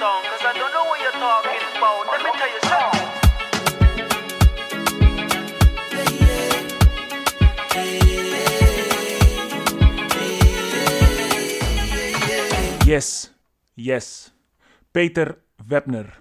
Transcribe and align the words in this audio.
song, 0.00 0.22
cause 0.24 0.40
I 0.42 0.52
don't 0.54 0.72
know 0.72 0.84
what 0.84 0.98
you're 1.00 1.12
talking 1.12 1.60
about. 1.76 2.06
Let 2.10 2.22
me 2.24 2.30
tell 2.38 2.48
you 2.48 2.60
something. 2.70 4.20
Yes, 12.84 13.30
yes. 13.74 14.32
Peter 14.92 15.38
Webner. 15.68 16.18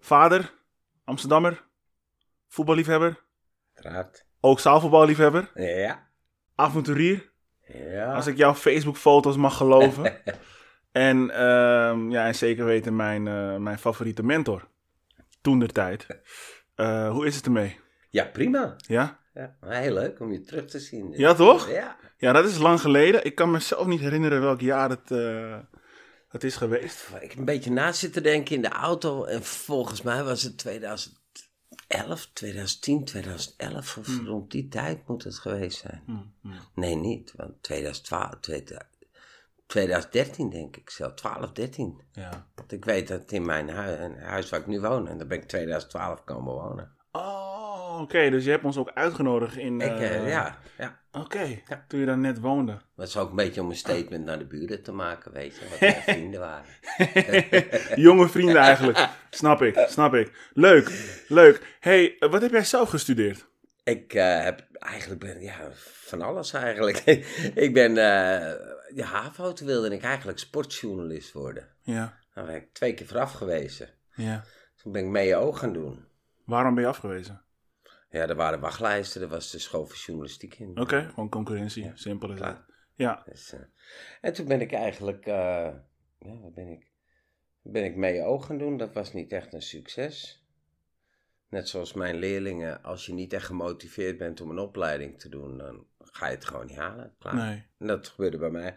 Vader, 0.00 0.50
Amsterdammer, 1.04 1.62
voetballiefhebber, 2.48 3.20
Raad. 3.74 4.24
ook 4.40 4.60
zaalvoetballiefhebber, 4.60 5.50
Ja. 5.54 6.08
avonturier, 6.54 7.30
Ja. 7.72 8.14
als 8.14 8.26
ik 8.26 8.36
jouw 8.36 8.54
Facebook-foto's 8.54 9.36
mag 9.36 9.56
geloven. 9.56 10.12
en, 10.94 11.30
ehm, 11.30 12.10
ja, 12.10 12.26
en 12.26 12.34
zeker 12.34 12.64
weten 12.64 12.96
mijn, 12.96 13.28
eh, 13.28 13.56
mijn 13.56 13.78
favoriete 13.78 14.22
mentor, 14.22 14.68
toen 15.40 15.58
der 15.58 15.72
tijd. 15.72 16.06
Eh, 16.74 17.10
hoe 17.10 17.26
is 17.26 17.36
het 17.36 17.44
ermee? 17.44 17.80
Ja, 18.10 18.24
prima. 18.24 18.76
Ja? 18.76 19.20
Ja, 19.34 19.56
heel 19.60 19.92
leuk 19.92 20.20
om 20.20 20.32
je 20.32 20.40
terug 20.40 20.64
te 20.64 20.78
zien. 20.78 21.12
Ja, 21.16 21.34
toch? 21.34 21.70
Ja. 21.70 21.96
Ja, 22.16 22.32
dat 22.32 22.44
is 22.44 22.58
lang 22.58 22.80
geleden. 22.80 23.24
Ik 23.24 23.34
kan 23.34 23.50
mezelf 23.50 23.86
niet 23.86 24.00
herinneren 24.00 24.40
welk 24.40 24.60
jaar 24.60 24.90
het, 24.90 25.10
eh, 25.10 25.58
het 26.28 26.44
is 26.44 26.56
geweest. 26.56 27.08
Ik 27.20 27.30
heb 27.30 27.38
een 27.38 27.44
beetje 27.44 27.70
na 27.70 27.92
zitten 27.92 28.22
denken 28.22 28.54
in 28.54 28.62
de 28.62 28.68
auto. 28.68 29.24
En 29.24 29.42
volgens 29.42 30.02
mij 30.02 30.24
was 30.24 30.42
het 30.42 30.58
2011, 30.58 32.30
2010, 32.32 33.04
2011 33.04 33.96
of 33.96 34.06
Hmm. 34.06 34.26
rond 34.26 34.50
die 34.50 34.68
tijd 34.68 35.08
moet 35.08 35.24
het 35.24 35.38
geweest 35.38 35.78
zijn. 35.78 36.34
Nee, 36.74 36.94
niet. 36.94 37.32
Want 37.36 37.62
2012, 37.62 38.40
2013 39.66 40.50
denk 40.50 40.76
ik 40.76 40.90
zelf. 40.90 41.14
12, 41.14 41.52
13. 41.52 42.02
Ja. 42.12 42.46
Want 42.54 42.72
ik 42.72 42.84
weet 42.84 43.08
dat 43.08 43.32
in 43.32 43.44
mijn 43.44 43.68
huis, 44.18 44.50
waar 44.50 44.60
ik 44.60 44.66
nu 44.66 44.80
woon, 44.80 45.08
en 45.08 45.18
daar 45.18 45.26
ben 45.26 45.38
ik 45.38 45.44
2012 45.48 46.24
komen 46.24 46.52
wonen. 46.52 46.92
Oh, 47.12 47.98
oké. 48.00 48.30
Dus 48.30 48.44
je 48.44 48.50
hebt 48.50 48.64
ons 48.64 48.76
ook 48.76 48.90
uitgenodigd 48.94 49.56
in... 49.56 49.80
ik, 49.80 49.90
eh, 49.90 50.16
eh, 50.16 50.28
ja, 50.28 50.58
ja. 50.78 51.02
Oké, 51.12 51.42
Ja. 51.68 51.84
toen 51.88 52.00
je 52.00 52.06
daar 52.06 52.18
net 52.18 52.40
woonde. 52.40 52.78
Dat 52.96 53.08
is 53.08 53.16
ook 53.16 53.30
een 53.30 53.36
beetje 53.36 53.60
om 53.60 53.70
een 53.70 53.76
statement 53.76 54.24
naar 54.24 54.38
de 54.38 54.46
buren 54.46 54.82
te 54.82 54.92
maken, 54.92 55.32
weet 55.32 55.56
je, 55.56 55.68
wat 55.70 55.80
mijn 55.90 56.02
vrienden 56.02 56.40
waren. 56.40 56.64
Jonge 58.04 58.28
vrienden 58.28 58.56
eigenlijk. 58.56 59.08
snap 59.30 59.62
ik, 59.62 59.84
snap 59.88 60.14
ik. 60.14 60.50
Leuk, 60.52 60.90
leuk. 61.28 61.76
hey, 61.80 62.16
eh, 62.18 62.30
wat 62.30 62.42
heb 62.42 62.50
jij 62.50 62.64
zelf 62.64 62.88
gestudeerd? 62.88 63.46
Ik 63.84 64.14
eh, 64.14 64.42
heb 64.42 64.66
eigenlijk 64.72 65.20
ben, 65.20 65.40
ja, 65.40 65.70
van 65.72 66.22
alles 66.22 66.52
eigenlijk. 66.52 66.98
ik 67.66 67.72
ben, 67.72 67.90
eh 67.96 68.72
ja, 68.94 69.06
HAVO, 69.06 69.52
toen 69.52 69.66
wilde 69.66 69.90
ik 69.94 70.02
eigenlijk 70.02 70.38
sportjournalist 70.38 71.32
worden. 71.32 71.68
Ja, 71.82 72.18
Daar 72.34 72.46
ben 72.46 72.54
ik 72.54 72.72
twee 72.72 72.94
keer 72.94 73.06
voor 73.06 73.18
afgewezen. 73.18 73.88
ja. 74.14 74.44
Toen 74.82 74.92
ben 74.92 75.04
ik 75.04 75.10
MEO 75.10 75.52
gaan 75.52 75.72
doen. 75.72 76.04
Waarom 76.44 76.74
ben 76.74 76.82
je 76.82 76.88
afgewezen? 76.88 77.42
Ja, 78.10 78.28
er 78.28 78.34
waren 78.34 78.60
wachtlijsten, 78.60 79.22
er 79.22 79.28
was 79.28 79.50
de 79.50 79.58
school 79.58 79.86
voor 79.86 79.96
journalistiek 79.96 80.54
in. 80.58 80.80
Oké, 80.80 81.08
gewoon 81.08 81.28
concurrentie. 81.28 81.90
Simpel 81.94 82.32
is 82.32 82.38
dat. 82.38 82.48
klaar. 82.48 82.64
Ja, 82.94 83.22
Dus, 83.26 83.52
eh, 83.52 83.60
en 84.20 84.32
toen 84.32 84.46
ben 84.48 84.60
ik 84.60 84.72
eigenlijk, 84.72 85.24
ja, 85.24 85.84
wat 86.18 86.54
ben 86.54 86.68
ik? 86.68 86.92
Ben 87.62 87.84
ik 87.84 87.96
MEO 87.96 88.38
gaan 88.38 88.58
doen, 88.58 88.76
dat 88.76 88.92
was 88.94 89.12
niet 89.12 89.32
echt 89.32 89.52
een 89.52 89.62
succes. 89.62 90.43
Net 91.54 91.68
zoals 91.68 91.92
mijn 91.92 92.16
leerlingen, 92.16 92.82
als 92.82 93.06
je 93.06 93.12
niet 93.12 93.32
echt 93.32 93.46
gemotiveerd 93.46 94.18
bent 94.18 94.40
om 94.40 94.50
een 94.50 94.58
opleiding 94.58 95.20
te 95.20 95.28
doen, 95.28 95.58
dan 95.58 95.86
ga 95.98 96.26
je 96.26 96.34
het 96.34 96.44
gewoon 96.44 96.66
niet 96.66 96.76
halen. 96.76 97.14
Klaar. 97.18 97.34
nee. 97.34 97.66
En 97.78 97.86
dat 97.86 98.08
gebeurde 98.08 98.38
bij 98.38 98.50
mij. 98.50 98.76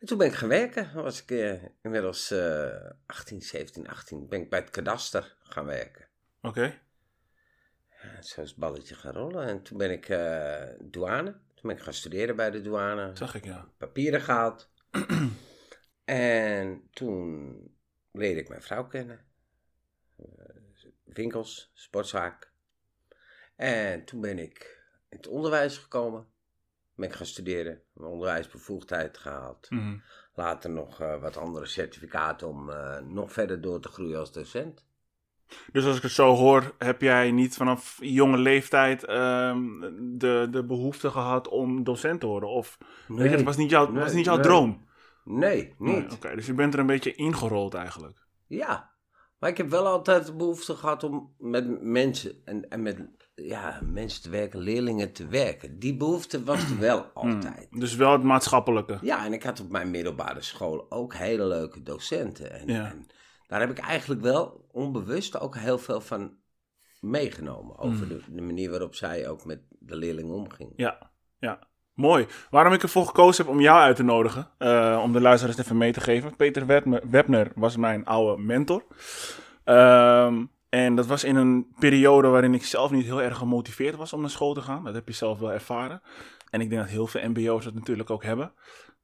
En 0.00 0.06
toen 0.06 0.18
ben 0.18 0.26
ik 0.26 0.34
gaan 0.34 0.48
werken. 0.48 0.90
Dan 0.94 1.02
was 1.02 1.22
ik 1.22 1.30
eh, 1.30 1.62
inmiddels 1.82 2.30
eh 2.30 2.90
18, 3.06 3.42
17, 3.42 3.88
18. 3.88 4.28
Ben 4.28 4.40
ik 4.40 4.50
bij 4.50 4.58
het 4.58 4.70
kadaster 4.70 5.36
gaan 5.42 5.64
werken. 5.64 6.08
Oké. 6.42 6.80
Ja, 8.02 8.22
zo 8.22 8.40
is 8.40 8.48
het 8.50 8.58
balletje 8.58 8.94
gaan 8.94 9.12
rollen. 9.12 9.46
En 9.46 9.62
toen 9.62 9.78
ben 9.78 9.90
ik 9.90 10.08
eh, 10.08 10.62
douane. 10.80 11.30
Toen 11.30 11.62
ben 11.62 11.76
ik 11.76 11.82
gaan 11.82 11.92
studeren 11.92 12.36
bij 12.36 12.50
de 12.50 12.60
douane. 12.60 13.10
Zag 13.16 13.34
ik, 13.34 13.44
ja. 13.44 13.68
Papieren 13.78 14.20
gehaald. 14.20 14.70
en 16.04 16.88
toen 16.90 17.54
leerde 18.12 18.40
ik 18.40 18.48
mijn 18.48 18.62
vrouw 18.62 18.86
kennen. 18.86 19.26
Winkels, 21.12 21.70
sportzaak. 21.74 22.52
En 23.56 24.04
toen 24.04 24.20
ben 24.20 24.38
ik 24.38 24.82
in 25.08 25.16
het 25.16 25.26
onderwijs 25.26 25.78
gekomen. 25.78 26.26
Ben 26.94 27.08
ik 27.08 27.14
gaan 27.14 27.26
studeren. 27.26 27.82
Mijn 27.92 28.10
onderwijsbevoegdheid 28.10 29.18
gehaald. 29.18 29.70
Mhm. 29.70 29.96
Later 30.34 30.70
nog 30.70 31.00
eh, 31.00 31.20
wat 31.20 31.36
andere 31.36 31.66
certificaten 31.66 32.48
om 32.48 32.70
eh, 32.70 32.98
nog 32.98 33.32
verder 33.32 33.60
door 33.60 33.80
te 33.80 33.88
groeien 33.88 34.18
als 34.18 34.32
docent. 34.32 34.86
Dus 35.72 35.84
als 35.84 35.96
ik 35.96 36.02
het 36.02 36.10
zo 36.10 36.34
hoor, 36.34 36.74
heb 36.78 37.00
jij 37.00 37.30
niet 37.30 37.54
vanaf 37.54 37.98
jonge 38.00 38.38
leeftijd 38.38 39.04
ehm, 39.04 39.80
de, 40.18 40.48
de 40.50 40.64
behoefte 40.64 41.10
gehad 41.10 41.48
om 41.48 41.84
docent 41.84 42.20
te 42.20 42.26
worden? 42.26 42.48
Of 42.48 42.78
weet 43.06 43.30
je, 43.30 43.36
het 43.36 43.44
was 43.44 43.56
niet 43.56 43.70
jouw, 43.70 43.90
nee, 43.90 44.02
was 44.02 44.12
niet 44.12 44.24
jouw 44.24 44.34
nee. 44.34 44.44
droom? 44.44 44.86
Nee, 45.24 45.74
Nee, 45.78 45.96
niet. 45.96 46.12
Oké, 46.12 46.34
dus 46.34 46.46
je 46.46 46.54
bent 46.54 46.74
er 46.74 46.80
een 46.80 46.86
beetje 46.86 47.14
ingerold 47.14 47.74
eigenlijk. 47.74 48.26
Ja, 48.46 48.90
maar 49.38 49.50
ik 49.50 49.56
heb 49.56 49.68
wel 49.68 49.86
altijd 49.86 50.26
de 50.26 50.34
behoefte 50.34 50.74
gehad 50.74 51.04
om 51.04 51.34
met 51.38 51.82
mensen 51.82 52.32
en, 52.44 52.68
en 52.68 52.82
met 52.82 53.06
ja, 53.34 53.80
mensen 53.84 54.22
te 54.22 54.30
werken, 54.30 54.60
leerlingen 54.60 55.12
te 55.12 55.26
werken. 55.26 55.78
Die 55.78 55.96
behoefte 55.96 56.44
was 56.44 56.70
er 56.70 56.78
wel 56.78 57.00
altijd. 57.14 57.68
Dus 57.70 57.94
wel 57.96 58.12
het 58.12 58.22
maatschappelijke. 58.22 58.98
Ja, 59.00 59.24
en 59.24 59.32
ik 59.32 59.42
had 59.42 59.60
op 59.60 59.70
mijn 59.70 59.90
middelbare 59.90 60.42
school 60.42 60.90
ook 60.90 61.14
hele 61.14 61.46
leuke 61.46 61.82
docenten. 61.82 62.50
En, 62.52 62.66
Ja. 62.68 62.90
en 62.90 63.06
daar 63.46 63.60
heb 63.60 63.70
ik 63.70 63.78
eigenlijk 63.78 64.20
wel 64.20 64.66
onbewust 64.72 65.40
ook 65.40 65.56
heel 65.56 65.78
veel 65.78 66.00
van 66.00 66.36
meegenomen. 67.00 67.78
Over 67.78 68.08
de, 68.08 68.20
de 68.30 68.42
manier 68.42 68.70
waarop 68.70 68.94
zij 68.94 69.28
ook 69.28 69.44
met 69.44 69.60
de 69.68 69.96
leerlingen 69.96 70.34
omging. 70.34 70.72
Ja, 70.76 71.10
ja. 71.38 71.58
Mooi. 71.98 72.26
Waarom 72.50 72.72
ik 72.72 72.82
ervoor 72.82 73.06
gekozen 73.06 73.44
heb 73.44 73.54
om 73.54 73.60
jou 73.60 73.80
uit 73.80 73.96
te 73.96 74.02
nodigen, 74.02 74.48
eh, 74.58 75.00
om 75.02 75.12
de 75.12 75.20
luisteraars 75.20 75.58
even 75.58 75.76
mee 75.76 75.92
te 75.92 76.00
geven. 76.00 76.36
Peter 76.36 76.66
Webner, 77.10 77.52
was 77.54 77.76
mijn 77.76 78.04
oude 78.04 78.42
mentor. 78.42 78.84
Ehm, 79.64 80.44
en 80.68 80.94
dat 80.94 81.06
was 81.06 81.24
in 81.24 81.36
een 81.36 81.66
periode 81.78 82.28
waarin 82.28 82.54
ik 82.54 82.64
zelf 82.64 82.90
niet 82.90 83.04
heel 83.04 83.22
erg 83.22 83.36
gemotiveerd 83.36 83.96
was 83.96 84.12
om 84.12 84.20
naar 84.20 84.30
school 84.30 84.54
te 84.54 84.60
gaan. 84.60 84.84
Dat 84.84 84.94
heb 84.94 85.08
je 85.08 85.14
zelf 85.14 85.38
wel 85.38 85.52
ervaren. 85.52 86.02
En 86.50 86.60
ik 86.60 86.68
denk 86.70 86.80
dat 86.80 86.90
heel 86.90 87.06
veel 87.06 87.28
mbo's 87.28 87.64
dat 87.64 87.74
natuurlijk 87.74 88.10
ook 88.10 88.24
hebben. 88.24 88.52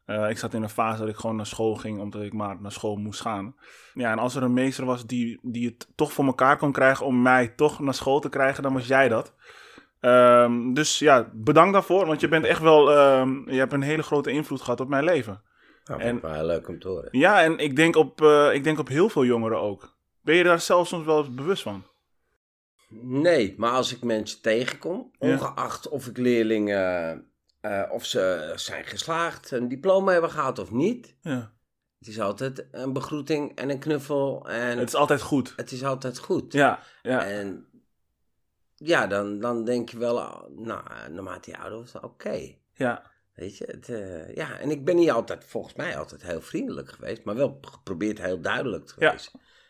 Eh, 0.05 0.31
ik 0.31 0.39
zat 0.39 0.55
in 0.55 0.63
een 0.63 0.69
fase 0.69 1.01
dat 1.01 1.09
ik 1.09 1.17
gewoon 1.17 1.37
naar 1.37 1.47
school 1.47 1.75
ging 1.75 2.01
omdat 2.01 2.23
ik 2.23 2.33
maar 2.33 2.61
naar 2.61 2.73
school 2.73 2.97
moest 2.97 3.21
gaan. 3.21 3.55
Ja, 3.95 4.13
en 4.13 4.19
als 4.19 4.35
er 4.35 4.43
een 4.43 4.53
meester 4.53 4.85
was 4.85 5.07
die, 5.07 5.39
die 5.43 5.67
het 5.67 5.89
toch 5.95 6.13
voor 6.13 6.25
elkaar 6.25 6.57
kon 6.57 6.73
krijgen 6.73 7.07
om 7.07 7.23
mij 7.23 7.49
toch 7.49 7.81
naar 7.81 7.95
school 7.95 8.21
te 8.21 8.29
krijgen, 8.29 8.63
dan 8.63 8.73
was 8.73 8.87
jij 8.87 9.09
dat. 9.09 9.35
Ehm, 10.05 10.73
dus 10.73 10.99
ja, 10.99 11.31
bedankt 11.33 11.73
daarvoor, 11.73 12.07
want 12.07 12.21
je 12.21 12.29
bent 12.29 12.45
echt 12.45 12.61
wel, 12.61 12.91
ehm, 12.93 13.51
je 13.51 13.59
hebt 13.59 13.73
een 13.73 13.83
hele 13.83 14.03
grote 14.03 14.31
invloed 14.31 14.61
gehad 14.61 14.81
op 14.81 14.89
mijn 14.89 15.05
leven. 15.05 15.43
Nou, 15.85 16.01
En- 16.01 16.21
wel 16.21 16.45
leuk 16.45 16.69
om 16.69 16.79
te 16.79 16.89
horen. 16.89 17.09
Ja, 17.11 17.43
en 17.43 17.59
ik 17.59 17.77
denk 17.77 17.97
op, 17.97 18.21
eh, 18.23 18.51
ik 18.55 18.65
denk 18.65 18.79
op 18.79 18.89
heel 18.89 19.09
veel 19.09 19.25
jongeren 19.25 19.61
ook. 19.61 19.97
Ben 20.23 20.35
je 20.37 20.45
daar 20.45 20.61
zelf 20.61 20.87
soms 20.89 21.05
wel 21.07 21.19
eens 21.19 21.35
bewust 21.35 21.63
van? 21.63 21.85
Nee, 23.03 23.55
maar 23.57 23.71
als 23.71 23.93
ik 23.95 24.03
mensen 24.03 24.43
tegenkom, 24.43 25.11
Ja. 25.19 25.29
ongeacht 25.33 25.89
of 25.89 26.07
ik 26.07 26.17
leerlingen, 26.17 27.25
eh, 27.61 27.83
of 27.91 28.05
ze 28.05 28.53
zijn 28.55 28.85
geslaagd, 28.85 29.51
een 29.51 29.69
diploma 29.69 30.13
hebben 30.13 30.31
gehaald 30.31 30.59
of 30.59 30.71
niet, 30.71 31.17
Ja. 31.21 31.53
het 31.99 32.09
is 32.09 32.21
altijd 32.21 32.67
een 32.71 32.93
begroeting 32.93 33.57
en 33.57 33.71
een 33.71 33.79
knuffel 33.79 34.49
en 34.49 34.79
Het 34.79 34.89
is 34.89 34.95
altijd 34.95 35.23
goed. 35.23 35.53
het 35.57 35.73
is 35.73 35.85
altijd 35.85 36.19
goed. 36.19 36.53
Ja, 36.53 36.79
ja. 37.03 37.25
En 37.25 37.67
ja, 38.87 39.07
dan, 39.07 39.41
dan 39.41 39.65
denk 39.65 39.89
je 39.89 39.99
wel, 39.99 40.21
ah, 40.21 40.49
nou, 40.51 40.83
naarmate 41.11 41.51
je 41.51 41.59
ouder 41.59 41.79
wordt, 41.79 42.01
oké. 42.01 42.55
ja. 42.73 43.13
Weet 43.35 43.57
je, 43.57 43.65
het, 43.65 43.89
eh, 43.89 44.35
ja, 44.35 44.59
en 44.59 44.71
ik 44.71 44.85
ben 44.85 44.97
niet 44.97 45.11
altijd, 45.11 45.45
volgens 45.45 45.75
mij 45.75 45.99
altijd 45.99 46.23
heel 46.23 46.41
vriendelijk 46.41 46.91
geweest, 46.91 47.25
maar 47.25 47.35
wel 47.35 47.59
geprobeerd 47.61 48.19
heel 48.19 48.41
duidelijk 48.41 48.87
te 48.87 48.95
Ja. 48.99 49.17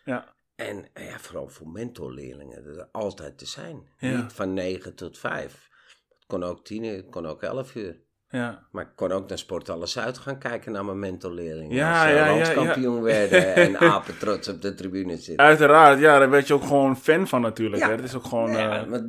Ja. 0.05 0.35
En 0.55 0.87
eh, 0.93 1.09
ja, 1.09 1.19
vooral 1.19 1.49
voor 1.49 1.69
mentorleerlingen, 1.69 2.65
er 2.65 2.89
altijd 2.93 3.39
te 3.39 3.47
zijn. 3.47 3.89
Ja. 3.99 4.23
Niet 4.23 4.33
van 4.33 4.53
9 4.53 4.95
tot 4.95 5.19
5. 5.19 5.71
Het 6.09 6.27
kon 6.27 6.43
ook 6.43 6.65
10 6.65 6.85
uur, 6.85 6.97
het 6.97 7.11
kon 7.11 7.27
ook 7.27 7.43
11 7.43 7.75
uur. 7.75 8.01
Ja. 8.35 8.67
Maar 8.71 8.85
ik 8.85 8.91
kon 8.95 9.13
ook 9.13 9.29
naar 9.29 9.39
Sport 9.39 9.69
Alles 9.69 9.99
Uit 9.99 10.19
gaan 10.19 10.39
kijken 10.39 10.73
naar 10.73 10.85
mijn 10.85 10.99
mentorleerlingen. 10.99 11.77
Ja, 11.77 11.93
als 11.93 12.11
ze 12.11 12.15
ja, 12.17 12.27
ja, 12.27 12.33
landskampioen 12.37 13.03
werden 13.03 13.55
en 13.67 13.79
apen 13.79 14.19
trots 14.19 14.49
op 14.49 14.63
de 14.63 14.75
tribune 14.75 15.17
zitten. 15.17 15.45
Uiteraard, 15.47 15.99
ja, 16.01 16.19
daar 16.19 16.31
werd 16.31 16.47
je 16.47 16.55
ook 16.55 16.65
gewoon 16.65 16.97
fan 16.97 17.29
van 17.29 17.41
natuurlijk. 17.41 17.83
Ja. 17.83 17.89
Hè? 17.89 17.97
Dat 17.97 18.05
is 18.05 18.15
ook 18.15 18.25
gewoon... 18.25 18.51
Eh, 18.57 18.85
maar 18.87 19.03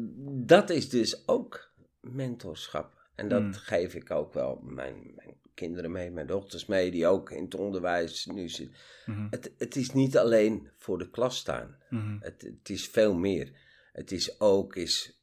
dat 0.46 0.70
is 0.70 0.90
dus 0.90 1.24
ook 1.28 1.70
mentorschap. 2.02 2.94
En 3.16 3.28
dat 3.28 3.42
Hmm. 3.42 3.54
geef 3.54 3.94
ik 3.94 4.12
ook 4.12 4.34
wel 4.34 4.60
mijn, 4.64 4.96
mijn 5.16 5.34
kinderen 5.54 5.92
mee, 5.92 6.12
mijn 6.12 6.28
dochters 6.28 6.66
mee, 6.66 6.92
die 6.92 7.08
ook 7.08 7.32
in 7.32 7.44
het 7.44 7.56
onderwijs 7.56 8.26
nu 8.26 8.50
zitten. 8.50 8.76
mhm, 9.06 9.28
Het, 9.30 9.52
het 9.58 9.76
is 9.76 9.92
niet 9.94 10.18
alleen 10.18 10.70
voor 10.78 10.98
de 10.98 11.10
klas 11.10 11.38
staan. 11.38 11.76
mhm. 11.90 12.18
Het, 12.20 12.42
het 12.42 12.70
is 12.70 12.88
veel 12.88 13.14
meer. 13.16 13.52
Het 13.94 14.12
is 14.12 14.40
ook 14.40 14.76
is 14.76 15.15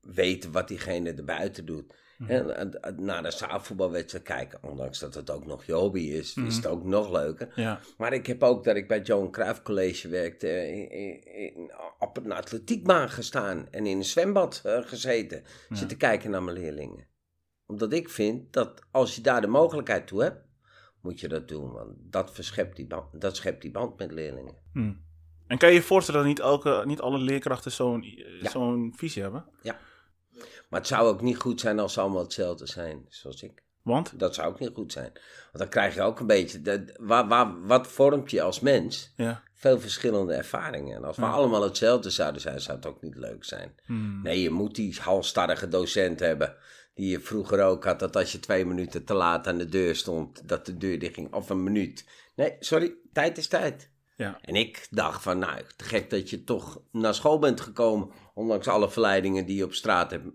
weten 0.00 0.52
wat 0.52 0.68
diegene 0.68 1.12
erbuiten 1.12 1.66
doet. 1.66 1.94
En- 2.26 2.82
en 2.82 3.04
naar 3.04 3.22
de 3.22 3.30
zaalvoetbalwedstrijd 3.30 4.24
kijken, 4.24 4.62
ondanks 4.62 4.98
dat 4.98 5.14
het 5.14 5.30
ook 5.30 5.46
nog 5.46 5.64
je 5.64 5.72
hobby 5.72 6.00
is, 6.00 6.36
is 6.36 6.56
het 6.56 6.66
ook 6.66 6.84
nog 6.84 7.10
leuker. 7.10 7.52
Ja. 7.54 7.80
Maar 7.96 8.12
ik 8.12 8.26
heb 8.26 8.42
ook 8.42 8.64
dat 8.64 8.76
ik 8.76 8.88
bij 8.88 8.96
het 8.96 9.06
Johan 9.06 9.30
Cruijff 9.30 9.62
College 9.62 10.08
werkte, 10.08 10.48
in, 10.90 11.72
op 11.98 12.16
een 12.16 12.32
atletiekbaan 12.32 13.10
gestaan 13.10 13.68
en 13.70 13.86
in 13.86 13.96
een 13.96 14.04
zwembad 14.04 14.60
eh, 14.64 14.78
gezeten, 14.82 15.42
zitten 15.70 15.96
kijken 15.96 16.30
naar 16.30 16.42
mijn 16.42 16.56
leerlingen. 16.58 17.06
Omdat 17.66 17.92
ik 17.92 18.08
vind 18.08 18.52
dat 18.52 18.82
als 18.90 19.14
je 19.14 19.20
daar 19.20 19.40
de 19.40 19.46
mogelijkheid 19.46 20.06
toe 20.06 20.22
hebt, 20.22 20.46
moet 21.02 21.20
je 21.20 21.28
dat 21.28 21.48
doen, 21.48 21.72
want 21.72 21.94
dat, 21.98 22.32
verschept 22.34 22.76
die 22.76 22.86
band, 22.86 23.20
dat 23.20 23.36
schept 23.36 23.62
die 23.62 23.70
band 23.70 23.98
met 23.98 24.12
leerlingen. 24.12 24.54
Hm. 24.72 24.92
En 25.46 25.58
kan 25.58 25.68
je 25.68 25.74
je 25.74 25.82
voorstellen 25.82 26.20
dat 26.20 26.28
niet, 26.28 26.40
elke, 26.40 26.82
niet 26.86 27.00
alle 27.00 27.18
leerkrachten 27.18 27.72
zo'n 27.72 28.02
Ja. 28.40 28.50
zo'n 28.50 28.92
visie 28.96 29.22
hebben? 29.22 29.44
Maar 30.68 30.80
het 30.80 30.88
zou 30.88 31.06
ook 31.08 31.20
niet 31.20 31.36
goed 31.36 31.60
zijn 31.60 31.78
als 31.78 31.92
ze 31.92 32.00
allemaal 32.00 32.22
hetzelfde 32.22 32.66
zijn, 32.66 33.06
zoals 33.08 33.42
ik. 33.42 33.62
Want? 33.82 34.18
Dat 34.18 34.34
zou 34.34 34.48
ook 34.48 34.58
niet 34.58 34.74
goed 34.74 34.92
zijn. 34.92 35.12
Want 35.12 35.58
dan 35.58 35.68
krijg 35.68 35.94
je 35.94 36.02
ook 36.02 36.20
een 36.20 36.26
beetje, 36.26 36.62
de, 36.62 36.94
waar, 37.00 37.28
waar, 37.28 37.66
wat 37.66 37.86
vormt 37.86 38.30
je 38.30 38.42
als 38.42 38.60
mens? 38.60 39.12
Ja. 39.16 39.42
Veel 39.54 39.80
verschillende 39.80 40.34
ervaringen. 40.34 40.96
En 40.96 41.04
als 41.04 41.16
we 41.16 41.22
Ja. 41.22 41.30
allemaal 41.30 41.62
hetzelfde 41.62 42.10
zouden 42.10 42.40
zijn, 42.40 42.60
zou 42.60 42.76
het 42.76 42.86
ook 42.86 43.02
niet 43.02 43.16
leuk 43.16 43.44
zijn. 43.44 43.74
Hm. 43.86 44.22
Nee, 44.22 44.42
je 44.42 44.50
moet 44.50 44.74
die 44.74 44.96
halstarrige 45.00 45.68
docent 45.68 46.20
hebben. 46.20 46.56
Die 46.94 47.10
je 47.10 47.20
vroeger 47.20 47.62
ook 47.62 47.84
had, 47.84 47.98
dat 47.98 48.16
als 48.16 48.32
je 48.32 48.40
twee 48.40 48.64
minuten 48.64 49.04
te 49.04 49.14
laat 49.14 49.46
aan 49.46 49.58
de 49.58 49.68
deur 49.68 49.96
stond, 49.96 50.48
dat 50.48 50.66
de 50.66 50.76
deur 50.76 50.98
dicht 50.98 51.14
ging. 51.14 51.32
Of 51.34 51.50
een 51.50 51.62
minuut. 51.62 52.04
Nee, 52.34 52.56
sorry, 52.60 52.94
tijd 53.12 53.38
is 53.38 53.46
tijd. 53.48 53.90
Ja. 54.18 54.38
En 54.40 54.54
ik 54.54 54.86
dacht 54.90 55.22
van, 55.22 55.38
nou, 55.38 55.62
te 55.76 55.84
gek 55.84 56.10
dat 56.10 56.30
je 56.30 56.44
toch 56.44 56.82
naar 56.92 57.14
school 57.14 57.38
bent 57.38 57.60
gekomen, 57.60 58.10
ondanks 58.34 58.68
alle 58.68 58.90
verleidingen 58.90 59.46
die 59.46 59.56
je 59.56 59.64
op 59.64 59.72
straat 59.72 60.10
hebt, 60.10 60.26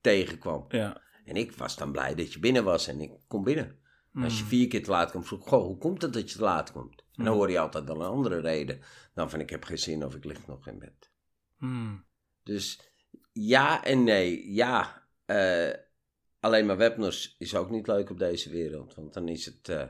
tegenkwam. 0.00 0.64
Ja. 0.68 1.00
En 1.24 1.36
ik 1.36 1.52
was 1.52 1.76
dan 1.76 1.92
blij 1.92 2.14
dat 2.14 2.32
je 2.32 2.38
binnen 2.38 2.64
was 2.64 2.86
en 2.86 3.00
ik 3.00 3.12
kom 3.26 3.44
binnen. 3.44 3.78
En 4.14 4.22
Als 4.22 4.38
je 4.38 4.44
vier 4.44 4.68
keer 4.68 4.82
te 4.82 4.90
laat 4.90 5.10
komt, 5.10 5.26
vroeg 5.26 5.40
ik, 5.40 5.48
goh, 5.48 5.64
hoe 5.64 5.78
komt 5.78 6.02
het 6.02 6.12
dat 6.12 6.30
je 6.30 6.36
te 6.36 6.42
laat 6.42 6.72
komt? 6.72 7.04
En 7.16 7.24
dan 7.24 7.34
hoor 7.34 7.50
je 7.50 7.58
altijd 7.58 7.84
wel 7.84 8.00
een 8.00 8.06
andere 8.06 8.40
reden 8.40 8.80
dan 9.14 9.30
van, 9.30 9.40
ik 9.40 9.50
heb 9.50 9.64
geen 9.64 9.78
zin 9.78 10.04
of 10.04 10.14
ik 10.14 10.24
lig 10.24 10.46
nog 10.46 10.66
in 10.66 10.78
bed. 10.78 11.10
Hm. 11.58 11.96
Dus 12.42 12.80
ja 13.32 13.84
en 13.84 14.04
nee. 14.04 14.52
Ja, 14.52 15.02
eh, 15.24 15.70
alleen 16.40 16.66
maar 16.66 16.76
webners 16.76 17.36
is 17.38 17.54
ook 17.54 17.70
niet 17.70 17.86
leuk 17.86 18.10
op 18.10 18.18
deze 18.18 18.50
wereld. 18.50 18.94
Want 18.94 19.14
dan 19.14 19.28
is 19.28 19.44
het, 19.44 19.68
eh, 19.68 19.84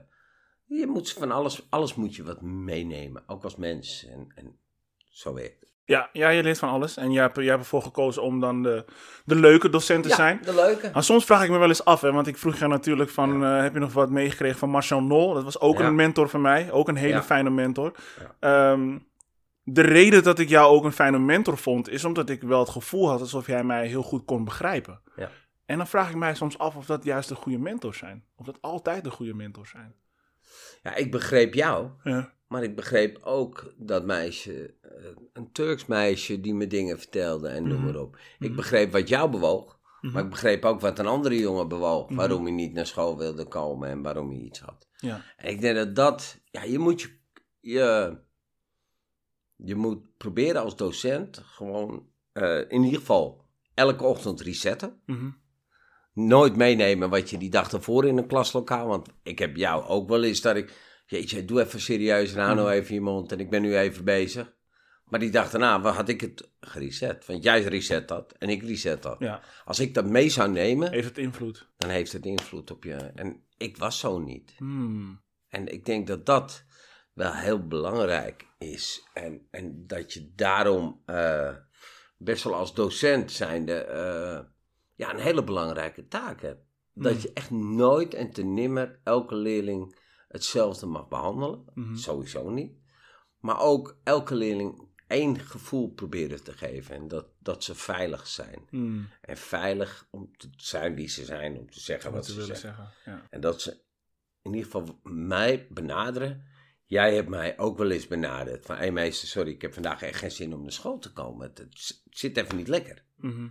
je 0.79 0.87
moet 0.87 1.13
van 1.13 1.31
alles, 1.31 1.67
alles 1.71 1.95
moet 1.95 2.17
je 2.17 2.23
wat 2.25 2.41
meenemen. 2.43 3.23
Ook 3.27 3.45
als 3.45 3.57
mens. 3.57 4.07
En, 4.07 4.33
en 4.35 4.57
zo 4.99 5.35
werkt 5.35 5.61
het. 5.61 5.73
Ja, 5.87 6.09
ja, 6.13 6.29
je 6.29 6.43
leert 6.43 6.59
van 6.59 6.69
alles. 6.69 6.97
En 6.97 7.13
jij 7.13 7.23
hebt, 7.23 7.37
jij 7.37 7.45
hebt 7.47 7.59
ervoor 7.61 7.83
gekozen 7.83 8.23
om 8.23 8.41
dan 8.41 8.63
de, 8.63 8.85
de 9.25 9.35
leuke 9.35 9.69
docent 9.71 10.03
te 10.03 10.09
Ja, 10.09 10.15
zijn. 10.15 10.41
de 10.45 10.55
leuke. 10.55 10.91
Maar 10.93 11.03
soms 11.03 11.25
vraag 11.25 11.45
ik 11.45 11.51
me 11.51 11.59
wel 11.59 11.69
eens 11.69 11.85
af, 11.85 12.01
hè, 12.01 12.13
want 12.13 12.27
ik 12.27 12.37
vroeg 12.39 12.57
je 12.59 12.67
natuurlijk 12.67 13.11
van, 13.11 13.45
eh, 13.45 13.61
heb 13.63 13.73
je 13.75 13.79
nog 13.79 13.93
wat 13.93 14.11
meegekregen 14.11 14.59
van 14.59 14.71
Marcel 14.71 15.03
Nol? 15.03 15.35
Dat 15.35 15.45
was 15.45 15.61
ook 15.61 15.79
Ja. 15.79 15.87
een 15.87 15.95
mentor 15.95 16.29
van 16.29 16.41
mij, 16.41 16.73
ook 16.73 16.89
een 16.89 16.97
hele 16.97 17.23
fijne 17.23 17.51
mentor. 17.51 17.93
Ehm, 18.41 18.99
de 19.63 19.81
reden 19.83 20.23
dat 20.23 20.39
ik 20.39 20.49
jou 20.49 20.75
ook 20.77 20.85
een 20.85 20.93
fijne 20.93 21.19
mentor 21.19 21.59
vond, 21.59 21.89
is 21.89 22.05
omdat 22.05 22.29
ik 22.29 22.43
wel 22.43 22.61
het 22.61 22.69
gevoel 22.69 23.09
had 23.09 23.21
alsof 23.21 23.47
jij 23.47 23.65
mij 23.65 23.87
heel 23.87 24.03
goed 24.03 24.25
kon 24.25 24.45
begrijpen. 24.45 25.01
Ja. 25.17 25.31
En 25.67 25.77
dan 25.77 25.87
vraag 25.87 26.11
ik 26.11 26.17
mij 26.17 26.35
soms 26.35 26.59
af 26.59 26.77
of 26.77 26.87
dat 26.87 27.05
juist 27.05 27.29
de 27.29 27.35
goede 27.35 27.59
mentors 27.59 27.99
zijn. 27.99 28.25
Of 28.37 28.47
dat 28.47 28.59
altijd 28.61 29.05
de 29.05 29.11
goede 29.11 29.35
mentors 29.35 29.71
zijn. 29.71 29.95
Ja, 30.83 30.95
ik 30.95 31.11
begreep 31.11 31.55
jou. 31.55 31.89
Ja. 32.05 32.33
Maar 32.49 32.63
ik 32.63 32.77
begreep 32.77 33.19
ook 33.23 33.75
dat 33.79 34.05
meisje, 34.05 34.75
eh, 34.81 34.91
een 35.33 35.53
Turks 35.53 35.87
meisje 35.87 36.41
die 36.41 36.55
me 36.55 36.67
dingen 36.67 36.99
vertelde 36.99 37.49
en 37.49 37.63
noem 37.69 37.77
Mhm. 37.77 37.85
maar 37.85 37.97
op. 38.01 38.19
Ik 38.39 38.57
begreep 38.57 38.93
wat 38.93 39.09
jou 39.09 39.31
bewoog, 39.31 39.79
Mhm. 40.01 40.13
maar 40.13 40.25
ik 40.25 40.31
begreep 40.31 40.65
ook 40.65 40.81
wat 40.81 40.99
een 40.99 41.07
andere 41.07 41.39
jongen 41.39 41.69
bewoog. 41.69 42.11
Waarom 42.15 42.43
hij 42.45 42.53
niet 42.53 42.73
naar 42.73 42.87
school 42.87 43.19
wilde 43.19 43.45
komen 43.49 43.89
en 43.89 44.03
waarom 44.03 44.29
hij 44.31 44.39
iets 44.39 44.61
had. 44.61 44.89
Ja. 44.97 45.25
En 45.37 45.51
ik 45.51 45.61
denk 45.61 45.77
dat 45.77 45.95
dat, 45.97 46.41
ja, 46.51 46.63
je 46.63 46.79
moet 46.79 47.01
je, 47.03 47.09
je, 47.61 48.17
je 49.57 49.75
moet 49.75 50.17
proberen 50.17 50.63
als 50.63 50.77
docent 50.77 51.39
gewoon 51.45 52.07
eh, 52.33 52.59
in 52.69 52.83
ieder 52.83 52.99
geval 52.99 53.45
elke 53.75 54.05
ochtend 54.05 54.41
resetten. 54.41 55.01
Mhm. 55.07 55.31
Nooit 56.15 56.57
meenemen 56.57 57.11
wat 57.11 57.31
je 57.31 57.39
die 57.39 57.51
dag 57.51 57.73
ervoor 57.73 58.05
in 58.05 58.17
een 58.19 58.27
klaslokaal. 58.27 58.87
Want 58.87 59.09
ik 59.23 59.39
heb 59.39 59.57
jou 59.57 59.85
ook 59.85 60.09
wel 60.09 60.25
eens 60.25 60.41
dat 60.41 60.57
ik, 60.57 60.73
jeetje, 61.07 61.45
doe 61.45 61.61
even 61.61 61.81
serieus 61.81 62.33
en 62.35 62.43
hou 62.43 62.55
nou 62.55 62.71
even 62.71 62.95
je 62.95 63.01
mond 63.01 63.33
en 63.33 63.41
ik 63.41 63.51
ben 63.51 63.63
nu 63.63 63.77
even 63.77 64.05
bezig. 64.05 64.53
Maar 65.05 65.21
die 65.21 65.31
dag 65.31 65.51
daarna 65.51 65.81
had 65.81 66.09
ik 66.09 66.21
het 66.21 66.51
gereset. 66.61 67.27
Want 67.27 67.43
jij 67.43 67.63
reset 67.63 68.09
dat 68.09 68.33
en 68.33 68.49
ik 68.49 68.63
reset 68.63 69.03
dat. 69.03 69.17
ja, 69.19 69.41
Als 69.65 69.81
ik 69.81 69.95
dat 69.95 70.05
mee 70.05 70.29
zou 70.29 70.51
nemen, 70.51 70.93
heeft 70.93 71.09
het 71.09 71.19
invloed. 71.19 71.69
dan 71.77 71.91
heeft 71.91 72.13
het 72.13 72.27
invloed 72.27 72.71
op 72.71 72.85
je. 72.85 72.95
En 72.95 73.45
ik 73.57 73.77
was 73.77 73.99
zo 73.99 74.19
niet. 74.19 74.55
Hmm. 74.57 75.23
En 75.49 75.73
ik 75.73 75.85
denk 75.85 76.07
dat 76.07 76.27
dat 76.27 76.65
wel 77.13 77.33
heel 77.33 77.67
belangrijk 77.67 78.47
is. 78.59 79.09
En, 79.15 79.47
en 79.51 79.87
dat 79.87 80.13
je 80.13 80.33
daarom 80.35 81.03
eh, 81.07 81.55
best 82.17 82.45
wel 82.45 82.55
als 82.55 82.75
docent 82.75 83.33
zijnde 83.33 83.75
eh, 83.75 84.41
ja, 84.95 85.15
een 85.15 85.21
hele 85.21 85.45
belangrijke 85.45 86.07
taak 86.09 86.41
hebt. 86.41 86.63
Dat 86.95 87.15
Mm. 87.15 87.21
je 87.21 87.33
echt 87.33 87.51
nooit 87.51 88.15
en 88.15 88.31
te 88.31 88.43
nimmer 88.43 89.01
elke 89.03 89.35
leerling 89.35 89.99
hetzelfde 90.29 90.87
mag 90.87 91.09
behandelen. 91.09 91.65
Mhm. 91.75 91.97
Sowieso 91.97 92.51
niet. 92.51 92.73
Maar 93.39 93.61
ook 93.61 93.99
elke 94.03 94.35
leerling 94.35 94.89
één 95.07 95.39
gevoel 95.39 95.93
proberen 95.93 96.45
te 96.45 96.53
geven. 96.53 96.95
En 96.95 97.09
dat, 97.09 97.27
dat 97.39 97.65
ze 97.65 97.75
veilig 97.75 98.27
zijn. 98.27 98.67
Hmm. 98.71 99.09
En 99.21 99.37
veilig 99.37 100.07
om 100.11 100.37
te 100.37 100.49
zijn 100.57 100.95
wie 100.95 101.09
ze 101.09 101.25
zijn, 101.25 101.59
om 101.59 101.71
te 101.71 101.81
zeggen 101.81 102.11
Wat 102.13 102.19
wat 102.19 102.29
ze 102.29 102.41
willen 102.41 102.57
zeggen. 102.57 102.93
zeggen. 103.05 103.13
Ja. 103.21 103.27
En 103.31 103.41
dat 103.41 103.61
ze 103.63 103.83
in 104.43 104.55
ieder 104.55 104.65
geval 104.71 105.01
mij 105.03 105.67
benaderen. 105.71 106.45
Jij 106.85 107.15
hebt 107.15 107.29
mij 107.29 107.59
ook 107.59 107.79
wel 107.79 107.91
eens 107.91 108.07
benaderd. 108.07 108.67
Van, 108.67 108.77
hé 108.77 108.91
meester, 108.91 109.29
sorry, 109.29 109.51
ik 109.51 109.63
heb 109.63 109.73
vandaag 109.73 110.03
echt 110.03 110.19
geen 110.19 110.31
zin 110.31 110.55
om 110.55 110.63
naar 110.63 110.73
school 110.73 110.99
te 110.99 111.13
komen. 111.13 111.51
Het, 111.55 112.03
zit 112.11 112.37
even 112.37 112.57
niet 112.57 112.69
lekker. 112.69 113.05
Mhm. 113.17 113.49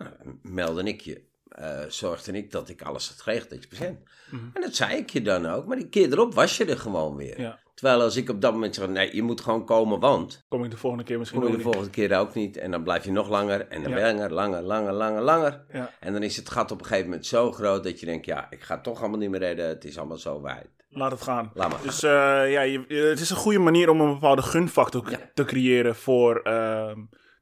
Nou, 0.00 0.10
dan 0.24 0.38
meldde 0.42 0.82
ik 0.82 1.00
je. 1.00 1.28
eh, 1.48 1.80
zorgde 1.88 2.32
ik 2.32 2.50
dat 2.50 2.68
ik 2.68 2.82
alles 2.82 3.08
had 3.08 3.20
geregeld, 3.20 3.50
dat 3.50 3.62
je 3.62 3.68
patiënt. 3.68 3.98
Mhm. 4.30 4.44
En 4.54 4.60
dat 4.60 4.74
zei 4.74 4.96
ik 4.96 5.10
je 5.10 5.22
dan 5.22 5.46
ook. 5.46 5.66
Maar 5.66 5.76
die 5.76 5.88
keer 5.88 6.12
erop 6.12 6.34
was 6.34 6.56
je 6.56 6.64
er 6.64 6.78
gewoon 6.78 7.16
weer. 7.16 7.40
Ja. 7.40 7.58
Terwijl 7.74 8.00
als 8.02 8.16
ik 8.16 8.28
op 8.30 8.40
dat 8.40 8.52
moment 8.52 8.74
zeg, 8.74 8.88
nee, 8.88 9.14
je 9.16 9.22
moet 9.22 9.40
gewoon 9.40 9.64
komen, 9.64 10.00
want... 10.00 10.44
Kom 10.48 10.64
ik 10.64 10.70
de 10.70 10.76
volgende 10.76 11.04
keer 11.04 11.18
misschien 11.18 11.40
Kom 11.40 11.50
je 11.50 11.56
de 11.56 11.62
volgende 11.62 11.90
keer 11.90 12.18
ook 12.18 12.34
niet. 12.34 12.56
En 12.56 12.70
dan 12.70 12.82
blijf 12.82 13.04
je 13.04 13.12
nog 13.12 13.28
langer. 13.28 13.68
En 13.68 13.82
dan 13.82 13.92
Ja. 13.92 14.00
langer, 14.00 14.32
langer, 14.32 14.62
langer, 14.62 14.92
langer, 14.92 15.22
langer. 15.22 15.64
Ja. 15.72 15.90
En 16.00 16.12
dan 16.12 16.22
is 16.22 16.36
het 16.36 16.50
gat 16.50 16.70
op 16.70 16.78
een 16.80 16.86
gegeven 16.86 17.08
moment 17.08 17.26
zo 17.26 17.52
groot 17.52 17.84
dat 17.84 18.00
je 18.00 18.06
denkt, 18.06 18.26
ja, 18.26 18.46
ik 18.50 18.60
ga 18.62 18.74
het 18.74 18.84
toch 18.84 19.00
allemaal 19.00 19.18
niet 19.18 19.30
meer 19.30 19.40
redden. 19.40 19.66
Het 19.68 19.84
is 19.84 19.98
allemaal 19.98 20.16
zo 20.18 20.40
wijd. 20.42 20.66
Laat 20.88 21.10
het 21.10 21.22
gaan. 21.22 21.50
Laat 21.54 21.70
maar. 21.70 21.82
Dus 21.82 22.02
eh, 22.02 22.10
ja, 22.52 22.60
je- 22.60 22.84
het 23.10 23.20
is 23.20 23.30
een 23.30 23.36
goede 23.36 23.58
manier 23.58 23.88
om 23.90 24.00
een 24.00 24.12
bepaalde 24.12 24.42
gunfactor 24.42 25.04
te 25.34 25.44
creëren 25.44 25.96
voor 25.96 26.36
ehm, 26.40 26.98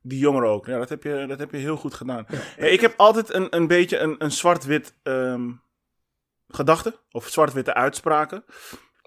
die 0.08 0.18
jongeren 0.18 0.48
ook. 0.48 0.66
Ja, 0.66 0.78
dat 0.78 0.88
heb 0.88 1.02
je, 1.02 1.24
dat 1.26 1.38
heb 1.38 1.50
je 1.50 1.56
heel 1.56 1.76
goed 1.76 1.94
gedaan. 1.94 2.26
Ik 2.56 2.80
heb 2.80 2.94
altijd 2.96 3.34
een, 3.34 3.56
een 3.56 3.66
beetje 3.66 3.98
een, 3.98 4.14
een 4.24 4.30
zwart-wit 4.30 4.94
ehm, 5.02 5.52
gedachte, 6.48 6.98
of 7.10 7.28
zwart-witte 7.28 7.74
uitspraken. 7.74 8.44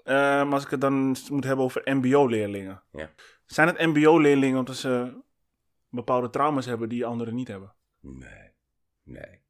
Ehm, 0.04 0.52
als 0.52 0.64
ik 0.64 0.70
het 0.70 0.80
dan 0.80 1.16
moet 1.30 1.44
hebben 1.44 1.64
over 1.64 1.82
mbo-leerlingen. 1.96 2.82
Ja. 2.92 3.10
Zijn 3.46 3.68
het 3.68 3.86
mbo-leerlingen 3.86 4.58
omdat 4.58 4.76
ze 4.76 5.22
bepaalde 5.88 6.30
trauma's 6.30 6.66
hebben 6.66 6.88
die 6.88 7.06
anderen 7.06 7.34
niet 7.34 7.48
hebben? 7.48 7.74
Nee, 8.00 8.50
nee. 9.02 9.40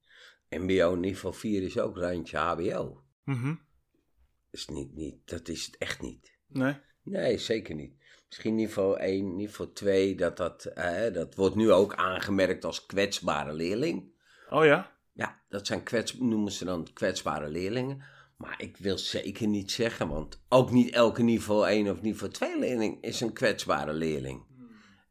MBO 0.49 0.95
niveau 0.95 1.35
4 1.35 1.63
is 1.63 1.79
ook 1.79 1.97
randje 1.97 2.37
HBO. 2.37 3.03
Mhm. 3.25 3.55
Is 4.51 4.69
niet, 4.69 4.95
niet, 4.95 5.29
dat 5.29 5.49
is 5.49 5.67
het 5.67 5.77
echt 5.77 6.01
niet. 6.01 6.39
Nee? 6.47 6.77
Nee, 7.03 7.39
zeker 7.39 7.75
niet. 7.75 8.02
Misschien 8.33 8.55
niveau 8.55 8.99
1, 8.99 9.37
niveau 9.37 9.73
2, 9.73 10.15
dat, 10.15 10.37
dat, 10.37 10.65
eh, 10.65 11.13
dat 11.13 11.35
wordt 11.35 11.55
nu 11.55 11.73
ook 11.73 11.95
aangemerkt 11.95 12.65
als 12.65 12.87
kwetsbare 12.87 13.53
leerling. 13.53 14.13
Oh 14.51 14.65
ja? 14.65 14.91
Ja, 15.13 15.41
dat 15.49 15.67
zijn 15.67 15.83
kwets, 15.83 16.15
noemen 16.19 16.53
ze 16.53 16.65
dan 16.65 16.89
kwetsbare 16.93 17.49
leerlingen. 17.49 18.03
Maar 18.37 18.55
ik 18.59 18.77
wil 18.77 18.99
zeker 18.99 19.47
niet 19.47 19.73
zeggen, 19.73 20.09
want 20.09 20.45
ook 20.49 20.71
niet 20.71 20.95
elke 20.95 21.23
niveau 21.23 21.69
1 21.69 21.91
of 21.91 22.03
niveau 22.03 22.33
2 22.33 22.59
leerling 22.59 23.03
is 23.03 23.21
een 23.21 23.33
kwetsbare 23.33 23.93
leerling. 23.93 24.43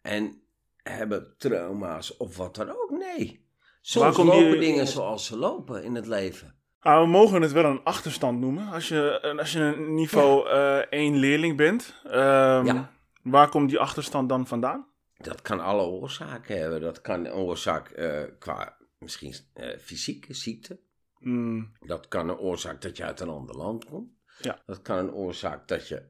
En 0.02 0.42
hebben 0.84 1.36
trauma's 1.38 2.18
of 2.18 2.38
wat 2.38 2.56
dan 2.56 2.70
ook, 2.70 2.90
nee. 2.92 3.46
Soms 3.82 4.16
die- 4.16 4.26
lopen 4.26 4.60
dingen 4.60 4.88
zoals 4.88 5.26
ze 5.26 5.38
lopen 5.38 5.84
in 5.84 5.96
het 5.96 6.08
leven. 6.08 6.56
Ah, 6.80 7.02
we 7.02 7.08
mogen 7.08 7.42
het 7.42 7.52
wel 7.52 7.66
een 7.66 7.84
achterstand 7.84 8.40
noemen. 8.40 8.68
Als 8.72 8.88
je, 8.88 9.36
als 9.40 9.52
je 9.52 9.60
een 9.60 9.94
niveau 9.94 10.50
eh 10.50 10.80
1 10.90 11.16
leerling 11.16 11.58
bent, 11.58 12.00
ehm, 12.04 12.66
Ja. 12.66 13.00
Waar 13.24 13.50
komt 13.50 13.70
die 13.70 13.80
achterstand 13.80 14.30
dan 14.30 14.48
vandaan? 14.48 14.88
Dat 15.18 15.42
kan 15.42 15.60
alle 15.60 15.86
oorzaken 15.86 16.60
hebben. 16.60 16.82
Dat 16.82 17.02
kan 17.02 17.26
een 17.26 17.34
oorzaak 17.34 17.90
eh, 17.90 18.24
qua 18.40 18.78
misschien 18.98 19.36
eh, 19.54 19.78
fysieke 19.78 20.34
ziekte. 20.34 20.80
Mm, 21.20 21.72
Dat 21.80 22.08
kan 22.08 22.30
een 22.30 22.38
oorzaak 22.38 22.82
dat 22.82 22.98
je 22.98 23.04
uit 23.04 23.20
een 23.20 23.30
ander 23.30 23.56
land 23.56 23.86
komt. 23.86 24.10
Ja. 24.40 24.62
Dat 24.66 24.82
kan 24.82 24.98
een 24.98 25.14
oorzaak 25.14 25.68
dat 25.68 25.88
je 25.88 26.04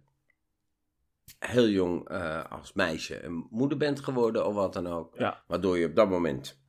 heel 1.40 1.68
jong 1.68 2.10
eh, 2.10 2.44
als 2.52 2.74
meisje 2.74 3.24
een 3.24 3.48
moeder 3.50 3.78
bent 3.78 4.00
geworden 4.00 4.46
of 4.48 4.54
wat 4.54 4.74
dan 4.74 4.88
ook. 4.88 5.16
Ja. 5.18 5.44
Waardoor 5.48 5.78
je 5.78 5.86
op 5.86 5.96
dat 5.96 6.10
moment 6.10 6.61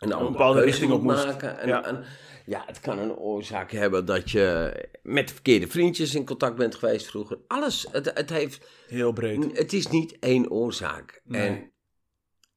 een 0.00 0.12
andere 0.12 0.30
bepaalde 0.32 0.60
richting 0.60 0.92
op 0.92 1.02
moest. 1.02 1.26
maken. 1.26 1.58
En, 1.58 1.68
Ja. 1.68 1.84
en- 1.84 2.04
ja, 2.46 2.62
het 2.66 2.80
kan 2.80 2.98
een 2.98 3.16
oorzaak 3.16 3.70
hebben 3.72 4.04
dat 4.04 4.30
je 4.30 4.74
met 5.02 5.28
de 5.28 5.34
verkeerde 5.34 5.68
vriendjes 5.68 6.14
in 6.14 6.26
contact 6.26 6.56
bent 6.56 6.74
geweest 6.74 7.06
vroeger. 7.06 7.38
Alles, 7.46 7.86
het, 7.92 8.10
het, 8.14 8.30
heeft, 8.30 8.68
Heel 8.88 9.12
breed. 9.12 9.58
het 9.58 9.72
is 9.72 9.86
niet 9.86 10.18
één 10.18 10.50
oorzaak. 10.50 11.20
Nee. 11.24 11.48
En 11.48 11.72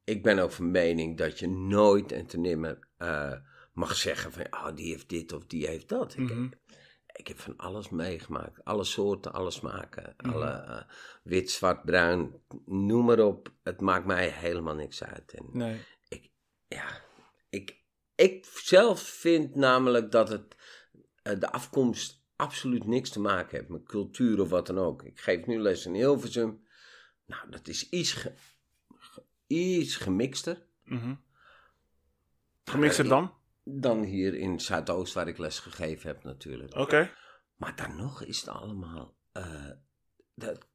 ik 0.03 0.23
ben 0.23 0.39
ook 0.39 0.51
van 0.51 0.71
mening 0.71 1.17
dat 1.17 1.39
je 1.39 1.47
nooit 1.49 2.11
en 2.11 2.27
nimmer 2.41 2.79
eh, 2.97 3.33
mag 3.73 3.95
zeggen 3.95 4.31
van, 4.31 4.45
oh, 4.49 4.75
die 4.75 4.89
heeft 4.91 5.09
dit 5.09 5.33
of 5.33 5.45
die 5.45 5.67
heeft 5.67 5.89
dat. 5.89 6.13
Ik, 6.13 6.19
Mhm. 6.19 6.47
ik 7.13 7.27
heb 7.27 7.39
van 7.39 7.57
alles 7.57 7.89
meegemaakt. 7.89 8.63
Alle 8.63 8.83
soorten, 8.83 9.33
alle 9.33 9.51
smaken. 9.51 10.13
Mhm. 10.17 10.33
Alle 10.33 10.49
eh, 10.51 10.81
wit, 11.23 11.51
zwart, 11.51 11.85
bruin, 11.85 12.31
noem 12.65 13.05
maar 13.05 13.19
op. 13.19 13.53
Het 13.63 13.81
maakt 13.81 14.05
mij 14.05 14.27
helemaal 14.29 14.75
niks 14.75 15.03
uit. 15.03 15.33
En 15.33 15.45
Nee. 15.51 15.79
ja, 16.67 16.85
ik, 17.53 17.77
ik 18.15 18.45
zelf 18.45 19.01
vind 19.01 19.55
namelijk 19.55 20.11
dat 20.11 20.29
het 20.29 20.55
eh, 21.23 21.39
de 21.39 21.51
afkomst 21.51 22.23
absoluut 22.35 22.85
niks 22.85 23.09
te 23.09 23.19
maken 23.19 23.57
heeft 23.57 23.69
met 23.69 23.83
cultuur 23.83 24.41
of 24.41 24.49
wat 24.49 24.67
dan 24.67 24.77
ook. 24.79 25.03
Ik 25.03 25.19
geef 25.19 25.45
nu 25.45 25.59
les 25.59 25.85
in 25.85 25.93
Hilversum. 25.93 26.67
Nou, 27.25 27.49
dat 27.49 27.67
is 27.67 27.89
iets, 27.89 28.11
ge- 28.13 28.33
ge- 28.97 29.23
iets 29.47 29.95
gemixter 29.95 30.65
Mhm. 30.83 31.15
Gemixter 32.63 33.07
dan? 33.07 33.33
dan 33.63 34.03
hier 34.03 34.33
in 34.33 34.59
Zuidoost 34.59 35.13
waar 35.13 35.27
ik 35.27 35.37
les 35.37 35.59
gegeven 35.59 36.07
heb 36.07 36.23
natuurlijk. 36.23 36.75
Oké. 36.75 37.11
Maar 37.55 37.75
dan 37.75 37.95
nog 37.95 38.23
is 38.23 38.39
het 38.39 38.49
allemaal... 38.49 39.15
eh, 39.31 39.69
dat, 40.35 40.67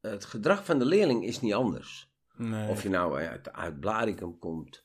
het 0.00 0.24
gedrag 0.24 0.64
van 0.64 0.78
de 0.78 0.84
leerling 0.84 1.24
is 1.24 1.40
niet 1.40 1.54
anders. 1.54 2.12
Nee. 2.36 2.68
Of 2.68 2.82
je 2.82 2.88
nou 2.88 3.26
uit, 3.26 3.52
uit 3.52 3.80
Blaricum 3.80 4.38
komt 4.38 4.84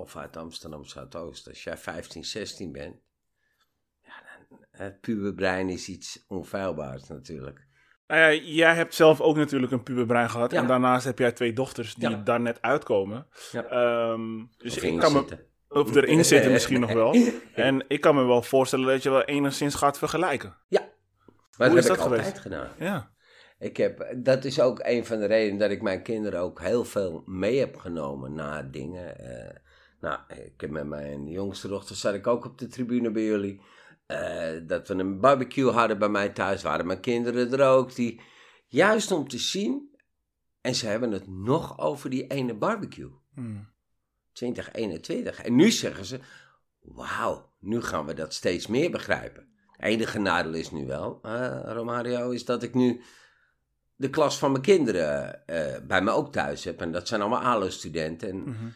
of 0.00 0.16
uit 0.16 0.36
Amsterdam 0.36 0.84
Zuidoost. 0.84 1.48
Als 1.48 1.64
jij 1.64 1.76
15, 1.76 2.24
16 2.24 2.72
bent, 2.72 2.96
ja, 4.02 4.12
dan, 4.48 4.58
het 4.70 5.00
puberbrein 5.00 5.68
is 5.68 5.88
iets 5.88 6.24
onfeilbaars 6.28 7.08
natuurlijk. 7.08 7.66
Nou 8.06 8.20
ja, 8.20 8.42
jij 8.42 8.74
hebt 8.74 8.94
zelf 8.94 9.20
ook 9.20 9.36
natuurlijk 9.36 9.72
een 9.72 9.82
puberbrein 9.82 10.30
gehad. 10.30 10.50
Ja. 10.50 10.60
En 10.60 10.66
daarnaast 10.66 11.04
heb 11.04 11.18
jij 11.18 11.32
twee 11.32 11.52
dochters 11.52 11.94
die 11.94 12.10
Ja. 12.10 12.16
daar 12.16 12.40
net 12.40 12.62
uitkomen. 12.62 13.26
Ja. 13.52 13.64
Ehm, 13.64 14.44
dus 14.56 14.76
Of 14.76 14.82
ik 14.82 14.98
kan 14.98 15.12
me, 15.12 15.18
zitten. 15.18 15.46
of 15.68 15.94
erin 15.96 16.24
zitten 16.34 16.52
misschien 16.52 16.80
nog 16.80 16.92
wel. 16.92 17.14
En 17.54 17.84
ik 17.88 18.00
kan 18.00 18.14
me 18.14 18.24
wel 18.24 18.42
voorstellen 18.42 18.86
dat 18.86 19.02
je 19.02 19.10
wel 19.10 19.22
enigszins 19.24 19.74
gaat 19.74 19.98
vergelijken. 19.98 20.56
Maar 20.68 21.68
Hoe 21.68 21.76
dat 21.76 21.84
is 21.84 21.90
heb 21.90 21.98
dat 21.98 22.06
ik 22.06 22.12
altijd 22.12 22.38
gedaan. 22.38 22.68
Ja. 22.78 23.10
Ik 23.58 23.76
heb, 23.76 24.14
dat 24.16 24.44
is 24.44 24.60
ook 24.60 24.80
een 24.82 25.06
van 25.06 25.18
de 25.18 25.26
redenen 25.26 25.58
dat 25.58 25.70
ik 25.70 25.82
mijn 25.82 26.02
kinderen 26.02 26.40
ook 26.40 26.60
heel 26.60 26.84
veel 26.84 27.22
mee 27.26 27.58
heb 27.58 27.76
genomen 27.76 28.32
naar 28.32 28.70
dingen. 28.70 29.18
Eh, 29.18 29.56
nou, 30.00 30.18
ik 30.28 30.60
heb 30.60 30.70
met 30.70 30.86
mijn 30.86 31.28
jongste 31.28 31.68
dochter 31.68 31.96
zat 31.96 32.14
ik 32.14 32.26
ook 32.26 32.44
op 32.44 32.58
de 32.58 32.66
tribune 32.66 33.10
bij 33.10 33.24
jullie. 33.24 33.60
Eh, 34.06 34.52
dat 34.66 34.88
we 34.88 34.94
een 34.94 35.20
barbecue 35.20 35.70
hadden 35.70 35.98
bij 35.98 36.08
mij 36.08 36.28
thuis, 36.28 36.62
waren 36.62 36.86
mijn 36.86 37.00
kinderen 37.00 37.52
er 37.52 37.68
ook. 37.68 37.94
Die, 37.94 38.20
juist 38.66 39.10
om 39.10 39.28
te 39.28 39.38
zien, 39.38 39.96
en 40.60 40.74
ze 40.74 40.86
hebben 40.86 41.10
het 41.10 41.28
nog 41.28 41.78
over 41.78 42.10
die 42.10 42.26
ene 42.26 42.54
barbecue. 42.54 43.10
Hm. 43.34 43.58
2021. 44.32 45.42
En 45.42 45.54
nu 45.54 45.70
zeggen 45.70 46.04
ze, 46.04 46.20
wauw, 46.80 47.52
nu 47.58 47.82
gaan 47.82 48.06
we 48.06 48.14
dat 48.14 48.34
steeds 48.34 48.66
meer 48.66 48.90
begrijpen. 48.90 49.48
Enige 49.76 50.18
nadeel 50.18 50.54
is 50.54 50.70
nu 50.70 50.86
wel, 50.86 51.18
eh, 51.22 51.60
Romario, 51.64 52.30
is 52.30 52.44
dat 52.44 52.62
ik 52.62 52.74
nu 52.74 53.02
de 53.96 54.10
klas 54.10 54.38
van 54.38 54.50
mijn 54.50 54.62
kinderen 54.62 55.46
eh, 55.46 55.80
bij 55.86 56.02
me 56.02 56.10
ook 56.10 56.32
thuis 56.32 56.64
heb. 56.64 56.80
En 56.80 56.92
dat 56.92 57.08
zijn 57.08 57.20
allemaal 57.20 57.42
ALO-studenten. 57.42 58.28
En. 58.28 58.74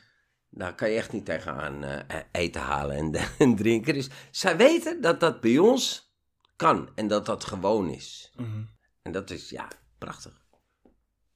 Daar 0.57 0.75
kan 0.75 0.91
je 0.91 0.97
echt 0.97 1.13
niet 1.13 1.25
tegenaan 1.25 1.85
eh, 1.85 2.19
eten 2.33 2.61
halen 2.61 2.97
en, 2.97 3.15
en 3.39 3.57
drinken. 3.57 3.95
Dus 3.95 4.11
zij 4.31 4.57
weten 4.57 5.01
dat 5.01 5.21
dat 5.21 5.41
bij 5.41 5.59
ons 5.59 6.13
kan 6.57 6.89
en 6.95 7.07
dat 7.07 7.27
dat 7.27 7.45
gewoon 7.45 7.89
is. 7.89 8.33
Mhm. 8.37 8.63
En 9.03 9.13
dat 9.13 9.31
is, 9.31 9.51
ja, 9.51 9.69
prachtig. 9.99 10.43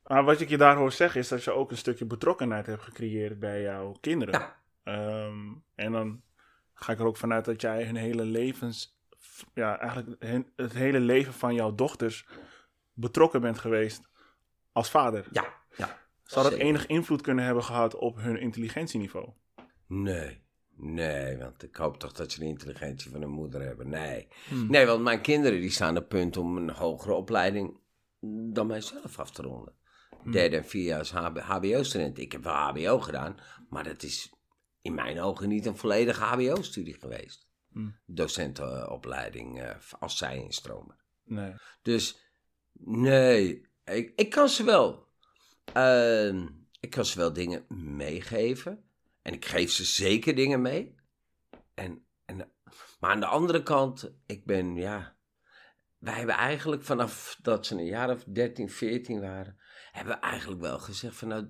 Maar 0.02 0.24
wat 0.24 0.40
ik 0.40 0.48
je 0.48 0.56
daar 0.58 0.76
hoor 0.76 0.92
zeggen 0.92 1.20
is 1.20 1.28
dat 1.28 1.44
je 1.44 1.50
ook 1.50 1.70
een 1.70 1.76
stukje 1.76 2.04
betrokkenheid 2.06 2.66
hebt 2.66 2.82
gecreëerd 2.82 3.38
bij 3.38 3.62
jouw 3.62 3.92
kinderen. 4.00 4.40
Ja. 4.40 4.56
Ehm, 4.82 5.54
en 5.74 5.92
dan 5.92 6.22
ga 6.74 6.92
ik 6.92 6.98
er 6.98 7.06
ook 7.06 7.16
vanuit 7.16 7.44
dat 7.44 7.60
jij 7.60 7.84
hun 7.84 7.96
hele 7.96 8.24
levens, 8.24 8.98
ja, 9.54 9.78
eigenlijk 9.78 10.22
hun- 10.22 10.52
het 10.56 10.72
hele 10.72 11.00
leven 11.00 11.32
van 11.32 11.54
jouw 11.54 11.74
dochters 11.74 12.26
betrokken 12.92 13.40
bent 13.40 13.58
geweest 13.58 14.08
als 14.72 14.90
vader. 14.90 15.26
Ja, 15.30 15.44
ja. 15.76 15.98
Zou 16.30 16.50
dat 16.50 16.58
enig 16.58 16.86
invloed 16.86 17.20
kunnen 17.20 17.44
hebben 17.44 17.64
gehad 17.64 17.94
op 17.94 18.16
hun 18.16 18.40
intelligentieniveau? 18.40 19.28
Nee, 19.86 20.42
nee, 20.76 21.38
want 21.38 21.62
ik 21.62 21.76
hoop 21.76 21.98
toch 21.98 22.12
dat 22.12 22.32
ze 22.32 22.38
de 22.40 22.46
intelligentie 22.46 23.10
van 23.10 23.20
hun 23.20 23.30
moeder 23.30 23.62
hebben. 23.62 23.88
Nee. 23.88 24.28
Hmm. 24.48 24.70
Nee, 24.70 24.86
want 24.86 25.02
mijn 25.02 25.20
kinderen 25.20 25.60
die 25.60 25.70
staan 25.70 25.96
op 25.96 26.08
punt 26.08 26.36
om 26.36 26.56
een 26.56 26.70
hogere 26.70 27.14
opleiding 27.14 27.80
dan 28.52 28.66
mijzelf 28.66 29.18
af 29.18 29.30
te 29.30 29.42
ronden. 29.42 29.74
Hmm. 30.22 30.32
Derde 30.32 30.56
en 30.56 30.64
vierjaars 30.64 31.10
HBO-student. 31.10 32.18
Ik 32.18 32.32
heb 32.32 32.42
wel 32.42 32.54
HBO 32.54 33.00
gedaan, 33.00 33.36
maar 33.68 33.84
dat 33.84 34.02
is 34.02 34.32
in 34.80 34.94
mijn 34.94 35.20
ogen 35.20 35.48
niet 35.48 35.66
een 35.66 35.76
volledige 35.76 36.22
HBO-studie 36.22 36.96
geweest. 36.98 37.48
Hmm. 37.72 37.98
Docentenopleiding 38.06 39.60
eh, 39.60 39.76
als 39.98 40.18
zij 40.18 40.36
instromen. 40.36 40.96
Nee. 41.24 41.52
Dus 41.82 42.20
nee, 42.72 43.68
ik, 43.84 44.12
ik 44.16 44.30
kan 44.30 44.48
ze 44.48 44.64
wel. 44.64 45.07
Ehm, 45.72 46.46
ik 46.80 46.90
kan 46.90 47.04
ze 47.04 47.18
wel 47.18 47.32
dingen 47.32 47.64
meegeven. 47.96 48.84
En 49.22 49.32
ik 49.32 49.44
geef 49.44 49.70
ze 49.70 49.84
zeker 49.84 50.34
dingen 50.34 50.62
mee. 50.62 50.94
En, 51.74 52.06
en, 52.24 52.52
maar 53.00 53.10
aan 53.10 53.20
de 53.20 53.26
andere 53.26 53.62
kant, 53.62 54.12
ik 54.26 54.44
ben, 54.44 54.74
ja. 54.74 55.16
Wij 55.98 56.14
hebben 56.14 56.34
eigenlijk 56.34 56.82
vanaf 56.82 57.38
dat 57.42 57.66
ze 57.66 57.74
een 57.74 57.84
jaar 57.84 58.10
of 58.10 58.24
13, 58.24 58.70
14 58.70 59.20
waren. 59.20 59.58
hebben 59.92 60.14
we 60.14 60.20
eigenlijk 60.20 60.60
wel 60.60 60.78
gezegd: 60.78 61.16
van 61.16 61.28
nou. 61.28 61.48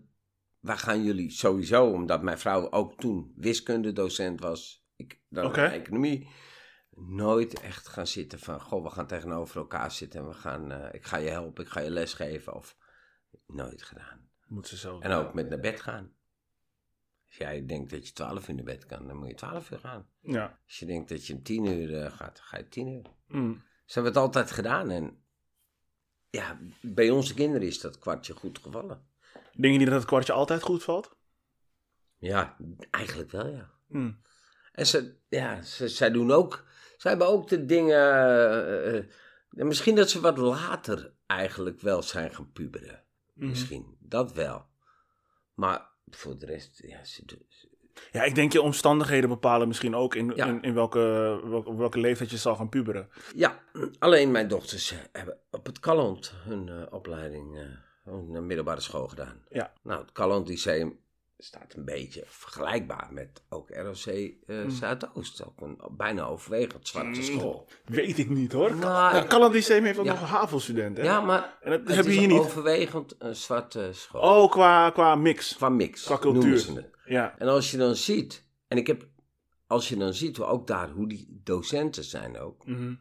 Wij 0.59 0.77
gaan 0.77 1.05
jullie 1.05 1.31
sowieso, 1.31 1.91
omdat 1.91 2.23
mijn 2.23 2.39
vrouw 2.39 2.71
ook 2.71 3.01
toen 3.01 3.33
wiskundedocent 3.37 4.41
was. 4.41 4.87
Ik 4.97 5.21
dan 5.29 5.47
Oké. 5.47 5.65
economie 5.65 6.29
nooit 7.07 7.61
echt 7.61 7.89
gaan 7.89 8.07
zitten 8.07 8.39
van, 8.39 8.61
goh, 8.61 8.83
we 8.83 8.91
gaan 8.91 9.07
tegenover 9.07 9.57
elkaar 9.57 9.91
zitten 9.91 10.21
en 10.21 10.29
we 10.29 10.35
gaan, 10.35 10.73
eh, 10.73 10.95
ik 10.95 11.05
ga 11.05 11.17
je 11.17 11.29
helpen, 11.29 11.65
ik 11.65 11.71
ga 11.71 11.81
je 11.81 11.91
les 11.91 12.13
geven. 12.13 12.55
Of 12.55 12.77
nooit 13.49 13.83
gedaan. 13.83 14.31
Moet 14.47 14.69
ze 14.69 14.77
zelf. 14.77 15.03
En 15.03 15.13
ook 15.13 15.35
met 15.35 15.49
naar 15.49 15.61
bed 15.61 15.81
gaan. 15.81 16.13
Als 17.27 17.37
jij 17.37 17.67
denkt 17.67 17.91
dat 17.91 18.07
je 18.07 18.13
12 18.13 18.49
uur 18.49 18.55
naar 18.55 18.65
bed 18.65 18.87
kan, 18.87 19.07
dan 19.07 19.17
moet 19.17 19.29
je 19.29 19.35
12 19.35 19.71
uur 19.71 19.79
gaan. 19.79 20.09
Ja. 20.21 20.61
Als 20.65 20.79
je 20.79 20.87
denkt 20.87 21.09
dat 21.09 21.27
je 21.27 21.35
om 21.35 21.43
10 21.43 21.65
uur 21.65 22.03
eh, 22.03 22.13
gaat, 22.13 22.37
dan 22.37 22.45
ga 22.45 22.57
je 22.57 22.69
10 22.69 22.87
uur. 22.87 23.07
Mm. 23.27 23.63
Ze 23.85 23.95
hebben 23.95 24.13
het 24.13 24.23
altijd 24.23 24.51
gedaan 24.51 24.91
en 24.91 25.23
ja, 26.31 26.59
bij 26.81 27.11
onze 27.11 27.35
kinderen 27.35 27.67
is 27.67 27.81
dat 27.81 27.99
kwartje 27.99 28.35
goed 28.35 28.59
gevallen. 28.59 29.07
Denk 29.33 29.73
je 29.73 29.79
niet 29.79 29.89
dat 29.89 29.99
het 29.99 30.07
kwartje 30.07 30.33
altijd 30.33 30.63
goed 30.63 30.85
valt? 30.85 31.17
Ja, 32.17 32.57
eigenlijk 32.91 33.31
wel 33.31 33.47
ja. 33.47 33.71
Mm. 33.87 34.21
En 34.73 34.87
ze, 34.87 35.17
ja, 35.29 35.63
ze, 35.63 35.89
zij 35.89 36.11
doen 36.11 36.31
ook, 36.31 36.65
zij 36.97 37.11
hebben 37.11 37.29
ook 37.29 37.49
de 37.49 37.65
dingen, 37.65 37.99
eh, 37.99 38.97
eh, 38.97 39.05
misschien 39.51 39.95
dat 39.95 40.11
ze 40.11 40.21
wat 40.21 40.39
later 40.39 41.13
eigenlijk 41.27 41.81
wel 41.81 42.03
zijn 42.03 42.35
gaan 42.35 42.53
puberen. 42.53 43.05
Mhm. 43.39 43.49
Misschien, 43.49 43.97
dat 44.01 44.33
wel. 44.33 44.67
Maar 45.55 45.89
voor 46.07 46.39
de 46.39 46.47
rest, 46.47 46.83
ja, 46.87 47.05
ze 47.05 47.25
doen... 47.25 47.43
ze- 47.49 47.69
Ja, 48.13 48.23
ik 48.23 48.35
denk 48.35 48.53
je 48.53 48.63
omstandigheden 48.63 49.29
bepalen 49.29 49.69
misschien 49.69 49.95
ook 49.95 50.15
in, 50.15 50.33
Ja. 50.35 50.47
in, 50.47 50.63
in 50.63 50.75
welke, 50.75 50.99
welke, 51.45 51.75
welke 51.77 51.99
leeftijd 52.01 52.31
je 52.31 52.37
zal 52.37 52.57
gaan 52.57 52.69
puberen. 52.69 53.09
Ja, 53.35 53.63
alleen 53.99 54.31
mijn 54.31 54.49
dochters 54.49 54.91
eh, 54.93 54.99
hebben 55.13 55.39
op 55.51 55.67
het 55.67 55.81
Calland 55.81 56.33
hun 56.45 56.69
eh, 56.69 56.83
opleiding, 56.91 57.59
eh, 57.59 57.65
hun 58.05 58.47
middelbare 58.47 58.81
school 58.81 59.09
gedaan. 59.09 59.43
Ja. 59.49 59.73
Nou, 59.83 60.01
het 60.01 60.13
Calland 60.13 60.49
Lyceum 60.49 60.99
staat 61.39 61.75
een 61.75 61.85
beetje 61.85 62.23
vergelijkbaar 62.27 63.09
met 63.13 63.43
ook 63.49 63.71
ROC 63.71 64.07
eh, 64.07 64.33
Mm. 64.47 64.71
Zuidoost. 64.71 65.45
Ook 65.47 65.61
een 65.61 65.79
bijna 65.91 66.25
overwegend 66.25 66.89
zwarte 66.89 67.09
Mm. 67.21 67.25
school. 67.25 67.69
Weet 67.85 68.19
ik 68.19 68.29
niet 68.29 68.53
hoor. 68.53 68.77
Nou, 68.77 69.27
Calland 69.27 69.55
Lyceum 69.55 69.85
heeft 69.85 69.99
ook 69.99 70.05
Ja. 70.05 70.13
nog 70.13 70.21
een 70.21 70.27
HAVO-student. 70.29 70.97
hè? 70.97 71.03
Ja, 71.03 71.21
maar 71.21 71.59
En 71.61 71.71
dat 71.71 71.81
het 71.87 71.97
heb 71.97 72.05
je 72.05 72.11
is 72.11 72.17
hier 72.19 72.29
niet. 72.29 72.39
overwegend 72.39 73.15
een 73.19 73.37
zwarte 73.37 73.89
school. 73.93 74.21
Oh, 74.43 74.51
qua, 74.51 74.91
qua 74.91 75.15
mix. 75.15 75.57
Qua 75.57 75.69
mix, 75.69 76.05
Qua 76.05 76.19
cultuur. 76.19 76.41
noemen 76.43 76.61
ze 76.61 76.73
het. 76.73 76.91
Ja. 77.05 77.39
En 77.39 77.49
als 77.49 77.71
je 77.71 77.77
dan 77.77 77.95
ziet, 77.97 78.47
en 78.69 78.77
ik 78.79 78.87
heb, 78.87 79.07
als 79.67 79.89
je 79.89 79.97
dan 79.97 80.15
ziet 80.15 80.37
hoe 80.37 80.47
ook 80.47 80.67
daar, 80.67 80.91
hoe 80.91 81.09
die 81.09 81.41
docenten 81.45 82.05
zijn 82.05 82.39
ook, 82.39 82.67
Mhm. 82.67 82.95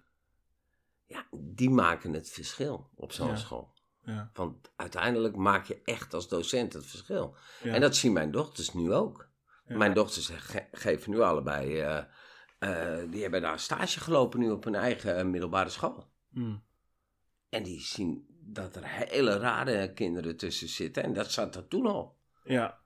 ja, 1.06 1.26
die 1.40 1.70
maken 1.70 2.14
het 2.14 2.30
verschil 2.30 2.90
op 2.96 3.12
zo'n 3.12 3.28
Ja. 3.28 3.36
school. 3.36 3.74
Ja. 4.14 4.30
Want 4.34 4.72
uiteindelijk 4.76 5.36
maak 5.36 5.66
je 5.66 5.82
echt 5.84 6.14
als 6.14 6.28
docent 6.28 6.74
het 6.74 6.86
verschil. 6.86 7.36
Ja. 7.64 7.74
En 7.74 7.82
dat 7.82 7.96
zien 7.96 8.14
mijn 8.14 8.32
dochters 8.32 8.74
nu 8.74 8.94
ook. 8.94 9.30
Ja. 9.66 9.78
Mijn 9.78 9.94
dochters 9.94 10.28
ge- 10.34 10.68
geven 10.72 11.12
nu 11.12 11.20
allebei, 11.22 11.80
eh, 11.80 12.04
eh, 12.60 13.12
die 13.12 13.22
hebben 13.22 13.42
daar 13.42 13.60
stage 13.60 14.00
gelopen 14.00 14.40
nu 14.40 14.50
op 14.52 14.64
hun 14.64 14.76
eigen 14.76 15.18
eh, 15.18 15.26
middelbare 15.26 15.70
school. 15.70 16.10
Mm. 16.30 16.64
En 17.50 17.64
die 17.64 17.82
zien 17.82 18.26
dat 18.30 18.76
er 18.76 18.84
hele 18.86 19.38
rare 19.38 19.94
kinderen 19.94 20.38
tussen 20.38 20.68
zitten. 20.70 21.04
En 21.04 21.14
dat 21.14 21.32
zat 21.32 21.56
er 21.56 21.68
toen 21.68 21.86
al. 21.88 22.18
Ja. 22.44 22.80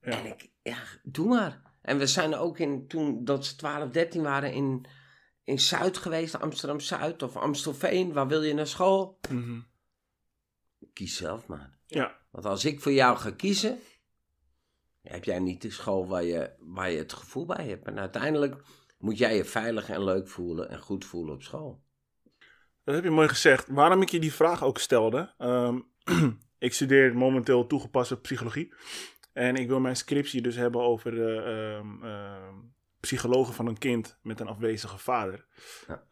Ja. 0.00 0.10
En 0.10 0.26
ik, 0.26 0.50
ja, 0.62 0.78
doe 1.02 1.28
maar. 1.28 1.62
En 1.82 1.98
we 1.98 2.06
zijn 2.06 2.34
ook 2.34 2.58
in, 2.58 2.86
toen 2.88 3.24
dat 3.24 3.46
ze 3.46 3.56
12, 3.56 3.90
13 3.90 4.22
waren 4.22 4.52
in, 4.52 4.86
in 5.44 5.58
Zuid 5.60 5.96
geweest, 5.98 6.40
Amsterdam 6.40 6.80
Zuid 6.80 7.22
of 7.22 7.36
Amstelveen. 7.36 8.12
Waar 8.12 8.26
wil 8.28 8.42
je 8.42 8.54
naar 8.54 8.66
school? 8.66 9.18
Mhm. 9.30 9.60
Kies 11.00 11.16
zelf 11.16 11.46
maar. 11.46 11.78
Ja. 11.86 12.16
Want 12.30 12.44
als 12.44 12.64
ik 12.64 12.80
voor 12.80 12.92
jou 12.92 13.16
ga 13.16 13.30
kiezen, 13.30 13.78
heb 15.02 15.24
jij 15.24 15.38
niet 15.38 15.62
de 15.62 15.70
school 15.70 16.06
waar 16.06 16.24
je, 16.24 16.50
waar 16.58 16.90
je 16.90 16.98
het 16.98 17.12
gevoel 17.12 17.46
bij 17.46 17.68
hebt. 17.68 17.86
En 17.86 17.98
uiteindelijk 17.98 18.62
moet 18.98 19.18
jij 19.18 19.36
je 19.36 19.44
veilig 19.44 19.88
en 19.88 20.04
leuk 20.04 20.28
voelen 20.28 20.70
en 20.70 20.80
goed 20.80 21.04
voelen 21.04 21.34
op 21.34 21.42
school. 21.42 21.82
Dat 22.84 22.94
heb 22.94 23.04
je 23.04 23.10
mooi 23.10 23.28
gezegd. 23.28 23.68
Waarom 23.68 24.02
ik 24.02 24.08
je 24.08 24.20
die 24.20 24.32
vraag 24.32 24.64
ook 24.64 24.78
stelde. 24.78 25.34
ehm, 25.38 25.80
ik 26.58 26.72
studeer 26.72 27.16
momenteel 27.16 27.66
toegepaste 27.66 28.20
psychologie. 28.20 28.74
En 29.32 29.56
ik 29.56 29.68
wil 29.68 29.80
mijn 29.80 29.96
scriptie 29.96 30.42
dus 30.42 30.56
hebben 30.56 30.80
over 30.80 31.10
de 31.10 31.42
ehm, 31.42 32.04
ehm, 32.04 32.54
psychologen 33.00 33.54
van 33.54 33.66
een 33.66 33.78
kind 33.78 34.18
met 34.22 34.40
een 34.40 34.48
afwezige 34.48 34.98
vader. 34.98 35.46
Ja. 35.86 36.04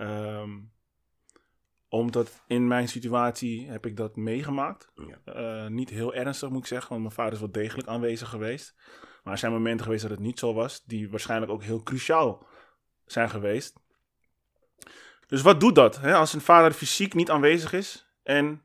Omdat 1.88 2.42
in 2.47 2.66
mijn 2.66 2.88
situatie 2.88 3.71
heb 3.71 3.87
ik 3.87 3.97
dat 3.97 4.16
meegemaakt. 4.16 4.92
Ja. 4.95 5.33
Eh, 5.33 5.71
niet 5.71 5.90
heel 5.90 6.14
ernstig 6.14 6.49
moet 6.49 6.61
ik 6.61 6.66
zeggen, 6.66 6.88
want 6.88 7.02
mijn 7.02 7.14
vader 7.14 7.33
is 7.33 7.38
wel 7.38 7.52
degelijk 7.52 7.88
aanwezig 7.88 8.28
geweest. 8.28 8.75
Maar 9.23 9.33
er 9.33 9.38
zijn 9.38 9.52
momenten 9.52 9.85
geweest 9.85 10.02
dat 10.02 10.11
het 10.11 10.21
niet 10.21 10.38
zo 10.38 10.54
was, 10.54 10.85
die 10.85 11.11
waarschijnlijk 11.11 11.52
ook 11.52 11.62
heel 11.62 11.83
cruciaal 11.83 12.47
zijn 13.07 13.30
geweest. 13.30 13.80
Dus 15.26 15.42
wat 15.42 15.61
doet 15.61 15.75
dat? 15.75 16.00
Hè? 16.00 16.14
Als 16.14 16.33
een 16.33 16.40
vader 16.40 16.73
fysiek 16.73 17.14
niet 17.14 17.30
aanwezig 17.30 17.73
is 17.73 18.12
en 18.23 18.62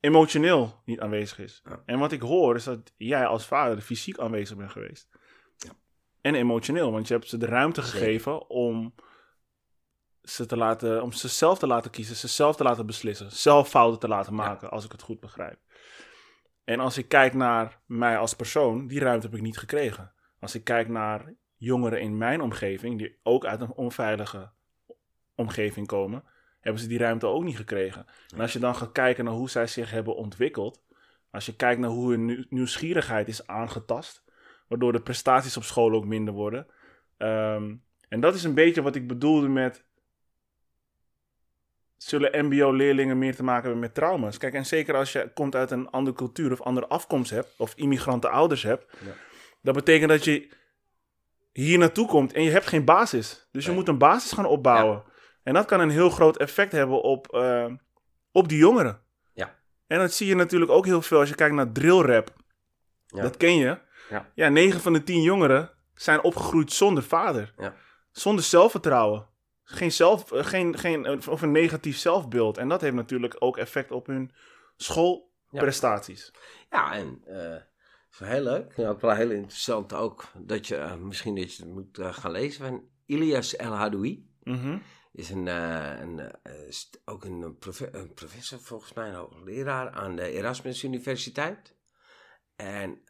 emotioneel 0.00 0.82
niet 0.84 1.00
aanwezig 1.00 1.38
is. 1.38 1.62
Ja. 1.64 1.82
En 1.86 1.98
wat 1.98 2.12
ik 2.12 2.20
hoor 2.20 2.54
is 2.54 2.64
dat 2.64 2.92
jij 2.96 3.26
als 3.26 3.46
vader 3.46 3.80
fysiek 3.80 4.18
aanwezig 4.18 4.56
bent 4.56 4.70
geweest. 4.70 5.08
Ja. 5.56 5.70
En 6.20 6.34
emotioneel, 6.34 6.92
want 6.92 7.08
je 7.08 7.14
hebt 7.14 7.28
ze 7.28 7.36
de 7.36 7.46
ruimte 7.46 7.82
gegeven 7.82 8.48
om 8.50 8.94
ze 10.26 10.46
te 10.46 10.56
laten, 10.56 11.02
om 11.02 11.12
ze 11.12 11.28
zelf 11.28 11.58
te 11.58 11.66
laten 11.66 11.90
kiezen, 11.90 12.16
ze 12.16 12.28
zelf 12.28 12.56
te 12.56 12.62
laten 12.62 12.86
beslissen, 12.86 13.32
zelf 13.32 13.68
fouten 13.68 14.00
te 14.00 14.08
laten 14.08 14.34
maken, 14.34 14.70
als 14.70 14.84
ik 14.84 14.92
het 14.92 15.02
goed 15.02 15.20
begrijp. 15.20 15.58
En 16.64 16.80
als 16.80 16.98
ik 16.98 17.08
kijk 17.08 17.34
naar 17.34 17.80
mij 17.86 18.18
als 18.18 18.34
persoon, 18.34 18.86
die 18.86 19.00
ruimte 19.00 19.26
heb 19.26 19.36
ik 19.36 19.42
niet 19.42 19.58
gekregen. 19.58 20.12
Als 20.40 20.54
ik 20.54 20.64
kijk 20.64 20.88
naar 20.88 21.34
jongeren 21.56 22.00
in 22.00 22.16
mijn 22.16 22.40
omgeving, 22.40 22.98
die 22.98 23.18
ook 23.22 23.44
uit 23.44 23.60
een 23.60 23.72
onveilige 23.72 24.50
omgeving 25.34 25.86
komen, 25.86 26.24
hebben 26.60 26.82
ze 26.82 26.88
die 26.88 26.98
ruimte 26.98 27.26
ook 27.26 27.44
niet 27.44 27.56
gekregen. 27.56 28.06
En 28.34 28.40
als 28.40 28.52
je 28.52 28.58
dan 28.58 28.74
gaat 28.74 28.92
kijken 28.92 29.24
naar 29.24 29.34
hoe 29.34 29.50
zij 29.50 29.66
zich 29.66 29.90
hebben 29.90 30.16
ontwikkeld, 30.16 30.82
als 31.30 31.46
je 31.46 31.56
kijkt 31.56 31.80
naar 31.80 31.90
hoe 31.90 32.10
hun 32.10 32.24
nieuw- 32.24 32.44
nieuwsgierigheid 32.48 33.28
is 33.28 33.46
aangetast, 33.46 34.24
waardoor 34.68 34.92
de 34.92 35.00
prestaties 35.00 35.56
op 35.56 35.62
school 35.62 35.92
ook 35.92 36.04
minder 36.04 36.34
worden. 36.34 36.66
Ehm, 37.16 37.74
en 38.08 38.20
dat 38.20 38.34
is 38.34 38.44
een 38.44 38.54
beetje 38.54 38.82
wat 38.82 38.94
ik 38.94 39.06
bedoelde 39.06 39.48
met. 39.48 39.85
Zullen 41.96 42.46
MBO-leerlingen 42.46 43.18
meer 43.18 43.36
te 43.36 43.42
maken 43.44 43.62
hebben 43.62 43.80
met 43.80 43.94
trauma's? 43.94 44.38
Kijk, 44.38 44.54
en 44.54 44.66
zeker 44.66 44.94
als 44.94 45.12
je 45.12 45.30
komt 45.34 45.54
uit 45.54 45.70
een 45.70 45.90
andere 45.90 46.16
cultuur 46.16 46.52
of 46.52 46.60
andere 46.62 46.86
afkomst 46.86 47.30
hebt, 47.30 47.54
of 47.58 47.72
immigranten 47.76 48.30
ouders 48.30 48.62
hebt, 48.62 48.86
Ja. 49.04 49.12
dat 49.62 49.74
betekent 49.74 50.10
dat 50.10 50.24
je 50.24 50.48
hier 51.52 51.78
naartoe 51.78 52.06
komt 52.06 52.32
en 52.32 52.42
je 52.42 52.50
hebt 52.50 52.66
geen 52.66 52.84
basis. 52.84 53.48
Dus 53.52 53.64
je 53.64 53.72
moet 53.72 53.88
een 53.88 53.98
basis 53.98 54.32
gaan 54.32 54.46
opbouwen. 54.46 55.02
En 55.42 55.54
dat 55.54 55.64
kan 55.66 55.80
een 55.80 55.90
heel 55.90 56.10
groot 56.10 56.36
effect 56.36 56.72
hebben 56.72 57.02
op, 57.02 57.32
eh, 57.32 57.66
op 58.32 58.48
die 58.48 58.58
jongeren. 58.58 59.00
Ja. 59.32 59.58
En 59.86 59.98
dat 59.98 60.12
zie 60.12 60.26
je 60.26 60.34
natuurlijk 60.34 60.70
ook 60.70 60.84
heel 60.84 61.02
veel 61.02 61.18
als 61.18 61.28
je 61.28 61.34
kijkt 61.34 61.54
naar 61.54 61.72
drillrap. 61.72 62.30
Ja. 63.06 63.22
Dat 63.22 63.36
ken 63.36 63.56
je. 63.56 63.78
Ja. 64.10 64.30
ja, 64.34 64.48
9 64.48 64.80
van 64.80 64.92
de 64.92 65.02
10 65.02 65.22
jongeren 65.22 65.70
zijn 65.94 66.22
opgegroeid 66.22 66.72
zonder 66.72 67.02
vader. 67.02 67.54
Ja. 67.58 67.74
Zonder 68.12 68.44
zelfvertrouwen. 68.44 69.26
Geen 69.68 69.92
zelf, 69.92 70.32
eh, 70.32 70.44
geen, 70.44 70.78
geen, 70.78 71.04
eh, 71.04 71.28
of 71.28 71.42
een 71.42 71.52
negatief 71.52 71.98
zelfbeeld. 71.98 72.58
En 72.58 72.68
dat 72.68 72.80
heeft 72.80 72.94
natuurlijk 72.94 73.36
ook 73.38 73.56
effect 73.56 73.90
op 73.90 74.06
hun 74.06 74.32
schoolprestaties. 74.76 76.32
Ja, 76.70 76.92
en 76.94 77.22
eh, 77.24 77.56
heel 78.28 78.42
leuk. 78.42 78.72
Ja, 78.76 78.88
ook 78.88 79.00
wel 79.00 79.14
heel 79.14 79.30
interessant 79.30 79.92
ook 79.92 80.24
dat 80.38 80.66
je, 80.66 80.96
misschien 81.00 81.34
dat 81.34 81.54
je 81.54 81.62
het 81.62 81.72
moet 81.72 81.98
gaan 82.00 82.30
lezen 82.30 82.64
van 82.64 82.88
Ilias 83.06 83.56
El 83.56 83.72
Hadoui. 83.72 84.30
Mhm. 84.42 84.78
Is 85.12 85.30
een, 85.30 85.46
een, 85.46 86.30
ook 87.04 87.24
een, 87.24 87.56
profe- 87.58 87.92
een 87.92 88.14
professor, 88.14 88.60
volgens 88.60 88.92
mij 88.92 89.08
een 89.08 89.14
hoogleraar 89.14 89.90
aan 89.90 90.16
de 90.16 90.30
Erasmus 90.30 90.84
Universiteit. 90.84 91.76
En 92.56 93.00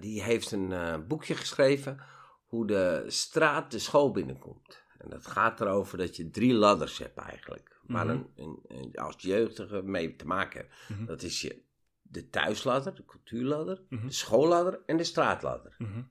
die 0.00 0.22
heeft 0.22 0.50
een 0.50 1.06
boekje 1.06 1.34
geschreven 1.34 2.02
hoe 2.44 2.66
de 2.66 3.04
straat 3.06 3.70
de 3.70 3.78
school 3.78 4.10
binnenkomt. 4.10 4.83
En 5.04 5.10
dat 5.10 5.26
gaat 5.26 5.60
erover 5.60 5.98
dat 5.98 6.16
je 6.16 6.30
drie 6.30 6.54
ladders 6.54 6.98
hebt 6.98 7.18
eigenlijk. 7.18 7.80
Waar 7.86 8.06
Mhm. 8.06 8.14
een, 8.14 8.30
een, 8.36 8.60
een- 8.68 8.94
als 8.96 9.14
jeugdige 9.18 9.82
mee 9.82 10.16
te 10.16 10.26
maken 10.26 10.60
hebt. 10.60 10.74
Mhm. 10.88 11.04
Dat 11.04 11.22
is 11.22 11.40
je, 11.40 11.62
de 12.02 12.28
thuisladder, 12.28 12.94
de 12.94 13.04
cultuurladder, 13.04 13.82
Mhm. 13.88 14.06
de 14.06 14.12
schoolladder 14.12 14.80
en 14.86 14.96
de 14.96 15.04
straatladder. 15.04 15.74
Mhm. 15.78 16.02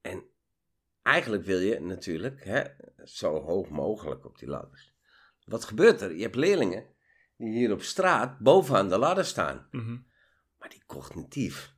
En 0.00 0.24
eigenlijk 1.02 1.44
wil 1.44 1.58
je 1.58 1.80
natuurlijk 1.80 2.44
hè, 2.44 2.62
zo 3.04 3.40
hoog 3.40 3.68
mogelijk 3.68 4.24
op 4.24 4.38
die 4.38 4.48
ladders. 4.48 4.94
Wat 5.44 5.64
gebeurt 5.64 6.00
er? 6.00 6.14
Je 6.16 6.22
hebt 6.22 6.34
leerlingen 6.34 6.84
die 7.36 7.48
hier 7.52 7.72
op 7.72 7.82
straat 7.82 8.38
bovenaan 8.38 8.88
de 8.88 8.98
ladder 8.98 9.24
staan. 9.24 9.68
Maar 10.58 10.68
die 10.68 10.82
cognitief 10.86 11.74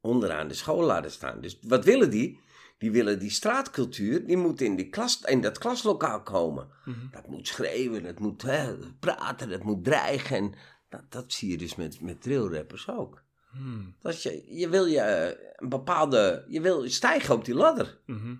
onderaan 0.00 0.48
de 0.48 0.54
schoolladder 0.54 1.10
staan. 1.10 1.40
Dus 1.40 1.58
wat 1.60 1.84
willen 1.84 2.10
die? 2.10 2.40
Die 2.84 2.92
willen 2.92 3.18
die 3.18 3.30
straatcultuur, 3.30 4.26
die 4.26 4.36
moet 4.36 4.60
in, 4.60 4.76
die 4.76 4.88
klas, 4.88 5.20
in 5.20 5.40
dat 5.40 5.58
klaslokaal 5.58 6.22
komen. 6.22 6.68
Mhm. 6.84 7.10
Dat 7.10 7.26
moet 7.26 7.48
schreeuwen, 7.48 8.02
dat 8.02 8.18
moet 8.18 8.42
hè, 8.42 8.76
praten, 8.98 9.48
dat 9.48 9.62
moet 9.62 9.84
dreigen. 9.84 10.36
En 10.36 10.54
dat, 10.88 11.12
dat 11.12 11.32
zie 11.32 11.50
je 11.50 11.56
dus 11.56 11.74
met, 11.74 12.00
met 12.00 12.22
drillrappers 12.22 12.88
ook. 12.88 13.22
Hmm. 13.50 13.94
Dat 14.00 14.22
je, 14.22 14.56
je 14.56 14.68
wil 14.68 14.86
je 14.86 15.00
eh, 15.00 15.52
een 15.56 15.68
bepaalde, 15.68 16.44
je 16.48 16.60
wil 16.60 16.90
stijgen 16.90 17.34
op 17.34 17.44
die 17.44 17.54
ladder. 17.54 18.00
Mhm. 18.06 18.36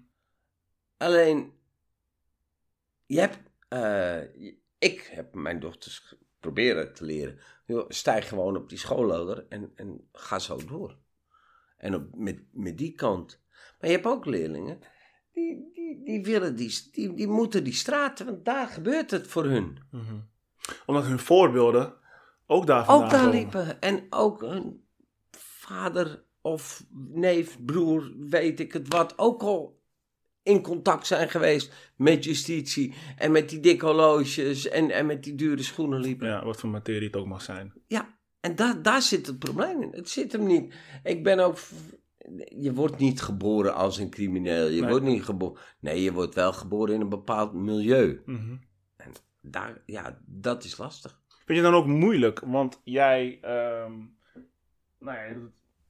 Alleen, 0.97 1.53
je 3.07 3.21
hebt, 3.21 3.39
eh, 3.69 4.21
ik 4.79 5.01
heb 5.13 5.35
mijn 5.35 5.61
dochters 5.61 6.15
proberen 6.41 6.95
te 6.95 7.05
leren. 7.05 7.39
Stijg 7.89 8.29
gewoon 8.29 8.57
op 8.57 8.69
die 8.69 8.79
schoolladder 8.79 9.47
en, 9.49 9.73
en 9.75 10.09
ga 10.13 10.39
zo 10.39 10.65
door. 10.67 10.97
En 11.77 11.95
op, 11.95 12.15
met, 12.15 12.43
met 12.53 12.79
die 12.79 12.93
kant. 12.93 13.43
Maar 13.85 13.93
je 13.93 13.99
hebt 13.99 14.15
ook 14.15 14.25
leerlingen, 14.25 14.79
die, 15.33 15.71
die, 15.73 16.01
die 16.05 16.23
willen 16.23 16.57
die, 16.57 16.89
die, 16.93 17.15
die 17.15 17.29
moeten 17.29 17.65
die 17.65 17.73
straten, 17.73 18.27
want 18.27 18.45
daar 18.45 18.67
gebeurt 18.67 19.11
het 19.11 19.27
voor 19.27 19.45
hun. 19.45 19.79
Mhm. 19.91 20.15
Omdat 20.87 21.05
hun 21.05 21.19
voorbeelden 21.19 21.95
ook 22.47 22.67
daar 22.67 22.85
vandaan 22.85 23.05
Ook 23.05 23.11
daar 23.11 23.21
komen. 23.21 23.37
liepen. 23.37 23.81
En 23.81 24.07
ook 24.11 24.41
hun 24.41 24.87
vader 25.39 26.25
of 26.41 26.85
neef, 27.13 27.65
broer, 27.65 28.13
weet 28.19 28.61
ik 28.61 28.73
het 28.73 28.93
wat, 28.93 29.19
ook 29.19 29.43
al 29.43 29.83
in 30.43 30.63
contact 30.63 31.07
zijn 31.07 31.31
geweest 31.31 31.93
met 31.97 32.25
justitie 32.25 32.95
en 33.17 33.33
met 33.33 33.49
die 33.49 33.61
dikke 33.61 33.87
horloges 33.87 34.69
en, 34.69 34.91
en 34.91 35.07
met 35.07 35.25
die 35.25 35.35
dure 35.35 35.63
schoenen 35.63 36.01
liepen. 36.01 36.29
Ja, 36.29 36.45
wat 36.45 36.61
voor 36.61 36.71
materie 36.71 37.07
het 37.07 37.17
ook 37.17 37.27
mag 37.27 37.43
zijn. 37.43 37.73
Ja, 37.87 38.19
en 38.41 38.57
daar 38.57 38.83
daar 38.83 39.03
zit 39.03 39.27
het 39.27 39.39
probleem 39.39 39.83
in. 39.83 39.93
Het 39.93 40.09
zit 40.09 40.33
hem 40.33 40.47
niet. 40.47 40.75
Ik 41.03 41.23
ben 41.23 41.39
ook. 41.39 41.59
Je 42.59 42.73
wordt 42.75 42.99
niet 42.99 43.23
geboren 43.23 43.75
als 43.75 43.99
een 43.99 44.11
crimineel. 44.11 44.69
Je 44.69 44.81
Nee. 44.81 44.91
wordt 44.91 45.05
niet 45.05 45.25
geboren. 45.25 45.59
Nee, 45.79 46.03
je 46.03 46.13
wordt 46.13 46.35
wel 46.35 46.53
geboren 46.53 46.95
in 46.95 47.01
een 47.01 47.09
bepaald 47.09 47.53
milieu. 47.53 48.23
Mhm. 48.27 48.57
Daar, 49.41 49.83
ja, 49.87 50.19
dat 50.27 50.65
is 50.65 50.77
lastig. 50.79 51.21
Vind 51.45 51.59
je 51.59 51.65
dan 51.65 51.75
ook 51.75 51.87
moeilijk? 51.87 52.41
Want 52.45 52.81
jij, 52.85 53.39
ehm, 53.43 53.93
nou 54.99 55.19
ja, 55.19 55.35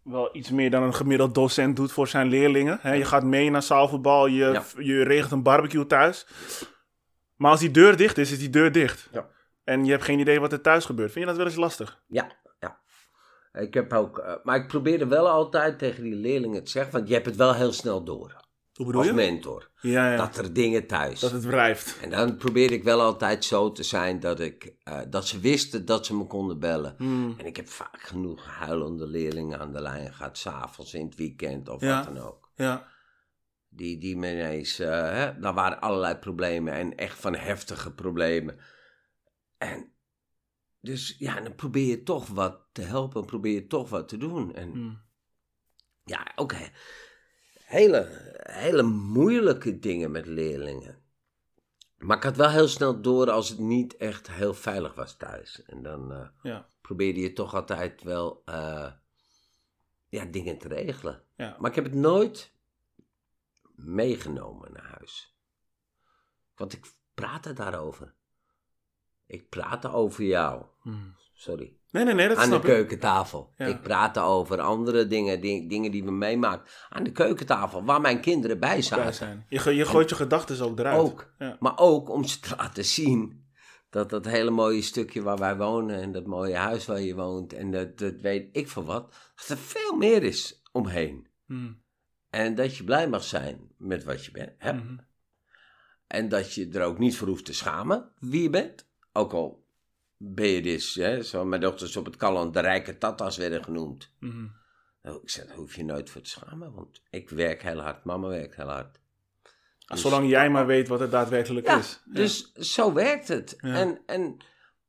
wel 0.02 0.36
iets 0.36 0.50
meer 0.50 0.70
dan 0.70 0.82
een 0.82 0.94
gemiddeld 0.94 1.34
docent 1.34 1.76
doet 1.76 1.92
voor 1.92 2.08
zijn 2.08 2.28
leerlingen. 2.28 2.96
Je 2.98 3.04
gaat 3.04 3.24
mee 3.24 3.50
naar 3.50 3.62
zaalvoetbal, 3.62 4.26
je, 4.26 4.44
Ja. 4.44 4.62
je 4.78 5.02
regelt 5.02 5.32
een 5.32 5.42
barbecue 5.42 5.86
thuis. 5.86 6.26
Maar 7.36 7.50
als 7.50 7.60
die 7.60 7.70
deur 7.70 7.96
dicht 7.96 8.18
is, 8.18 8.32
is 8.32 8.38
die 8.38 8.50
deur 8.50 8.72
dicht. 8.72 9.08
Ja. 9.12 9.28
En 9.64 9.84
je 9.84 9.90
hebt 9.90 10.04
geen 10.04 10.18
idee 10.18 10.40
wat 10.40 10.52
er 10.52 10.60
thuis 10.60 10.84
gebeurt. 10.84 11.12
Vind 11.12 11.24
je 11.24 11.30
dat 11.30 11.36
wel 11.38 11.46
eens 11.50 11.56
lastig? 11.56 12.02
Ja. 12.08 12.32
Ik 13.58 13.74
heb 13.74 13.92
ook. 13.92 14.18
eh, 14.18 14.34
maar 14.42 14.56
ik 14.56 14.66
probeerde 14.68 15.06
wel 15.06 15.28
altijd 15.28 15.78
tegen 15.78 16.02
die 16.02 16.14
leerlingen 16.14 16.64
te 16.64 16.70
zeggen: 16.70 16.92
want 16.92 17.08
je 17.08 17.14
hebt 17.14 17.26
het 17.26 17.36
wel 17.36 17.54
heel 17.54 17.72
snel 17.72 18.04
door. 18.04 18.42
Hoe 18.74 18.86
bedoel 18.86 19.00
Als 19.00 19.10
je? 19.10 19.16
mentor. 19.16 19.70
Ja, 19.80 20.10
ja. 20.10 20.16
Dat 20.16 20.36
er 20.36 20.52
dingen 20.52 20.86
thuis. 20.86 21.20
Dat 21.20 21.30
het 21.30 21.44
wrijft. 21.44 22.00
En 22.00 22.10
dan 22.10 22.36
probeerde 22.36 22.74
ik 22.74 22.82
wel 22.84 23.00
altijd 23.00 23.44
zo 23.44 23.72
te 23.72 23.82
zijn 23.82 24.20
dat, 24.20 24.40
ik, 24.40 24.74
eh, 24.82 25.00
dat 25.08 25.26
ze 25.26 25.40
wisten 25.40 25.84
dat 25.84 26.06
ze 26.06 26.16
me 26.16 26.26
konden 26.26 26.58
bellen. 26.58 26.94
Hmm. 26.98 27.34
En 27.38 27.46
ik 27.46 27.56
heb 27.56 27.68
vaak 27.68 28.00
genoeg 28.02 28.44
huilende 28.46 29.06
leerlingen 29.06 29.58
aan 29.60 29.72
de 29.72 29.80
lijn 29.80 30.12
gehad, 30.14 30.38
s'avonds 30.38 30.94
in 30.94 31.04
het 31.06 31.14
weekend 31.16 31.68
of 31.68 31.80
Ja. 31.80 31.96
wat 32.04 32.14
dan 32.14 32.24
ook. 32.24 32.50
Ja. 32.54 32.86
Die, 33.68 33.98
die 33.98 34.16
me 34.16 34.30
ineens, 34.32 34.78
eh, 34.78 34.88
hè, 34.90 35.38
daar 35.40 35.54
waren 35.54 35.80
allerlei 35.80 36.14
problemen 36.16 36.72
en 36.72 36.94
echt 36.96 37.18
van 37.20 37.34
heftige 37.34 37.92
problemen. 37.92 38.58
En 39.58 39.92
dus 40.84 41.16
ja, 41.18 41.40
dan 41.40 41.54
probeer 41.54 41.86
je 41.86 42.02
toch 42.02 42.26
wat 42.26 42.60
te 42.72 42.82
helpen, 42.82 43.24
probeer 43.26 43.54
je 43.54 43.66
toch 43.66 43.88
wat 43.88 44.08
te 44.08 44.16
doen. 44.16 44.54
En 44.54 44.70
Hmm. 44.70 45.00
ja, 46.04 46.32
ook 46.36 46.52
he- 46.52 46.70
hele, 47.64 48.32
hele 48.42 48.82
moeilijke 48.82 49.78
dingen 49.78 50.10
met 50.10 50.26
leerlingen. 50.26 51.02
Maar 51.98 52.16
ik 52.16 52.22
had 52.22 52.36
wel 52.36 52.50
heel 52.50 52.68
snel 52.68 53.00
door 53.00 53.30
als 53.30 53.48
het 53.48 53.58
niet 53.58 53.96
echt 53.96 54.30
heel 54.30 54.54
veilig 54.54 54.94
was 54.94 55.16
thuis. 55.16 55.62
En 55.62 55.82
dan 55.82 56.12
eh, 56.12 56.28
Ja. 56.42 56.68
probeerde 56.80 57.20
je 57.20 57.32
toch 57.32 57.54
altijd 57.54 58.02
wel 58.02 58.42
eh, 58.44 58.92
ja, 60.08 60.24
dingen 60.24 60.58
te 60.58 60.68
regelen. 60.68 61.22
Ja. 61.36 61.56
Maar 61.58 61.70
ik 61.70 61.76
heb 61.76 61.84
het 61.84 61.94
nooit 61.94 62.52
meegenomen 63.74 64.72
naar 64.72 64.96
huis. 64.98 65.36
Want 66.54 66.72
ik 66.72 66.86
praatte 67.14 67.52
daarover. 67.52 68.14
Ik 69.34 69.48
praatte 69.48 69.92
over 69.92 70.24
jou. 70.24 70.62
Hmm. 70.82 71.14
Sorry. 71.34 71.76
Nee, 71.90 72.04
nee, 72.04 72.14
nee, 72.14 72.28
dat 72.28 72.36
aan 72.36 72.50
de 72.50 72.56
ik. 72.56 72.62
keukentafel. 72.62 73.52
Ja. 73.56 73.66
Ik 73.66 73.82
praatte 73.82 74.20
over 74.20 74.60
andere 74.60 75.06
dingen, 75.06 75.40
ding- 75.40 75.68
dingen 75.70 75.90
die 75.90 76.04
we 76.04 76.10
meemaken. 76.10 76.66
Aan 76.88 77.04
de 77.04 77.12
keukentafel, 77.12 77.84
waar 77.84 78.00
mijn 78.00 78.20
kinderen 78.20 78.58
bij 78.60 78.68
Bij 78.70 78.82
zaten. 78.82 79.14
zijn. 79.14 79.46
Je, 79.48 79.74
je 79.74 79.84
gooit 79.84 80.08
je 80.08 80.14
gedachten 80.14 80.64
ook 80.66 80.78
eruit. 80.78 81.00
Ook. 81.00 81.34
Ja. 81.38 81.56
Maar 81.60 81.78
ook 81.78 82.08
om 82.10 82.24
ze 82.24 82.40
te 82.40 82.54
laten 82.56 82.84
zien 82.84 83.44
dat 83.90 84.10
dat 84.10 84.24
hele 84.24 84.50
mooie 84.50 84.82
stukje 84.82 85.22
waar 85.22 85.38
wij 85.38 85.56
wonen 85.56 86.00
en 86.00 86.12
dat 86.12 86.26
mooie 86.26 86.56
huis 86.56 86.86
waar 86.86 87.00
je 87.00 87.14
woont 87.14 87.52
en 87.52 87.70
dat, 87.70 87.98
dat 87.98 88.20
weet 88.20 88.48
ik 88.56 88.68
van 88.68 88.84
wat, 88.84 89.14
dat 89.36 89.48
er 89.48 89.56
veel 89.56 89.96
meer 89.96 90.22
is 90.22 90.62
omheen. 90.72 91.28
Hmm. 91.46 91.82
En 92.30 92.54
dat 92.54 92.76
je 92.76 92.84
blij 92.84 93.08
mag 93.08 93.24
zijn 93.24 93.72
met 93.78 94.04
wat 94.04 94.24
je 94.24 94.30
bent, 94.30 94.52
hebt. 94.58 94.84
Mhm. 94.84 94.96
En 96.06 96.28
dat 96.28 96.54
je 96.54 96.68
er 96.68 96.82
ook 96.82 96.98
niet 96.98 97.16
voor 97.16 97.28
hoeft 97.28 97.44
te 97.44 97.54
schamen 97.54 98.12
wie 98.18 98.42
je 98.42 98.50
bent. 98.50 98.92
Ook 99.16 99.32
al 99.32 99.66
ben 100.16 100.48
je 100.48 100.62
dus, 100.62 100.94
hè, 100.94 101.22
zoals 101.22 101.48
mijn 101.48 101.60
dochters 101.60 101.96
op 101.96 102.04
het 102.04 102.16
kallen 102.16 102.52
de 102.52 102.60
rijke 102.60 102.98
tatas 102.98 103.36
werden 103.36 103.64
genoemd. 103.64 104.10
Nou, 105.02 105.20
ik 105.22 105.30
zeg, 105.30 105.46
daar 105.46 105.56
hoef 105.56 105.76
je 105.76 105.84
nooit 105.84 106.10
voor 106.10 106.20
te 106.20 106.30
schamen, 106.30 106.72
want 106.72 107.02
ik 107.10 107.30
werk 107.30 107.62
heel 107.62 107.80
hard, 107.80 108.04
mama 108.04 108.28
werkt 108.28 108.56
heel 108.56 108.68
hard. 108.68 109.00
Dus- 109.86 110.00
Zolang 110.00 110.28
jij 110.28 110.50
maar 110.50 110.66
weet 110.66 110.88
wat 110.88 111.00
het 111.00 111.10
daadwerkelijk 111.10 111.66
Ja, 111.66 111.78
is. 111.78 112.02
dus 112.04 112.52
zo 112.52 112.92
werkt 112.92 113.28
het. 113.28 113.56
Ja. 113.60 113.74
En, 113.74 114.00
en, 114.06 114.36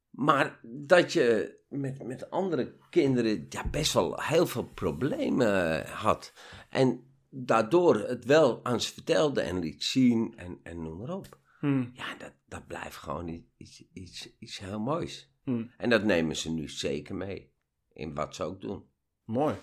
maar 0.09 0.59
dat 0.63 1.13
je 1.13 1.57
met, 1.69 2.03
met 2.03 2.29
andere 2.29 2.75
kinderen 2.89 3.45
ja, 3.49 3.67
best 3.69 3.93
wel 3.93 4.21
heel 4.21 4.47
veel 4.47 4.63
problemen 4.63 5.85
had. 5.87 6.33
En 6.69 7.13
daardoor 7.29 7.95
het 7.95 8.25
wel 8.25 8.59
aan 8.63 8.81
ze 8.81 8.93
vertelde 8.93 9.41
en 9.41 9.59
liet 9.59 9.83
zien 9.83 10.33
en, 10.37 10.59
en 10.63 10.81
noem 10.81 10.97
maar 10.97 11.15
op. 11.15 11.39
Hmm. 11.65 11.89
Ja, 11.93 12.05
dat, 12.17 12.31
dat 12.47 12.67
blijft 12.67 12.95
gewoon 12.95 13.43
iets, 13.57 13.83
iets, 13.93 14.29
iets 14.39 14.59
heel 14.59 14.79
moois. 14.79 15.31
Hmm. 15.43 15.71
En 15.77 15.89
dat 15.89 16.03
nemen 16.03 16.35
ze 16.35 16.51
nu 16.51 16.69
zeker 16.69 17.15
mee. 17.15 17.51
In 17.93 18.13
wat 18.13 18.35
ze 18.35 18.43
ook 18.43 18.61
doen. 18.61 18.83
Mooi. 19.23 19.55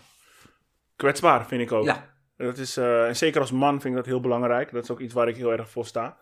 Kwetsbaar 0.96 1.46
vind 1.46 1.62
ik 1.62 1.72
ook. 1.72 1.84
Ja, 1.84 2.14
Dat 2.36 2.58
is, 2.58 2.76
eh, 2.76 3.06
en 3.06 3.16
zeker 3.16 3.40
als 3.40 3.50
man 3.52 3.80
vind 3.80 3.84
ik 3.84 3.94
dat 3.94 4.06
heel 4.06 4.20
belangrijk. 4.20 4.72
Dat 4.72 4.82
is 4.82 4.90
ook 4.90 5.00
iets 5.00 5.14
waar 5.14 5.28
ik 5.28 5.36
heel 5.36 5.52
erg 5.52 5.70
voor 5.70 5.86
sta. 5.86 6.18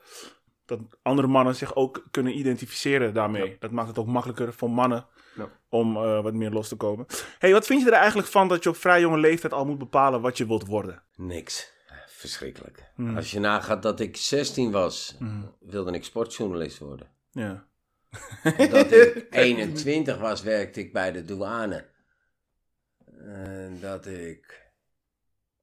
Dat 0.67 0.81
andere 1.03 1.29
mannen 1.29 1.55
zich 1.57 1.75
ook 1.75 2.07
kunnen 2.11 2.39
identificeren 2.39 3.15
daarmee. 3.15 3.57
Dat 3.59 3.71
maakt 3.71 3.89
het 3.89 3.99
ook 3.99 4.07
makkelijker 4.07 4.53
voor 4.53 4.71
mannen 4.71 5.07
Ja. 5.37 5.49
om 5.69 5.97
eh, 5.97 6.23
wat 6.23 6.35
meer 6.35 6.51
los 6.51 6.69
te 6.69 6.77
komen. 6.77 7.07
hey, 7.39 7.53
wat 7.53 7.67
vind 7.67 7.83
je 7.83 7.87
er 7.91 7.93
eigenlijk 7.97 8.29
van 8.29 8.49
dat 8.49 8.63
je 8.63 8.69
op 8.69 8.77
vrij 8.77 9.01
jonge 9.01 9.19
leeftijd 9.19 9.53
al 9.53 9.67
moet 9.67 9.79
bepalen 9.79 10.21
wat 10.21 10.37
je 10.39 10.47
wilt 10.47 10.67
worden? 10.67 11.03
niks. 11.17 11.79
Verschrikkelijk. 12.21 12.91
Hmm. 12.95 13.17
Als 13.17 13.31
je 13.31 13.39
nagaat 13.41 13.83
dat 13.83 14.01
ik 14.01 14.17
16 14.17 14.71
was, 14.71 15.15
Hmm. 15.19 15.57
wilde 15.61 15.93
ik 15.93 16.05
sportjournalist 16.05 16.79
worden. 16.79 17.11
Ja. 17.31 17.69
Dat 18.43 18.93
ik 18.93 19.27
21 19.31 20.19
was, 20.19 20.43
werkte 20.43 20.81
ik 20.81 20.93
bij 20.93 21.13
de 21.13 21.25
douane. 21.25 21.89
En 23.19 23.81
dat 23.81 24.07
ik 24.07 24.73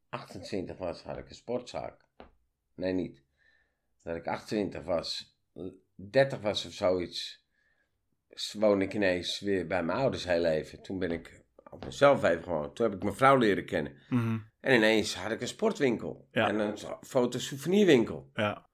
28 0.10 0.78
was, 0.78 1.04
had 1.04 1.18
ik 1.18 1.30
een 1.30 1.36
sportzaak. 1.36 2.06
Nee, 2.76 2.94
niet. 2.94 3.24
Dat 4.04 4.16
ik 4.16 4.28
28 4.28 4.84
was, 4.84 5.38
30 5.96 6.40
was 6.40 6.66
of 6.66 6.72
zoiets, 6.74 7.46
woonde 8.54 8.86
ik 8.86 8.94
ineens 8.94 9.40
weer 9.40 9.68
bij 9.68 9.84
mijn 9.84 9.98
ouders 9.98 10.24
heel 10.24 10.46
even. 10.46 10.82
Toen 10.82 11.00
ben 11.00 11.12
ik 11.12 11.46
op 11.78 11.86
mezelf 11.86 12.24
even 12.24 12.44
gewoon, 12.44 12.74
toen 12.74 12.86
heb 12.86 12.96
ik 12.96 13.04
mijn 13.04 13.16
vrouw 13.16 13.38
leren 13.38 13.66
kennen. 13.66 13.98
Mhm. 14.10 14.38
En 14.60 14.76
ineens 14.76 15.16
had 15.16 15.32
ik 15.32 15.42
een 15.42 15.48
sportwinkel. 15.48 16.28
Ja. 16.32 16.48
En 16.48 16.60
een 16.60 16.78
fotosouvenirwinkel. 17.02 18.30
Ja. 18.34 18.68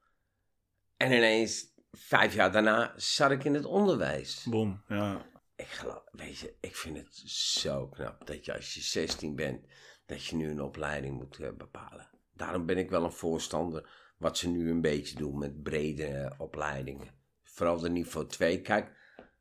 En 0.97 1.11
ineens, 1.11 1.73
vijf 1.91 2.33
jaar 2.33 2.51
daarna, 2.51 2.93
zat 2.95 3.31
ik 3.31 3.43
in 3.43 3.53
het 3.53 3.65
onderwijs. 3.65 4.45
Boom. 4.49 4.83
Ja. 4.87 5.25
Ik 5.55 5.67
geloof, 5.67 6.03
weet 6.11 6.37
je, 6.37 6.55
ik 6.59 6.75
vind 6.75 6.97
het 6.97 7.15
zo 7.29 7.87
knap 7.87 8.27
dat 8.27 8.45
je 8.45 8.53
als 8.53 8.73
je 8.73 8.81
16 8.81 9.35
bent, 9.35 9.65
dat 10.05 10.25
je 10.25 10.35
nu 10.35 10.49
een 10.49 10.61
opleiding 10.61 11.15
moet 11.15 11.39
eh, 11.39 11.51
bepalen. 11.57 12.09
Daarom 12.33 12.65
ben 12.65 12.77
ik 12.77 12.89
wel 12.89 13.03
een 13.03 13.11
voorstander, 13.11 13.89
wat 14.17 14.37
ze 14.37 14.49
nu 14.49 14.69
een 14.69 14.81
beetje 14.81 15.15
doen 15.15 15.37
met 15.37 15.63
brede 15.63 16.33
opleidingen. 16.37 17.13
Vooral 17.43 17.79
de 17.79 17.89
niveau 17.89 18.27
2. 18.27 18.61
Kijk, 18.61 18.91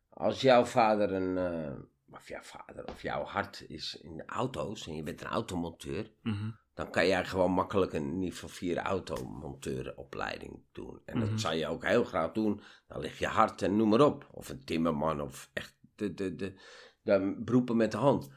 als 0.08 0.40
jouw 0.40 0.64
vader 0.64 1.12
een, 1.12 1.38
eh, 1.38 1.74
of 2.14 2.28
jouw 2.28 2.42
vader 2.42 2.84
of 2.88 3.02
jouw 3.02 3.22
hart 3.24 3.64
is 3.68 3.98
in 4.02 4.16
de 4.16 4.24
auto's 4.26 4.86
en 4.86 4.94
je 4.94 5.02
bent 5.02 5.20
een 5.20 5.26
automonteur, 5.26 6.10
Mhm. 6.22 6.50
dan 6.74 6.90
kan 6.90 7.06
jij 7.06 7.24
gewoon 7.24 7.50
makkelijk 7.52 7.92
een 7.92 8.18
niveau 8.18 8.52
4 8.52 8.76
automonteuropleiding 8.78 10.62
doen. 10.72 11.00
En 11.04 11.18
Mhm. 11.18 11.30
dat 11.30 11.40
zou 11.40 11.54
je 11.54 11.66
ook 11.66 11.84
heel 11.84 12.04
graag 12.04 12.32
doen. 12.32 12.60
Dan 12.88 13.00
ligt 13.00 13.18
je 13.18 13.26
hart 13.26 13.62
en 13.62 13.76
noem 13.76 13.88
maar 13.88 14.00
op. 14.00 14.28
Of 14.30 14.48
een 14.48 14.64
timmerman 14.64 15.20
of 15.20 15.50
echt 15.52 15.74
de, 15.96 16.14
de, 16.14 16.34
de, 16.34 16.54
de 17.02 17.36
beroepen 17.44 17.76
met 17.76 17.90
de 17.92 17.96
hand. 17.98 18.30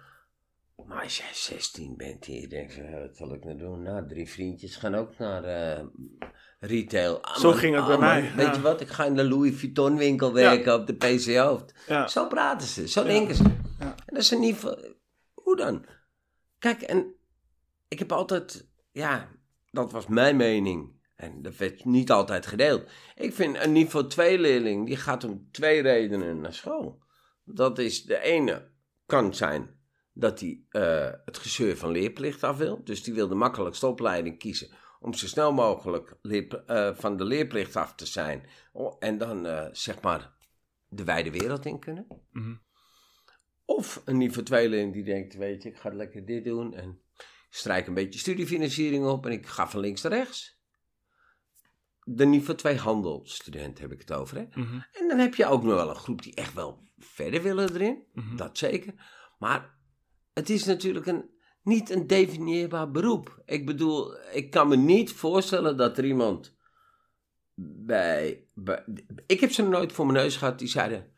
Maar 0.88 1.04
als 1.04 1.18
jij 1.18 1.30
16 1.34 1.98
bent 1.98 2.26
en 2.28 2.34
je 2.34 2.48
denkt, 2.48 2.76
"Hé, 2.76 3.00
wat 3.00 3.16
zal 3.16 3.34
ik 3.34 3.44
nou 3.44 3.58
doen? 3.58 3.82
Nou, 3.82 4.08
drie 4.08 4.30
vriendjes 4.30 4.76
gaan 4.76 4.96
ook 4.96 5.18
naar 5.18 5.44
eh, 5.44 5.84
retail. 6.60 7.22
Ah, 7.24 7.36
Zo 7.38 7.50
man, 7.50 7.58
ging 7.58 7.74
het 7.76 7.82
ah, 7.84 7.88
bij 7.88 7.98
man, 7.98 8.08
mij, 8.08 8.32
Weet 8.36 8.46
ja. 8.46 8.54
je 8.54 8.62
wat, 8.62 8.82
ik 8.82 8.88
ga 8.88 9.06
in 9.06 9.16
de 9.16 9.24
Louis 9.30 9.56
Vuitton 9.60 9.98
winkel 9.98 10.34
werken 10.34 10.74
op 10.74 10.88
de 10.88 10.94
PC 10.96 11.36
Hoofd. 11.36 11.74
Ja. 11.88 12.08
Zo 12.08 12.28
praten 12.28 12.68
ze, 12.68 12.88
zo 12.88 13.04
denken 13.04 13.36
ze. 13.36 13.44
Dat 14.16 14.24
is 14.24 14.32
een 14.32 14.40
niveau. 14.40 14.96
Hoe 15.34 15.56
dan? 15.56 15.86
Kijk, 16.60 16.82
en 16.82 17.16
ik 17.88 18.00
heb 18.00 18.12
altijd, 18.12 18.68
ja, 18.92 19.32
dat 19.72 19.92
was 19.92 20.08
mijn 20.08 20.36
mening. 20.36 20.94
En 21.16 21.42
dat 21.42 21.56
werd 21.56 21.86
niet 21.86 22.12
altijd 22.12 22.46
gedeeld. 22.46 22.92
Ik 23.16 23.34
vind 23.34 23.58
een 23.58 23.72
niveau 23.72 24.08
2 24.08 24.40
leerling, 24.40 24.86
die 24.86 24.98
gaat 24.98 25.24
om 25.24 25.48
twee 25.52 25.82
redenen 25.82 26.42
naar 26.42 26.54
school. 26.54 27.04
Dat 27.44 27.80
is 27.80 28.04
de 28.04 28.20
ene, 28.20 28.72
kan 29.06 29.34
zijn 29.34 29.80
dat 30.14 30.40
hij 30.40 30.64
eh, 30.70 31.12
het 31.26 31.38
gezeur 31.38 31.78
van 31.78 31.92
leerplicht 31.92 32.44
af 32.44 32.58
wil. 32.58 32.84
Dus 32.84 33.04
die 33.04 33.14
wil 33.14 33.28
de 33.28 33.36
makkelijkste 33.36 33.88
opleiding 33.88 34.40
kiezen 34.40 34.70
om 35.00 35.14
zo 35.14 35.28
snel 35.28 35.54
mogelijk 35.54 36.18
eh, 36.22 36.96
van 36.96 37.18
de 37.18 37.26
leerplicht 37.26 37.76
af 37.76 37.96
te 37.96 38.06
zijn. 38.06 38.50
Oh, 38.74 38.96
en 39.00 39.18
dan, 39.18 39.46
eh, 39.46 39.68
zeg 39.72 40.02
maar, 40.02 40.34
de 40.88 41.04
wijde 41.04 41.32
wereld 41.32 41.66
in 41.66 41.80
kunnen. 41.80 42.08
Mhm. 42.32 42.56
Of 43.66 44.02
een 44.06 44.18
niveau 44.18 44.46
2 44.46 44.70
leerling 44.70 44.94
die 44.94 45.04
denkt, 45.04 45.36
weet 45.36 45.64
je, 45.64 45.70
ik 45.70 45.78
ga 45.78 45.90
lekker 45.90 46.26
dit 46.26 46.44
doen 46.44 46.74
en 46.74 47.02
strijk 47.50 47.88
een 47.88 47.94
beetje 47.94 48.20
studiefinanciering 48.20 49.06
op 49.06 49.26
en 49.26 49.32
ik 49.32 49.48
ga 49.48 49.68
van 49.70 49.80
links 49.80 50.02
naar 50.02 50.12
rechts. 50.12 50.60
De 52.04 52.26
niveau 52.26 52.58
2 52.58 52.78
handelstudent 52.78 53.80
heb 53.80 53.92
ik 53.92 54.00
het 54.00 54.14
over, 54.14 54.38
hè. 54.38 54.46
Mhm. 54.62 54.80
En 54.92 55.08
dan 55.08 55.18
heb 55.20 55.36
je 55.36 55.46
ook 55.46 55.64
nog 55.64 55.74
wel 55.74 55.90
een 55.90 55.96
groep 55.96 56.22
die 56.22 56.36
echt 56.36 56.54
wel 56.54 56.84
verder 56.98 57.42
willen 57.42 57.74
erin, 57.74 58.04
Mhm. 58.14 58.36
dat 58.36 58.58
zeker. 58.58 58.94
Maar 59.40 59.78
het 60.34 60.50
is 60.50 60.66
natuurlijk 60.66 61.06
een, 61.06 61.30
niet 61.64 61.90
een 61.90 62.08
definieerbaar 62.08 62.92
beroep. 62.92 63.42
Ik 63.46 63.66
bedoel, 63.66 64.18
ik 64.32 64.50
kan 64.52 64.68
me 64.68 64.76
niet 64.76 65.12
voorstellen 65.12 65.78
dat 65.78 65.98
er 65.98 66.06
iemand 66.06 66.58
bij... 67.86 68.48
bij 68.54 68.86
ik 69.26 69.40
heb 69.40 69.52
ze 69.52 69.64
nooit 69.64 69.92
voor 69.92 70.06
mijn 70.06 70.18
neus 70.18 70.38
gehad 70.38 70.60
die 70.60 70.68
zeiden... 70.68 71.14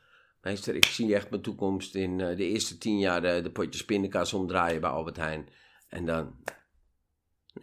Meester, 0.47 0.75
ik 0.75 0.85
zie 0.85 1.15
echt 1.15 1.29
mijn 1.29 1.41
toekomst 1.41 1.95
in 1.95 2.21
eh, 2.21 2.37
de 2.37 2.43
eerste 2.43 2.77
tien 2.77 2.99
jaar 2.99 3.21
de, 3.21 3.39
de 3.43 3.51
potjes 3.51 3.85
pindakaas 3.85 4.33
omdraaien 4.33 4.81
bij 4.81 4.89
Albert 4.89 5.17
Heijn. 5.17 5.49
En 5.87 6.05
dan... 6.05 6.35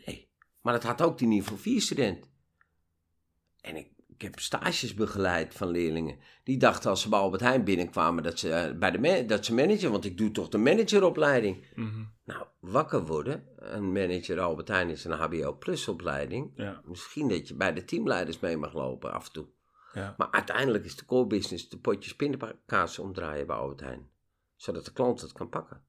Nee, 0.07 0.29
maar 0.61 0.73
dat 0.73 0.83
had 0.83 1.03
ook 1.03 1.19
die 1.19 1.29
niveau 1.29 1.61
4 1.61 1.81
student. 1.81 2.31
En 3.61 3.77
ik, 3.77 3.89
ik 4.09 4.23
heb 4.23 4.39
stages 4.39 4.95
begeleid 4.95 5.55
van 5.55 5.69
leerlingen. 5.69 6.19
Die 6.45 6.57
dachten 6.57 6.91
als 6.91 7.01
ze 7.01 7.09
bij 7.09 7.19
Albert 7.19 7.43
Heijn 7.43 7.65
binnenkwamen 7.65 8.23
dat 8.23 8.39
ze, 8.39 8.51
eh, 8.51 8.79
bij 8.79 8.91
de 8.91 9.25
dat 9.27 9.45
ze 9.45 9.55
manager... 9.55 9.91
Want 9.91 10.05
ik 10.05 10.19
doe 10.19 10.31
toch 10.31 10.49
de 10.49 10.59
manageropleiding. 10.59 11.67
Mhm. 11.75 12.05
Nou, 12.25 12.47
wakker 12.61 13.07
worden. 13.07 13.45
Een 13.57 13.93
manager 13.93 14.41
Albert 14.41 14.69
Heijn 14.69 14.91
is 14.91 15.05
een 15.05 15.13
HBO 15.13 15.57
plus 15.59 15.89
opleiding. 15.89 16.53
Ja. 16.55 16.83
Misschien 16.85 17.29
dat 17.29 17.49
je 17.49 17.55
bij 17.55 17.73
de 17.73 17.85
teamleiders 17.85 18.41
mee 18.41 18.57
mag 18.57 18.73
lopen 18.73 19.13
af 19.13 19.27
en 19.27 19.33
toe. 19.33 19.47
Ja. 19.95 20.15
Maar 20.17 20.31
uiteindelijk 20.31 20.85
is 20.85 20.97
de 20.97 21.05
core 21.05 21.27
business 21.27 21.69
de 21.69 21.79
potjes 21.79 22.17
pindakaas 22.17 22.99
omdraaien 22.99 23.47
bij 23.47 23.57
Albert. 23.57 23.99
Zodat 24.57 24.85
de 24.85 24.93
klant 24.93 25.21
het 25.21 25.33
kan 25.33 25.49
pakken. 25.49 25.83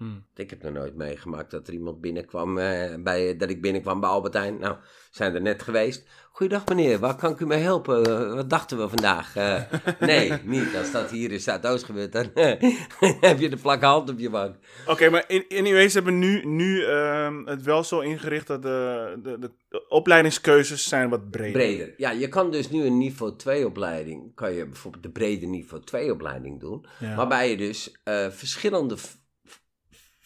Hmm. 0.00 0.24
Ik 0.34 0.50
heb 0.50 0.62
nog 0.62 0.72
nooit 0.72 0.94
meegemaakt 0.94 1.50
dat 1.50 1.66
er 1.66 1.72
iemand 1.72 2.00
binnenkwam, 2.00 2.58
eh, 2.58 2.94
bij, 3.02 3.36
dat 3.36 3.50
ik 3.50 3.60
binnenkwam 3.60 4.00
bij 4.00 4.08
Albertijn. 4.08 4.58
Nou, 4.58 4.76
zijn 5.10 5.34
er 5.34 5.40
net 5.40 5.62
geweest. 5.62 6.08
Goeiedag 6.32 6.66
meneer, 6.66 6.98
waar 6.98 7.16
kan 7.16 7.32
ik 7.32 7.40
u 7.40 7.46
mee 7.46 7.62
helpen? 7.62 8.04
Eh, 8.04 8.34
wat 8.34 8.50
dachten 8.50 8.78
we 8.78 8.88
vandaag? 8.88 9.36
Eh, 9.36 9.62
nee, 9.98 10.32
niet. 10.44 10.76
Als 10.76 10.92
dat 10.92 11.10
hier 11.10 11.32
in 11.32 11.40
Zuidoost 11.40 11.84
gebeurt, 11.84 12.12
dan 12.12 12.30
heb 13.20 13.38
je 13.38 13.48
de 13.48 13.56
plakke 13.56 13.84
hand 13.84 14.10
op 14.10 14.18
je 14.18 14.30
bank. 14.30 14.56
Oké, 14.86 15.08
maar 15.08 15.24
in, 15.26 15.44
anyways, 15.48 15.94
hebben 15.94 16.18
nu, 16.18 16.46
nu 16.46 16.84
ehm, 16.84 17.46
het 17.46 17.62
wel 17.62 17.84
zo 17.84 18.00
ingericht 18.00 18.46
dat 18.46 18.62
de, 18.62 19.18
de, 19.22 19.38
de, 19.38 19.50
de 19.68 19.88
opleidingskeuzes 19.88 20.88
zijn 20.88 21.08
wat 21.08 21.30
breder. 21.30 21.52
Breder. 21.52 21.94
Ja, 21.96 22.10
je 22.10 22.28
kan 22.28 22.50
dus 22.50 22.70
nu 22.70 22.84
een 22.84 22.98
niveau 22.98 23.36
2 23.36 23.66
opleiding, 23.66 24.34
kan 24.34 24.52
je 24.52 24.66
bijvoorbeeld 24.66 25.02
de 25.02 25.10
brede 25.10 25.46
niveau 25.46 25.84
2 25.84 26.12
opleiding 26.12 26.60
doen. 26.60 26.86
Ja. 26.98 27.14
Waarbij 27.16 27.50
je 27.50 27.56
dus 27.56 28.00
verschillende 28.30 28.96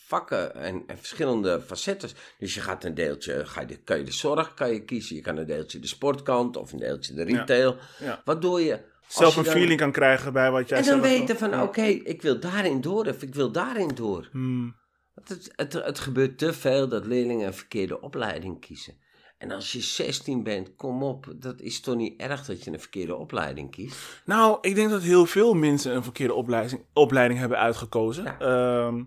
vakken 0.06 0.54
en, 0.54 0.82
en 0.86 0.98
verschillende 0.98 1.60
facetten. 1.60 2.10
Dus 2.38 2.54
je 2.54 2.60
gaat 2.60 2.84
een 2.84 2.94
deeltje, 2.94 3.46
ga 3.46 3.60
je 3.60 3.66
de, 3.66 3.76
kan 3.76 3.98
je 3.98 4.04
de 4.04 4.12
zorg 4.12 4.54
kan 4.54 4.72
je 4.72 4.84
kiezen. 4.84 5.16
Je 5.16 5.22
kan 5.22 5.36
een 5.36 5.46
deeltje 5.46 5.78
de 5.78 5.86
sportkant 5.86 6.56
of 6.56 6.72
een 6.72 6.78
deeltje 6.78 7.14
de 7.14 7.22
retail. 7.24 7.76
Ja. 7.98 8.22
Waardoor 8.24 8.60
je... 8.60 8.80
Zelf 9.08 9.36
een 9.36 9.44
dan- 9.44 9.52
feeling 9.52 9.80
kan 9.80 9.92
krijgen 9.92 10.32
bij 10.32 10.50
wat 10.50 10.68
jij 10.68 10.78
En 10.78 10.84
dan 10.84 11.00
weten 11.00 11.36
van, 11.36 11.60
oké, 11.60 11.82
ik 11.82 12.22
wil 12.22 12.40
daarin 12.40 12.80
door 12.80 13.06
of 13.06 13.22
ik 13.22 13.34
wil 13.34 13.52
daarin 13.52 13.90
door. 13.94 14.28
Hmm. 14.32 14.76
Het, 15.14 15.52
het, 15.56 15.72
het 15.72 15.98
gebeurt 15.98 16.38
te 16.38 16.52
veel 16.52 16.88
dat 16.88 17.06
leerlingen 17.06 17.46
een 17.46 17.54
verkeerde 17.54 18.00
opleiding 18.00 18.60
kiezen. 18.60 19.02
En 19.38 19.50
als 19.50 19.72
je 19.72 19.80
16 19.80 20.42
bent, 20.42 20.76
kom 20.76 21.02
op, 21.02 21.26
dat 21.36 21.60
is 21.60 21.80
toch 21.80 21.94
niet 21.96 22.20
erg 22.20 22.44
dat 22.44 22.64
je 22.64 22.70
een 22.70 22.80
verkeerde 22.80 23.16
opleiding 23.16 23.70
kiest? 23.70 24.22
Nou, 24.24 24.58
ik 24.60 24.74
denk 24.74 24.90
dat 24.90 25.02
heel 25.02 25.26
veel 25.26 25.54
mensen 25.54 25.94
een 25.94 26.02
verkeerde 26.02 26.34
opleiding, 26.34 26.84
opleiding 26.92 27.40
hebben 27.40 27.58
uitgekozen. 27.58 28.24
Ja. 28.24 28.38
Ehm, 28.38 29.02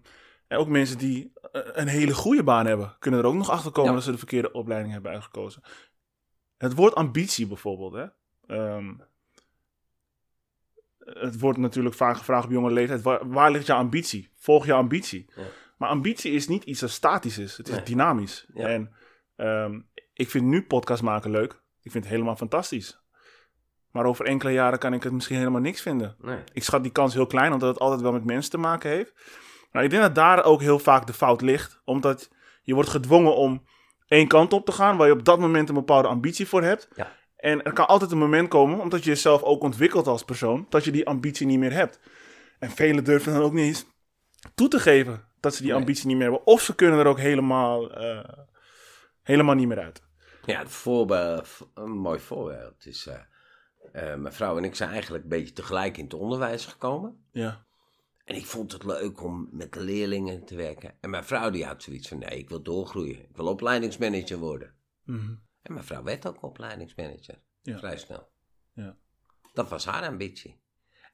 en 0.47 0.57
ook 0.57 0.67
mensen 0.67 0.97
die 0.97 1.31
eh, 1.51 1.62
een 1.73 1.88
hele 1.88 2.13
goede 2.13 2.43
baan 2.43 2.65
hebben, 2.65 2.95
kunnen 2.99 3.19
er 3.19 3.25
ook 3.25 3.33
nog 3.33 3.49
achter 3.49 3.71
komen 3.71 3.89
Ja. 3.89 3.95
dat 3.95 4.05
ze 4.05 4.12
de 4.12 4.17
verkeerde 4.17 4.51
opleiding 4.51 4.93
hebben 4.93 5.12
uitgekozen. 5.12 5.62
Het 6.57 6.73
woord 6.75 6.95
ambitie 6.95 7.47
bijvoorbeeld, 7.47 7.93
hè. 7.93 8.05
Ehm, 8.55 8.93
het 10.99 11.39
wordt 11.39 11.57
natuurlijk 11.57 11.95
vaak 11.95 12.17
gevraagd 12.17 12.45
op 12.45 12.51
jonge 12.51 12.71
leeftijd, 12.71 13.01
waar, 13.01 13.29
waar 13.29 13.51
ligt 13.51 13.65
je 13.65 13.73
ambitie? 13.73 14.31
Volg 14.36 14.65
je 14.65 14.73
ambitie. 14.73 15.31
Ja. 15.36 15.43
Maar 15.77 15.89
ambitie 15.89 16.31
is 16.31 16.47
niet 16.47 16.63
iets 16.63 16.79
dat 16.79 16.89
statisch 16.89 17.38
is, 17.38 17.57
het 17.57 17.67
is 17.67 17.75
Nee. 17.75 17.83
dynamisch. 17.83 18.45
Ja. 18.53 18.67
En 18.67 18.93
ehm, 19.36 19.79
ik 20.13 20.29
vind 20.29 20.45
nu 20.45 20.63
podcast 20.63 21.01
maken 21.01 21.31
leuk. 21.31 21.51
Ik 21.81 21.91
vind 21.91 22.03
het 22.03 22.13
helemaal 22.13 22.36
fantastisch. 22.36 23.01
Maar 23.91 24.05
over 24.05 24.25
enkele 24.25 24.51
jaren 24.51 24.79
kan 24.79 24.93
ik 24.93 25.03
het 25.03 25.13
misschien 25.13 25.38
helemaal 25.38 25.62
niks 25.62 25.81
vinden. 25.81 26.15
Nee. 26.21 26.39
Ik 26.53 26.63
schat 26.63 26.83
die 26.83 26.91
kans 26.91 27.13
heel 27.13 27.27
klein, 27.27 27.53
omdat 27.53 27.69
het 27.69 27.79
altijd 27.79 28.01
wel 28.01 28.12
met 28.12 28.25
mensen 28.25 28.51
te 28.51 28.57
maken 28.57 28.89
heeft. 28.89 29.13
Ik 29.83 29.89
denk 29.89 30.01
dat 30.01 30.15
daar 30.15 30.43
ook 30.43 30.61
heel 30.61 30.79
vaak 30.79 31.07
de 31.07 31.13
fout 31.13 31.41
ligt. 31.41 31.81
Omdat 31.85 32.29
je 32.61 32.73
wordt 32.73 32.89
gedwongen 32.89 33.35
om 33.35 33.63
één 34.07 34.27
kant 34.27 34.53
op 34.53 34.65
te 34.65 34.71
gaan, 34.71 34.97
waar 34.97 35.07
je 35.07 35.13
op 35.13 35.25
dat 35.25 35.39
moment 35.39 35.69
een 35.69 35.75
bepaalde 35.75 36.07
ambitie 36.07 36.47
voor 36.47 36.63
hebt. 36.63 36.87
Ja. 36.95 37.15
En 37.35 37.63
er 37.63 37.73
kan 37.73 37.87
altijd 37.87 38.11
een 38.11 38.17
moment 38.17 38.47
komen, 38.49 38.79
omdat 38.79 39.03
je 39.03 39.09
jezelf 39.09 39.43
ook 39.43 39.61
ontwikkelt 39.63 40.07
als 40.07 40.23
persoon, 40.23 40.65
dat 40.69 40.83
je 40.83 40.91
die 40.91 41.07
ambitie 41.07 41.45
niet 41.47 41.59
meer 41.59 41.73
hebt. 41.73 41.99
En 42.59 42.69
velen 42.69 43.03
durven 43.03 43.33
dan 43.33 43.41
ook 43.41 43.53
niet 43.53 43.65
eens 43.65 43.85
toe 44.55 44.67
te 44.67 44.79
geven 44.79 45.23
dat 45.39 45.53
ze 45.55 45.61
die 45.61 45.71
Nee. 45.71 45.79
ambitie 45.79 46.07
niet 46.07 46.15
meer 46.17 46.25
hebben. 46.29 46.45
Of 46.47 46.61
ze 46.61 46.75
kunnen 46.75 46.99
er 46.99 47.05
ook 47.05 47.19
helemaal, 47.19 47.91
eh, 47.93 48.29
helemaal 49.21 49.55
niet 49.55 49.67
meer 49.67 49.79
uit. 49.79 50.01
Ja, 50.45 50.59
het 50.59 50.69
voorbeeld, 50.71 51.57
een 51.73 51.91
mooi 51.97 52.19
voorbeeld 52.19 52.85
is... 52.85 53.07
eh, 53.07 53.15
eh, 54.11 54.17
mijn 54.19 54.33
vrouw 54.33 54.57
en 54.57 54.63
ik 54.63 54.75
zijn 54.75 54.89
eigenlijk 54.89 55.23
een 55.23 55.29
beetje 55.29 55.53
tegelijk 55.53 55.97
in 55.97 56.03
het 56.03 56.13
onderwijs 56.13 56.65
gekomen. 56.65 57.27
Ja. 57.31 57.65
En 58.27 58.35
ik 58.35 58.45
vond 58.45 58.71
het 58.71 58.83
leuk 58.83 59.23
om 59.23 59.49
met 59.51 59.73
de 59.73 59.79
leerlingen 59.79 60.45
te 60.45 60.55
werken. 60.55 60.97
En 60.99 61.09
mijn 61.09 61.23
vrouw 61.23 61.49
die 61.49 61.65
had 61.65 61.83
zoiets 61.83 62.07
van, 62.07 62.17
nee, 62.17 62.37
ik 62.37 62.49
wil 62.49 62.61
doorgroeien. 62.61 63.29
Ik 63.29 63.35
wil 63.35 63.47
opleidingsmanager 63.47 64.37
worden. 64.37 64.75
Mhm. 65.03 65.35
En 65.61 65.73
mijn 65.73 65.85
vrouw 65.85 66.03
werd 66.03 66.27
ook 66.27 66.43
opleidingsmanager. 66.43 67.41
Ja. 67.61 67.77
Vrij 67.77 67.97
snel. 67.97 68.29
Ja. 68.73 68.97
Dat 69.53 69.69
was 69.69 69.85
haar 69.85 70.03
ambitie. 70.07 70.61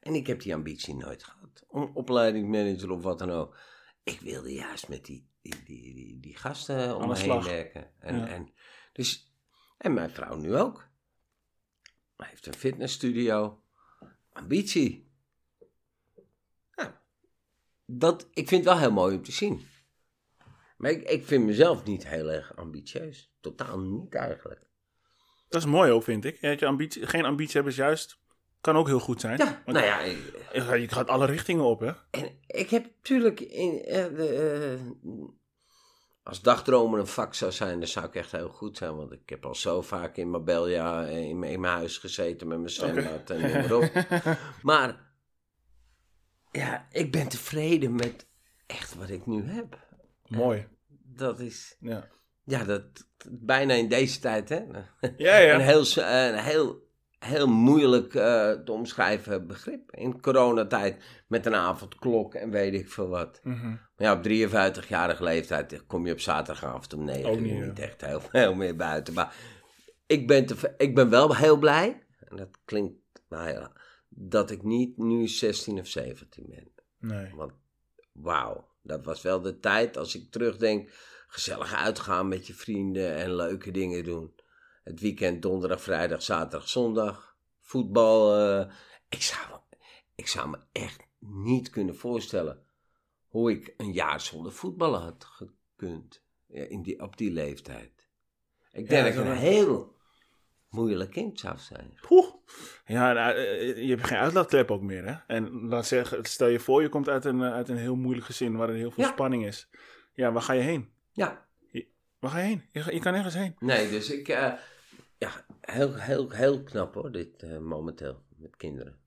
En 0.00 0.14
ik 0.14 0.26
heb 0.26 0.40
die 0.40 0.54
ambitie 0.54 0.94
nooit 0.94 1.24
gehad. 1.24 1.64
Om 1.68 1.90
opleidingsmanager 1.94 2.90
of 2.90 3.02
wat 3.02 3.18
dan 3.18 3.30
ook. 3.30 3.58
Ik 4.02 4.20
wilde 4.20 4.52
juist 4.52 4.88
met 4.88 5.04
die, 5.04 5.28
die, 5.42 5.62
die, 5.64 5.94
die, 5.94 6.20
die 6.20 6.36
gasten 6.36 6.96
om 6.96 7.08
me 7.08 7.18
heen 7.18 7.42
werken. 7.42 7.90
En, 7.98 8.16
Ja. 8.16 8.26
en, 8.26 8.52
dus, 8.92 9.34
en 9.78 9.94
mijn 9.94 10.10
vrouw 10.10 10.36
nu 10.36 10.56
ook. 10.56 10.88
Hij 12.16 12.28
heeft 12.28 12.46
een 12.46 12.54
fitnessstudio. 12.54 13.62
Ambitie. 14.32 15.03
Dat, 17.86 18.28
ik 18.32 18.48
vind 18.48 18.64
het 18.64 18.72
wel 18.74 18.82
heel 18.82 18.92
mooi 18.92 19.16
om 19.16 19.22
te 19.22 19.32
zien. 19.32 19.66
Maar 20.76 20.90
ik, 20.90 21.02
ik 21.10 21.24
vind 21.26 21.44
mezelf 21.44 21.84
niet 21.84 22.08
heel 22.08 22.30
erg 22.32 22.56
ambitieus. 22.56 23.32
Totaal 23.40 23.78
niet 23.80 24.14
eigenlijk. 24.14 24.60
Dat 25.48 25.60
is 25.62 25.68
mooi 25.68 25.90
ook, 25.90 26.02
vind 26.02 26.24
ik. 26.24 26.40
Dat 26.40 26.58
je 26.58 26.66
ambitie, 26.66 27.06
geen 27.06 27.24
ambitie 27.24 27.54
hebben 27.54 27.72
is 27.72 27.78
juist, 27.78 28.18
kan 28.60 28.76
ook 28.76 28.86
heel 28.86 29.00
goed 29.00 29.20
zijn. 29.20 29.38
Ja, 29.38 29.62
Want 29.64 29.76
nou 29.76 29.84
ja, 29.88 30.00
ik- 30.00 30.32
je- 30.52 30.88
gaat 30.88 31.08
alle 31.08 31.26
richtingen 31.26 31.64
op, 31.64 31.80
hè? 31.80 31.92
En 32.10 32.38
ik 32.46 32.70
heb 32.70 32.84
natuurlijk 32.84 33.40
in, 33.40 33.82
eh, 33.84 34.04
de, 34.16 34.28
eh, 34.78 35.16
als 36.22 36.42
dagdromen 36.42 37.00
een 37.00 37.06
vak 37.06 37.34
zou 37.34 37.52
zijn, 37.52 37.78
dan 37.78 37.88
zou 37.88 38.06
ik 38.06 38.14
echt 38.14 38.32
heel 38.32 38.48
goed 38.48 38.76
zijn. 38.76 38.96
Want 38.96 39.12
ik 39.12 39.28
heb 39.28 39.44
al 39.46 39.54
zo 39.54 39.82
vaak 39.82 40.16
in 40.16 40.30
Marbella 40.30 41.06
eh, 41.06 41.18
in, 41.18 41.38
mijn- 41.38 41.52
in 41.52 41.60
mijn 41.60 41.76
huis 41.76 41.98
gezeten 41.98 42.48
met 42.48 42.58
mijn 42.58 42.70
zwembad 42.70 43.30
en 43.30 43.40
noem 43.40 43.50
maar 43.50 43.72
op. 43.72 43.90
Maar 44.62 45.12
ja, 46.56 46.86
ik 46.90 47.12
ben 47.12 47.28
tevreden 47.28 47.94
met 47.94 48.26
echt 48.66 48.94
wat 48.94 49.08
ik 49.10 49.26
nu 49.26 49.42
heb. 49.50 49.78
Mooi. 50.26 50.66
Dat 51.06 51.40
is, 51.40 51.76
Ja, 51.80 52.08
ja, 52.44 52.64
dat 52.64 52.84
bijna 53.30 53.74
in 53.74 53.88
deze 53.88 54.18
tijd, 54.20 54.48
hè. 54.48 54.60
ja. 55.16 55.36
ja. 55.36 55.54
Een 55.54 55.60
heel, 55.60 55.84
s- 55.84 55.96
een 55.96 56.38
heel, 56.38 56.88
heel 57.18 57.46
moeilijk 57.48 58.14
eh, 58.14 58.50
te 58.50 58.72
omschrijven 58.72 59.46
begrip. 59.46 59.90
In 59.94 60.20
coronatijd 60.20 61.04
met 61.28 61.46
een 61.46 61.54
avondklok 61.54 62.34
en 62.34 62.50
weet 62.50 62.74
ik 62.74 62.88
veel 62.90 63.08
wat. 63.08 63.40
Mhm. 63.42 63.68
Maar 63.68 63.78
ja, 63.96 64.12
op 64.12 64.22
53-jarige 64.24 65.22
leeftijd 65.24 65.86
kom 65.86 66.06
je 66.06 66.12
op 66.12 66.20
zaterdagavond 66.20 66.94
om 66.94 67.04
9 67.04 67.24
Ook 67.30 67.36
uur 67.36 67.42
niet, 67.42 67.64
niet, 67.66 67.78
echt 67.78 68.00
heel 68.00 68.20
veel 68.30 68.54
meer 68.54 68.76
buiten. 68.76 69.14
Maar 69.14 69.34
ik 70.06 70.26
ben, 70.26 70.46
te, 70.46 70.74
ik 70.76 70.94
ben 70.94 71.10
wel 71.10 71.36
heel 71.36 71.56
blij, 71.58 72.06
en 72.28 72.36
dat 72.36 72.58
klinkt, 72.64 72.98
nou 73.28 73.48
ja, 73.48 73.72
dat 74.16 74.50
ik 74.50 74.62
niet 74.62 74.96
nu 74.96 75.28
16 75.28 75.78
of 75.78 75.86
17 75.86 76.46
ben. 76.48 76.72
Nee. 76.98 77.34
Want 77.34 77.52
wauw, 78.12 78.68
dat 78.82 79.04
was 79.04 79.22
wel 79.22 79.40
de 79.40 79.58
tijd 79.58 79.96
als 79.96 80.14
ik 80.14 80.30
terugdenk. 80.30 80.90
Gezellig 81.26 81.74
uitgaan 81.74 82.28
met 82.28 82.46
je 82.46 82.54
vrienden 82.54 83.14
en 83.14 83.34
leuke 83.34 83.70
dingen 83.70 84.04
doen. 84.04 84.34
Het 84.84 85.00
weekend, 85.00 85.42
donderdag, 85.42 85.82
vrijdag, 85.82 86.22
zaterdag, 86.22 86.68
zondag. 86.68 87.36
Voetbal. 87.60 88.60
ik, 89.08 89.22
zou, 89.22 89.60
ik 90.14 90.26
zou 90.26 90.48
me 90.48 90.58
echt 90.72 91.06
niet 91.18 91.70
kunnen 91.70 91.96
voorstellen 91.96 92.62
hoe 93.28 93.50
ik 93.50 93.74
een 93.76 93.92
jaar 93.92 94.20
zonder 94.20 94.52
voetballen 94.52 95.00
had 95.00 95.24
gekund. 95.24 96.22
Ja, 96.46 96.64
in 96.64 96.82
die, 96.82 97.00
op 97.00 97.16
die 97.16 97.30
leeftijd. 97.30 97.92
Ik 98.72 98.88
denk 98.88 98.90
Ja, 98.90 99.02
dat 99.02 99.26
ik 99.26 99.30
een 99.30 99.36
heel 99.36 99.96
moeilijk 100.68 101.10
kind 101.10 101.40
zou 101.40 101.58
zijn. 101.58 101.98
Poeh. 102.00 102.33
Ja, 102.86 103.12
nou, 103.12 103.34
eh, 103.36 103.76
je 103.82 103.88
hebt 103.94 104.06
geen 104.06 104.18
uitlaatklep 104.18 104.70
ook 104.70 104.82
meer, 104.82 105.04
hè? 105.06 105.14
En 105.26 105.50
laat 105.68 105.86
zeggen, 105.86 106.24
stel 106.24 106.48
je 106.48 106.60
voor, 106.60 106.82
je 106.82 106.88
komt 106.88 107.08
uit 107.08 107.24
een, 107.24 107.42
eh, 107.42 107.52
uit 107.52 107.68
een 107.68 107.76
heel 107.76 107.96
moeilijk 107.96 108.26
gezin 108.26 108.56
waarin 108.56 108.76
heel 108.76 108.90
veel 108.90 109.04
Ja. 109.04 109.10
spanning 109.10 109.46
is. 109.46 109.68
Ja, 110.12 110.32
waar 110.32 110.42
ga 110.42 110.52
je 110.52 110.62
heen? 110.62 110.92
Ja, 111.12 111.42
Waar 112.18 112.32
ga 112.32 112.38
je 112.38 112.44
heen? 112.46 112.62
Je, 112.72 112.94
je 112.94 113.00
kan 113.00 113.12
nergens 113.12 113.34
heen. 113.34 113.56
Nee, 113.58 113.90
dus 113.90 114.10
ik, 114.10 114.28
eh, 114.28 114.52
ja, 115.18 115.30
heel, 115.60 115.94
heel, 115.94 116.30
heel 116.30 116.62
knap 116.62 116.94
hoor, 116.94 117.12
dit 117.12 117.42
eh, 117.42 117.58
momenteel 117.58 118.22
met 118.36 118.56
kinderen. 118.56 118.98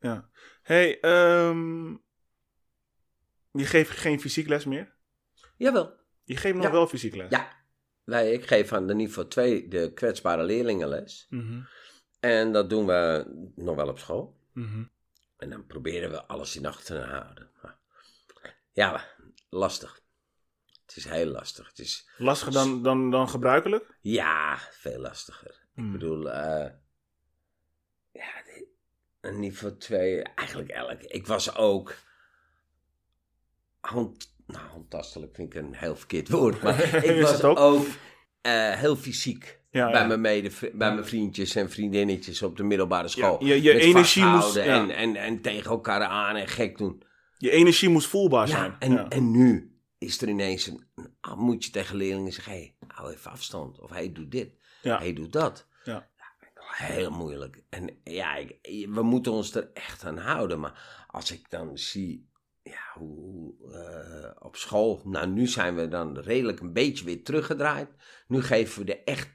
Ja. 0.00 0.28
hey, 0.62 1.00
ehm, 1.00 1.88
je 3.52 3.64
geeft 3.64 3.90
geen 3.90 4.20
fysiek 4.20 4.48
les 4.48 4.64
meer? 4.64 4.94
Jawel. 5.56 5.92
Je 6.24 6.36
geeft 6.36 6.54
nog 6.54 6.64
Ja. 6.64 6.70
wel 6.70 6.86
fysiek 6.86 7.14
les? 7.16 7.30
Ja, 7.30 7.52
wij, 8.04 8.32
ik 8.32 8.46
geef 8.46 8.72
aan 8.72 8.86
de 8.86 8.94
niveau 8.94 9.28
2 9.28 9.68
de 9.68 9.92
kwetsbare 9.92 10.42
leerlingenles. 10.44 11.26
Mhm. 11.30 11.60
En 12.26 12.52
dat 12.52 12.70
doen 12.70 12.86
we 12.86 13.24
nog 13.54 13.76
wel 13.76 13.88
op 13.88 13.98
school. 13.98 14.36
Mhm. 14.52 14.84
En 15.36 15.50
dan 15.50 15.66
proberen 15.66 16.10
we 16.10 16.24
alles 16.24 16.56
in 16.56 16.66
acht 16.66 16.86
te 16.86 16.98
houden. 16.98 17.50
Maar, 17.62 17.78
ja, 18.72 19.04
lastig. 19.48 20.00
Het 20.86 20.96
is 20.96 21.04
heel 21.04 21.26
lastig. 21.26 21.68
Het 21.68 21.78
is, 21.78 22.08
Lastiger 22.18 22.52
dan, 22.52 22.82
dan, 22.82 23.10
dan 23.10 23.28
gebruikelijk? 23.28 23.98
ja, 24.00 24.58
veel 24.70 24.98
lastiger. 24.98 25.64
Ik 25.74 25.92
bedoel, 25.92 26.30
eh, 26.30 26.70
ja, 28.12 28.42
een 29.20 29.40
niveau 29.40 29.76
2, 29.76 30.22
eigenlijk 30.22 30.70
elk. 30.70 31.02
Ik 31.02 31.26
was 31.26 31.54
ook 31.54 31.94
hand, 33.80 34.34
nou, 34.46 34.68
handtastelijk 34.68 35.34
vind 35.34 35.54
ik 35.54 35.62
een 35.62 35.74
heel 35.74 35.96
verkeerd 35.96 36.28
woord, 36.28 36.62
maar 36.62 36.94
ik 37.04 37.22
was 37.22 37.42
ook, 37.42 37.86
eh, 38.40 38.72
heel 38.72 38.96
fysiek. 38.96 39.60
Ja, 39.76 39.90
bij, 39.90 40.00
ja. 40.00 40.06
Mijn 40.06 40.20
mede, 40.20 40.50
bij 40.60 40.92
mijn 40.94 41.04
vriendjes 41.04 41.54
en 41.54 41.70
vriendinnetjes 41.70 42.42
op 42.42 42.56
de 42.56 42.62
middelbare 42.62 43.08
school. 43.08 43.44
Ja, 43.44 43.54
je- 43.54 43.78
energie 43.80 44.24
moest-. 44.24 44.56
En, 44.56 44.90
en, 44.90 45.16
en 45.16 45.40
tegen 45.40 45.70
elkaar 45.70 46.02
aan 46.02 46.36
en 46.36 46.48
gek 46.48 46.78
doen. 46.78 47.02
Je 47.38 47.50
energie 47.50 47.88
moest 47.88 48.08
voelbaar 48.08 48.48
zijn. 48.48 48.76
en, 48.78 48.92
ja. 48.92 49.08
en 49.08 49.30
nu, 49.30 49.76
is 49.98 50.22
er 50.22 50.28
ineens 50.28 50.66
een, 50.66 50.86
moet 51.36 51.64
je 51.64 51.70
tegen 51.70 51.96
leerlingen 51.96 52.32
zeggen, 52.32 52.52
hé, 52.52 52.58
hey, 52.58 52.74
hou 52.88 53.12
even 53.12 53.30
afstand. 53.30 53.80
Of 53.80 53.90
hey, 53.90 54.12
doe 54.12 54.28
dit. 54.28 54.50
Hey, 54.82 55.12
doe 55.12 55.28
dat. 55.28 55.66
Ja. 55.84 56.08
Heel 56.76 57.10
moeilijk. 57.10 57.62
En 57.70 58.00
ja, 58.04 58.34
ik- 58.36 58.86
we 58.90 59.02
moeten 59.02 59.32
ons 59.32 59.54
er 59.54 59.70
echt 59.74 60.04
aan 60.04 60.18
houden. 60.18 60.60
Maar 60.60 61.06
als 61.10 61.32
ik 61.32 61.50
dan 61.50 61.78
zie 61.78 62.28
ja, 62.62 62.80
hoe 63.00 63.54
eh, 63.72 64.46
op 64.46 64.56
school. 64.56 65.00
Nou, 65.04 65.26
nu 65.28 65.46
zijn 65.46 65.74
we 65.76 65.88
dan 65.88 66.18
redelijk 66.18 66.60
een 66.60 66.72
beetje 66.72 67.04
weer 67.04 67.24
teruggedraaid. 67.24 67.88
Nu 68.28 68.42
geven 68.42 68.78
we 68.78 68.84
de 68.84 69.02
echt, 69.04 69.32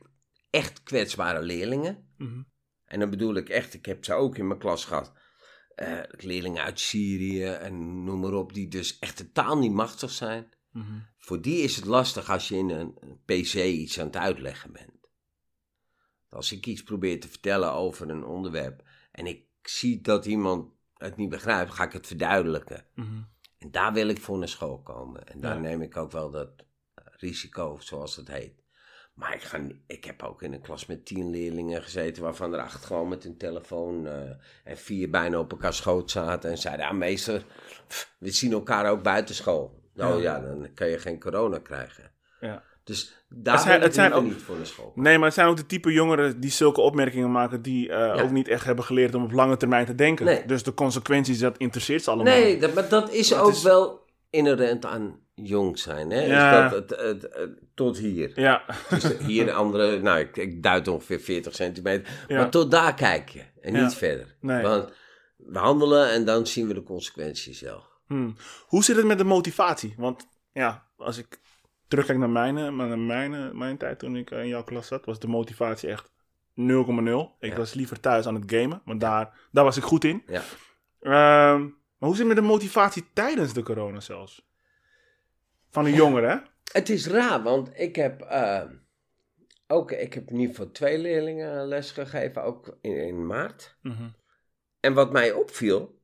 echt 0.51 0.83
kwetsbare 0.83 1.41
leerlingen. 1.41 2.13
Mhm. 2.17 2.41
En 2.85 2.99
dan 2.99 3.09
bedoel 3.09 3.35
ik 3.35 3.49
echt, 3.49 3.73
ik 3.73 3.85
heb 3.85 4.05
ze 4.05 4.13
ook 4.13 4.37
in 4.37 4.47
mijn 4.47 4.59
klas 4.59 4.85
gehad. 4.85 5.13
eh, 5.75 5.99
leerlingen 6.09 6.63
uit 6.63 6.79
Syrië 6.79 7.43
en 7.45 8.03
noem 8.03 8.19
maar 8.19 8.33
op, 8.33 8.53
die 8.53 8.67
dus 8.67 8.99
echt 8.99 9.17
totaal 9.17 9.57
niet 9.57 9.71
machtig 9.71 10.11
zijn. 10.11 10.49
Mhm. 10.71 10.99
Voor 11.17 11.41
die 11.41 11.57
is 11.61 11.75
het 11.75 11.85
lastig 11.85 12.29
als 12.29 12.47
je 12.47 12.57
in 12.57 12.69
een 12.69 13.19
PC 13.25 13.53
iets 13.53 13.99
aan 13.99 14.05
het 14.05 14.15
uitleggen 14.17 14.71
bent. 14.71 15.09
Als 16.29 16.51
ik 16.51 16.65
iets 16.65 16.83
probeer 16.83 17.19
te 17.19 17.27
vertellen 17.27 17.71
over 17.73 18.09
een 18.09 18.23
onderwerp 18.25 18.83
en 19.11 19.25
ik 19.25 19.43
zie 19.61 20.01
dat 20.01 20.25
iemand 20.25 20.71
het 20.97 21.17
niet 21.17 21.29
begrijpt, 21.29 21.71
ga 21.73 21.83
ik 21.83 21.91
het 21.91 22.07
verduidelijken. 22.07 22.85
Mhm. 22.95 23.21
En 23.57 23.71
daar 23.71 23.93
wil 23.93 24.07
ik 24.07 24.19
voor 24.21 24.37
naar 24.37 24.47
school 24.49 24.81
komen. 24.81 25.27
En 25.27 25.39
daar 25.41 25.55
Ja. 25.55 25.61
neem 25.61 25.81
ik 25.81 25.97
ook 25.97 26.11
wel 26.11 26.31
dat 26.31 26.51
risico, 27.17 27.77
zoals 27.79 28.15
het 28.15 28.27
heet. 28.27 28.60
Maar 29.13 29.33
ik, 29.33 29.41
ga, 29.41 29.59
ik 29.87 30.03
heb 30.05 30.23
ook 30.23 30.41
in 30.41 30.53
een 30.53 30.61
klas 30.61 30.85
met 30.85 31.05
tien 31.05 31.29
leerlingen 31.29 31.83
gezeten, 31.83 32.23
waarvan 32.23 32.53
er 32.53 32.59
acht 32.61 32.85
gewoon 32.85 33.07
met 33.07 33.25
een 33.25 33.37
telefoon 33.37 34.07
eh, 34.07 34.13
en 34.63 34.77
vier 34.77 35.09
bijna 35.09 35.39
op 35.39 35.51
elkaar 35.51 35.73
schoot 35.73 36.11
zaten. 36.11 36.49
En 36.51 36.57
zeiden, 36.57 36.85
ja 36.85 36.91
meester, 36.91 37.43
pff, 37.87 38.15
we 38.19 38.31
zien 38.31 38.51
elkaar 38.51 38.89
ook 38.91 39.03
buiten 39.03 39.35
school. 39.35 39.79
Nou 39.93 40.21
Ja. 40.21 40.35
ja, 40.35 40.39
dan 40.47 40.73
kan 40.73 40.87
je 40.87 40.99
geen 40.99 41.19
corona 41.19 41.57
krijgen. 41.59 42.11
Ja. 42.39 42.63
Dus 42.83 43.25
daar 43.29 43.53
Het 43.53 43.63
zijn- 43.63 43.81
het 43.81 43.93
zijn 43.93 44.13
ook- 44.13 44.23
niet 44.23 44.41
voor 44.41 44.55
naar 44.55 44.65
school. 44.65 44.91
Nee, 44.95 45.15
maar 45.17 45.25
het 45.25 45.33
zijn 45.33 45.47
ook 45.47 45.57
de 45.57 45.65
type 45.65 45.91
jongeren 45.91 46.39
die 46.39 46.51
zulke 46.51 46.81
opmerkingen 46.81 47.31
maken, 47.31 47.61
die 47.61 47.89
eh, 47.89 48.23
ook 48.23 48.31
niet 48.31 48.47
echt 48.47 48.65
hebben 48.65 48.85
geleerd 48.85 49.15
om 49.15 49.23
op 49.23 49.31
lange 49.31 49.57
termijn 49.57 49.85
te 49.85 49.95
denken. 49.95 50.25
Nee. 50.25 50.45
Dus 50.45 50.63
de 50.63 50.73
consequenties, 50.73 51.39
dat 51.39 51.57
interesseert 51.57 52.03
ze 52.03 52.11
allemaal. 52.11 52.33
Nee, 52.33 52.57
dat, 52.59 52.73
maar 52.73 52.89
dat 52.89 53.11
is 53.11 53.33
ook 53.35 53.49
is- 53.51 53.63
wel 53.63 53.99
inherent 54.29 54.85
aan 54.85 55.19
jong 55.33 55.79
zijn. 55.79 56.09
Hè? 56.11 56.21
Ja. 56.25 56.65
Is 56.65 56.71
dat 56.71 56.89
het, 56.89 56.99
het, 56.99 57.21
het- 57.35 57.59
tot 57.75 57.97
hier. 57.97 58.31
Ja, 58.39 58.63
Dus 58.89 59.17
hier 59.17 59.45
de 59.45 59.53
andere, 59.53 59.99
nou, 60.01 60.19
ik, 60.19 60.37
ik 60.37 60.63
duid 60.63 60.87
ongeveer 60.87 61.19
40 61.19 61.55
centimeter. 61.55 62.25
Ja. 62.27 62.37
Maar 62.37 62.49
tot 62.49 62.71
daar 62.71 62.93
kijk 62.93 63.29
je 63.29 63.43
en 63.61 63.73
Ja. 63.73 63.81
niet 63.83 63.93
verder. 63.95 64.35
Nee. 64.39 64.61
Want 64.61 64.91
we 65.37 65.57
handelen 65.59 66.09
en 66.11 66.25
dan 66.25 66.47
zien 66.47 66.67
we 66.67 66.73
de 66.73 66.83
consequenties 66.83 67.61
wel. 67.61 67.83
Hmm. 68.07 68.35
Hoe 68.67 68.83
zit 68.83 68.95
het 68.95 69.05
met 69.05 69.17
de 69.17 69.23
motivatie? 69.23 69.93
Want 69.97 70.27
ja, 70.53 70.87
als 70.97 71.17
ik 71.17 71.39
terugkijk 71.87 72.17
naar 72.19 72.29
mijn, 72.29 72.53
naar 72.75 72.99
mijn, 72.99 73.57
mijn 73.57 73.77
tijd 73.77 73.99
toen 73.99 74.15
ik 74.15 74.31
eh, 74.31 74.39
in 74.41 74.47
jouw 74.47 74.63
klas 74.63 74.87
zat, 74.87 75.05
was 75.05 75.19
de 75.19 75.27
motivatie 75.27 75.89
echt 75.89 76.09
0,0. 76.09 76.11
Ik 77.39 77.51
Ja. 77.51 77.57
was 77.57 77.73
liever 77.73 77.99
thuis 77.99 78.25
aan 78.25 78.35
het 78.35 78.51
gamen, 78.51 78.81
want 78.85 78.99
daar, 79.01 79.33
daar 79.51 79.63
was 79.63 79.77
ik 79.77 79.83
goed 79.83 80.03
in. 80.03 80.23
Ja. 80.27 80.41
Ehm, 81.01 81.61
maar 81.61 82.09
hoe 82.09 82.15
zit 82.15 82.27
het 82.27 82.27
met 82.35 82.43
de 82.43 82.49
motivatie 82.51 83.05
tijdens 83.13 83.53
de 83.53 83.63
corona 83.63 83.99
zelfs? 83.99 84.49
Van 85.71 85.83
de 85.83 85.93
jongeren, 85.93 86.29
hè? 86.29 86.37
Het 86.71 86.89
is 86.89 87.07
raar, 87.07 87.43
want 87.43 87.79
ik 87.79 87.95
heb 87.95 88.21
eh, 88.21 88.63
ook, 89.67 89.91
ik 89.91 90.13
heb 90.13 90.29
in 90.29 90.39
ieder 90.39 90.55
geval 90.55 90.71
twee 90.71 90.97
leerlingen 90.97 91.67
les 91.67 91.91
gegeven, 91.91 92.43
ook 92.43 92.77
in, 92.81 92.97
in 92.97 93.25
maart. 93.25 93.77
Mhm. 93.81 94.09
En 94.79 94.93
wat 94.93 95.11
mij 95.11 95.31
opviel, 95.31 96.01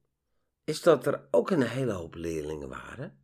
is 0.63 0.81
dat 0.81 1.05
er 1.05 1.27
ook 1.31 1.51
een 1.51 1.61
hele 1.61 1.91
hoop 1.91 2.15
leerlingen 2.15 2.69
waren. 2.69 3.19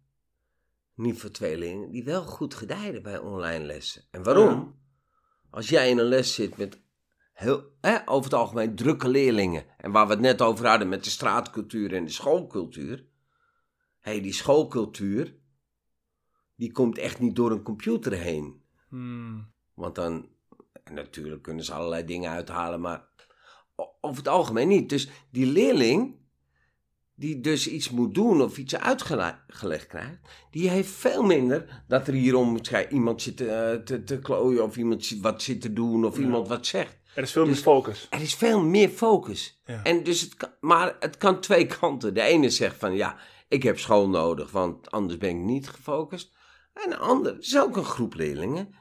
Niet 0.96 1.20
voor 1.20 1.32
twee 1.32 1.58
leerlingen, 1.58 1.92
die 1.92 2.04
wel 2.04 2.24
goed 2.24 2.54
gedijden 2.54 3.04
bij 3.04 3.18
online 3.18 3.66
lessen. 3.66 4.04
En 4.12 4.24
waarom? 4.24 4.54
Ja. 4.54 4.82
Als 5.50 5.70
jij 5.70 5.90
in 5.90 5.98
een 5.98 6.06
les 6.06 6.34
zit 6.34 6.58
met 6.58 6.82
heel, 7.34 7.64
hè, 7.82 8.08
over 8.10 8.24
het 8.24 8.40
algemeen 8.40 8.76
drukke 8.76 9.08
leerlingen. 9.08 9.66
En 9.78 9.92
waar 9.92 10.06
we 10.06 10.12
het 10.12 10.22
net 10.22 10.42
over 10.42 10.68
hadden 10.68 10.90
met 10.90 11.04
de 11.04 11.10
straatcultuur 11.10 11.94
en 11.94 12.06
de 12.06 12.12
schoolcultuur. 12.12 12.98
Hé, 14.00 14.12
hey, 14.12 14.22
die 14.22 14.34
schoolcultuur, 14.34 15.36
die 16.56 16.72
komt 16.72 16.98
echt 16.98 17.20
niet 17.20 17.36
door 17.36 17.52
een 17.52 17.63
computer 17.63 18.12
heen. 18.13 18.62
Hmm. 18.89 19.52
Want 19.74 19.96
dan, 19.96 20.28
natuurlijk 20.92 21.42
kunnen 21.42 21.66
ze 21.66 21.74
allerlei 21.74 22.06
dingen 22.06 22.32
uithalen, 22.32 22.82
maar 22.82 23.08
over 24.02 24.18
het 24.18 24.28
algemeen 24.28 24.68
niet. 24.68 24.89
Dus 24.89 25.10
die 25.32 25.46
leerling, 25.46 26.16
die 27.16 27.39
dus 27.39 27.68
iets 27.68 27.89
moet 27.89 28.13
doen 28.13 28.42
of 28.42 28.58
iets 28.58 28.76
uitgelegd 28.76 29.88
krijgt, 29.88 30.20
die 30.52 30.70
heeft 30.70 30.89
veel 30.89 31.24
minder 31.24 31.84
dat 31.88 32.08
er 32.08 32.13
hierom 32.13 32.60
iemand 32.89 33.22
zit 33.22 33.42
eh, 33.42 33.72
te, 33.74 34.04
te 34.04 34.20
klooien 34.20 34.63
of 34.63 34.78
iemand 34.78 35.20
wat 35.22 35.42
zit 35.42 35.62
te 35.62 35.74
doen 35.74 36.06
of 36.06 36.16
Ja. 36.18 36.22
iemand 36.24 36.48
wat 36.48 36.66
zegt. 36.66 37.02
Er 37.16 37.24
is 37.24 37.32
veel 37.32 37.44
meer 37.46 37.54
Dus- 37.54 37.62
focus. 37.63 38.08
Er 38.10 38.22
is 38.22 38.36
veel 38.36 38.63
meer 38.63 38.89
focus. 38.89 39.62
Ja. 39.66 39.84
En 39.84 40.04
dus 40.04 40.22
het 40.22 40.36
kan, 40.36 40.50
maar 40.60 40.96
het 41.00 41.18
kan 41.18 41.39
twee 41.42 41.66
kanten. 41.80 42.13
De 42.13 42.22
ene 42.22 42.50
zegt 42.50 42.76
van 42.78 42.94
ja, 42.96 43.18
ik 43.48 43.63
heb 43.63 43.80
school 43.80 44.10
nodig, 44.10 44.52
want 44.52 44.92
anders 44.92 45.18
ben 45.18 45.30
ik 45.30 45.36
niet 45.44 45.70
gefocust. 45.70 46.33
En 46.74 46.90
de 46.90 46.98
andere, 46.98 47.38
is 47.40 47.60
ook 47.60 47.78
een 47.78 47.86
groep 47.86 48.14
leerlingen, 48.14 48.76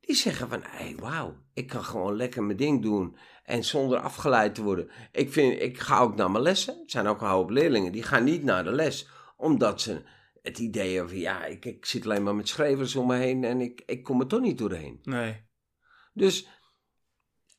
die 0.00 0.14
zeggen 0.16 0.48
van 0.48 0.62
hé, 0.62 0.84
hey, 0.84 0.96
wauw, 0.96 1.36
ik 1.54 1.66
kan 1.66 1.84
gewoon 1.84 2.16
lekker 2.16 2.42
mijn 2.42 2.58
ding 2.58 2.82
doen 2.82 3.16
en 3.44 3.64
zonder 3.64 3.98
afgeleid 3.98 4.54
te 4.54 4.62
worden. 4.62 4.90
Ik, 5.12 5.32
vind, 5.32 5.60
ik 5.60 5.78
ga 5.78 6.00
ook 6.00 6.16
naar 6.16 6.30
mijn 6.30 6.44
lessen. 6.44 6.74
Er 6.74 6.90
zijn 6.90 7.06
ook 7.06 7.20
een 7.20 7.28
hoop 7.28 7.50
leerlingen 7.50 7.92
die 7.92 8.02
gaan 8.02 8.24
niet 8.24 8.42
naar 8.42 8.64
de 8.64 8.72
les, 8.72 9.08
omdat 9.36 9.80
ze 9.80 10.02
het 10.42 10.58
idee 10.58 10.94
hebben 10.94 11.12
van 11.12 11.20
ja, 11.20 11.44
ik, 11.44 11.64
ik 11.64 11.86
zit 11.86 12.04
alleen 12.04 12.22
maar 12.22 12.34
met 12.34 12.48
schrijvers 12.48 12.96
om 12.96 13.06
me 13.06 13.16
heen 13.16 13.44
en 13.44 13.60
ik, 13.60 13.82
ik 13.86 14.02
kom 14.02 14.20
er 14.20 14.26
toch 14.26 14.40
niet 14.40 14.58
doorheen. 14.58 14.98
Nee. 15.02 15.46
Dus 16.12 16.48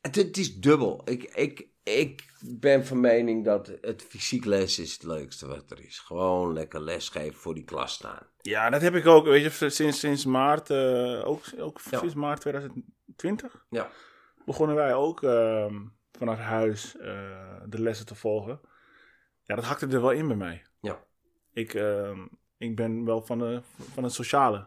het, 0.00 0.16
het 0.16 0.36
is 0.36 0.54
dubbel. 0.54 1.02
Ik, 1.04 1.22
ik, 1.22 1.68
ik 1.82 2.32
ben 2.40 2.86
van 2.86 3.00
mening 3.00 3.44
dat 3.44 3.72
het 3.80 4.02
fysiek 4.02 4.44
les 4.44 4.78
is 4.78 4.92
het 4.92 5.02
leukste 5.02 5.46
wat 5.46 5.70
er 5.70 5.80
is. 5.80 5.98
Gewoon 5.98 6.52
lekker 6.52 6.82
lesgeven 6.82 7.40
voor 7.40 7.54
die 7.54 7.64
klas 7.64 7.92
staan. 7.92 8.26
Ja, 8.50 8.70
dat 8.70 8.80
heb 8.82 8.94
ik 8.94 9.06
ook. 9.06 9.24
Weet 9.26 9.58
je, 9.58 9.70
sinds, 9.70 9.98
sinds 9.98 10.24
maart, 10.24 10.70
eh, 10.70 11.22
ook, 11.26 11.40
ook 11.58 11.80
Ja. 11.90 11.98
sinds 11.98 12.14
maart 12.14 12.40
2020, 12.40 13.64
Ja. 13.70 13.88
begonnen 14.44 14.76
wij 14.76 14.94
ook 14.94 15.22
ehm, 15.22 15.74
vanaf 16.12 16.38
huis 16.38 16.96
eh, 16.96 17.60
de 17.66 17.80
lessen 17.82 18.06
te 18.06 18.14
volgen. 18.14 18.60
Ja, 19.42 19.54
dat 19.54 19.64
hakte 19.64 19.86
er 19.86 20.00
wel 20.00 20.10
in 20.10 20.26
bij 20.26 20.36
mij. 20.36 20.64
Ja. 20.80 21.04
Ik, 21.52 21.74
ehm, 21.74 22.18
ik 22.58 22.76
ben 22.76 23.04
wel 23.04 23.22
van, 23.22 23.38
de, 23.38 23.62
van 23.92 24.02
het 24.04 24.12
sociale. 24.12 24.66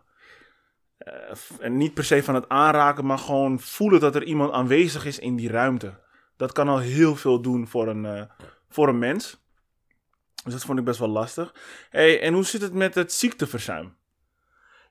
Eh, 0.97 1.31
en 1.59 1.77
niet 1.77 1.93
per 1.93 2.03
se 2.03 2.23
van 2.23 2.35
het 2.35 2.49
aanraken, 2.49 3.05
maar 3.05 3.17
gewoon 3.19 3.59
voelen 3.59 3.99
dat 3.99 4.15
er 4.15 4.23
iemand 4.23 4.51
aanwezig 4.51 5.05
is 5.05 5.19
in 5.19 5.35
die 5.35 5.49
ruimte. 5.49 5.99
Dat 6.35 6.51
kan 6.51 6.67
al 6.67 6.79
heel 6.79 7.15
veel 7.15 7.41
doen 7.41 7.67
voor 7.67 7.87
een, 7.87 8.29
voor 8.69 8.87
een 8.87 8.99
mens. 8.99 9.45
Dus 10.47 10.55
dat 10.55 10.65
vond 10.65 10.79
ik 10.79 10.85
best 10.85 10.99
wel 10.99 11.09
lastig. 11.09 11.55
Hey, 11.89 12.21
en 12.21 12.33
hoe 12.33 12.43
zit 12.45 12.61
het 12.61 12.73
met 12.73 12.95
het 12.95 13.13
ziekteverzuim? 13.13 13.95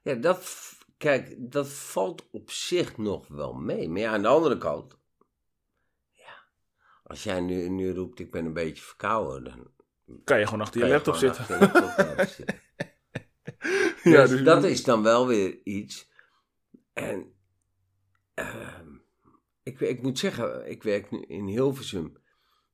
Ja, 0.02 0.14
dat, 0.14 0.72
kijk, 0.96 1.34
dat 1.38 1.68
valt 1.68 2.28
op 2.30 2.50
zich 2.50 2.96
nog 2.96 3.28
wel 3.28 3.52
mee. 3.54 3.88
Maar 3.88 4.00
ja, 4.00 4.12
aan 4.12 4.22
de 4.22 4.28
andere 4.28 4.58
kant. 4.58 4.98
Ja, 6.12 6.44
als 7.02 7.22
jij 7.22 7.40
nu, 7.40 7.68
nu 7.68 7.92
roept, 7.94 8.18
ik 8.20 8.30
ben 8.30 8.44
een 8.44 8.52
beetje 8.52 8.82
verkouden, 8.82 9.44
dan 9.44 9.70
Kan 10.24 10.38
je 10.38 10.44
gewoon 10.44 10.60
achter 10.60 10.80
je 10.80 10.88
laptop 10.88 11.14
zitten. 11.14 11.40
achter 11.40 11.58
je 11.58 11.70
laptop 11.72 12.26
zitten. 12.36 12.60
Ja, 14.02 14.20
Dus 14.20 14.30
dus- 14.30 14.42
dat 14.44 14.64
is 14.64 14.82
dan 14.84 15.02
wel 15.02 15.26
weer 15.26 15.60
iets. 15.64 16.10
En 16.92 17.32
ehm, 18.34 18.88
ik, 19.62 19.80
ik 19.80 20.02
moet 20.02 20.18
zeggen, 20.18 20.70
ik 20.70 20.82
werk 20.82 21.10
nu 21.10 21.20
in 21.22 21.46
Hilversum. 21.46 22.16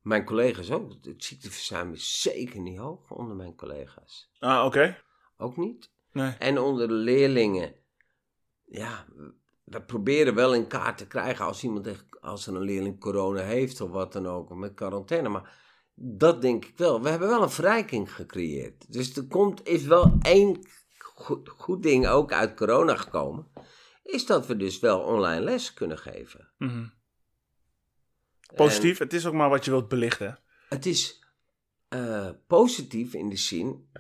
Mijn 0.03 0.25
collega's 0.25 0.71
ook. 0.71 0.93
Het 1.03 1.25
ziekteverzuim 1.25 1.93
is 1.93 2.21
zeker 2.21 2.61
niet 2.61 2.79
hoog 2.79 3.11
onder 3.11 3.37
mijn 3.37 3.55
collega's. 3.55 4.31
Ah, 4.39 4.65
oké. 4.65 4.99
Ook 5.37 5.57
niet. 5.57 5.91
Nee. 6.13 6.31
En 6.39 6.59
onder 6.59 6.89
de 6.89 6.95
leerlingen, 6.95 7.75
ja, 8.65 9.07
we 9.65 9.83
proberen 9.83 10.35
wel 10.35 10.55
in 10.55 10.67
kaart 10.67 10.99
te 10.99 11.07
krijgen 11.07 11.45
als 11.45 11.63
iemand 11.63 11.87
echt, 11.87 12.21
als 12.21 12.47
er 12.47 12.55
een 12.55 12.63
leerling 12.63 13.01
corona 13.01 13.43
heeft 13.43 13.81
of 13.81 13.91
wat 13.91 14.13
dan 14.13 14.27
ook, 14.27 14.55
met 14.55 14.75
quarantaine. 14.75 15.29
Maar 15.29 15.61
dat 15.95 16.43
denk 16.43 16.65
ik 16.65 16.77
wel. 16.77 17.03
We 17.03 17.09
hebben 17.09 17.29
wel 17.29 17.43
een 17.43 17.51
verrijking 17.51 18.15
gecreëerd. 18.15 18.93
Dus 18.93 19.17
er 19.17 19.27
komt, 19.27 19.67
is 19.67 19.85
wel 19.85 20.19
één 20.23 20.61
goed, 20.99 21.49
goed 21.49 21.83
ding 21.83 22.07
ook 22.07 22.33
uit 22.33 22.57
corona 22.57 22.97
gekomen. 22.97 23.47
Is 24.03 24.27
dat 24.27 24.47
we 24.47 24.57
dus 24.57 24.81
wel 24.81 25.01
online 25.01 25.41
les 25.41 25.75
kunnen 25.75 25.99
geven. 25.99 26.51
Mhm. 26.59 26.85
Positief. 28.55 28.99
Het 28.99 29.13
is 29.13 29.27
ook 29.27 29.35
maar 29.35 29.49
wat 29.49 29.65
je 29.65 29.71
wilt 29.71 29.89
belichten. 29.89 30.39
Het 30.69 30.87
is 30.87 31.23
eh, 31.89 32.31
positief 32.47 33.15
in 33.15 33.29
de 33.29 33.37
zin. 33.37 33.91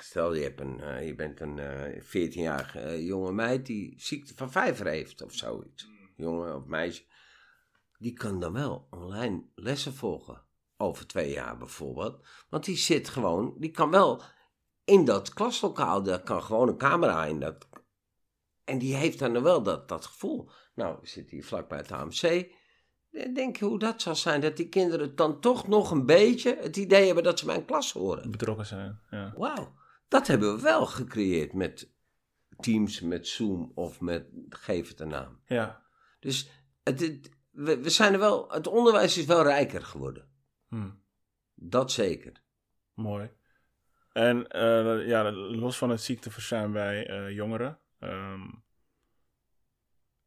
Stel, 0.00 0.34
je, 0.34 0.42
hebt 0.42 0.60
een, 0.60 0.80
eh, 0.80 1.06
je 1.06 1.14
bent 1.14 1.40
een 1.40 1.58
eh 1.58 2.02
14-jarige 2.02 2.78
eh, 2.78 3.06
jonge 3.06 3.32
meid 3.32 3.66
die 3.66 3.94
ziekte 3.96 4.34
van 4.36 4.52
vijver 4.52 4.86
heeft 4.86 5.22
of 5.22 5.34
zoiets. 5.34 5.88
Jongen 6.16 6.56
of 6.56 6.64
meisje. 6.64 7.04
Die 7.98 8.12
kan 8.12 8.40
dan 8.40 8.52
wel 8.52 8.86
online 8.90 9.44
lessen 9.54 9.94
volgen. 9.94 10.42
Over 10.76 11.06
twee 11.06 11.32
jaar 11.32 11.56
bijvoorbeeld. 11.58 12.26
Want 12.48 12.64
die 12.64 12.76
zit 12.76 13.08
gewoon, 13.08 13.54
die 13.58 13.70
kan 13.70 13.90
wel 13.90 14.22
in 14.84 15.04
dat 15.04 15.32
klaslokaal, 15.32 16.02
daar 16.02 16.22
kan 16.22 16.42
gewoon 16.42 16.68
een 16.68 16.76
camera 16.76 17.24
in. 17.24 17.40
Dat, 17.40 17.68
en 18.64 18.78
die 18.78 18.94
heeft 18.94 19.18
dan 19.18 19.42
wel 19.42 19.62
dat, 19.62 19.88
dat 19.88 20.06
gevoel. 20.06 20.50
Nou, 20.74 20.98
we 21.00 21.06
zitten 21.06 21.36
hier 21.36 21.44
vlakbij 21.44 21.78
het 21.78 21.92
AMC. 21.92 22.50
Denk 23.34 23.56
je 23.56 23.64
hoe 23.64 23.78
dat 23.78 24.02
zou 24.02 24.16
zijn? 24.16 24.40
Dat 24.40 24.56
die 24.56 24.68
kinderen 24.68 25.16
dan 25.16 25.40
toch 25.40 25.68
nog 25.68 25.90
een 25.90 26.06
beetje 26.06 26.56
het 26.60 26.76
idee 26.76 27.06
hebben 27.06 27.24
dat 27.24 27.38
ze 27.38 27.44
bij 27.46 27.56
een 27.56 27.64
klas 27.64 27.92
horen. 27.92 28.30
Betrokken 28.30 28.66
zijn, 28.66 29.00
ja. 29.10 29.32
Wauw, 29.36 29.74
dat 30.08 30.26
hebben 30.26 30.54
we 30.56 30.62
wel 30.62 30.86
gecreëerd 30.86 31.52
met 31.52 31.90
Teams, 32.60 33.00
met 33.00 33.26
Zoom 33.28 33.72
of 33.74 34.00
met 34.00 34.26
geef 34.48 34.88
het 34.88 35.00
een 35.00 35.08
naam. 35.08 35.40
Ja. 35.46 35.82
Dus 36.20 36.50
het, 36.82 37.00
het- 37.00 37.30
we, 37.50 37.78
we 37.80 37.90
zijn 37.90 38.12
er 38.12 38.18
wel, 38.18 38.50
het 38.50 38.66
onderwijs 38.66 39.18
is 39.18 39.24
wel 39.24 39.42
rijker 39.42 39.82
geworden. 39.82 40.28
Hm. 40.68 40.90
Dat 41.54 41.92
zeker. 41.92 42.42
Mooi. 42.94 43.30
En 44.12 44.48
eh, 44.48 45.06
ja, 45.06 45.32
los 45.32 45.78
van 45.78 45.90
het 45.90 46.00
ziekteverzuim 46.02 46.72
bij 46.72 47.06
eh, 47.06 47.30
jongeren. 47.34 47.78
ehm, 47.98 48.40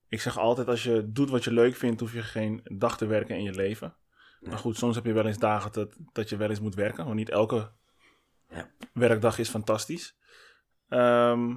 ik 0.10 0.22
zeg 0.22 0.38
altijd, 0.38 0.68
als 0.68 0.84
je 0.84 1.12
doet 1.12 1.30
wat 1.30 1.43
je 1.43 1.51
leuk 1.51 1.76
vindt, 1.76 1.99
hoef 1.99 2.14
je 2.14 2.22
geen 2.22 2.62
dag 2.64 2.97
te 2.97 3.06
werken 3.06 3.36
in 3.36 3.43
je 3.43 3.53
leven. 3.53 3.95
Maar 4.39 4.58
goed, 4.58 4.78
soms 4.78 4.95
heb 4.95 5.06
je 5.06 5.14
wel 5.14 5.26
eens 5.26 5.38
dagen 5.38 5.72
dat, 5.72 5.95
dat 6.14 6.30
je 6.30 6.38
wel 6.38 6.49
eens 6.49 6.60
moet 6.60 6.76
werken. 6.76 7.03
Want 7.03 7.16
niet 7.16 7.30
elke 7.30 7.72
Ja. 8.49 8.70
werkdag 8.93 9.38
is 9.39 9.49
fantastisch. 9.49 10.18
Ehm, 10.89 11.56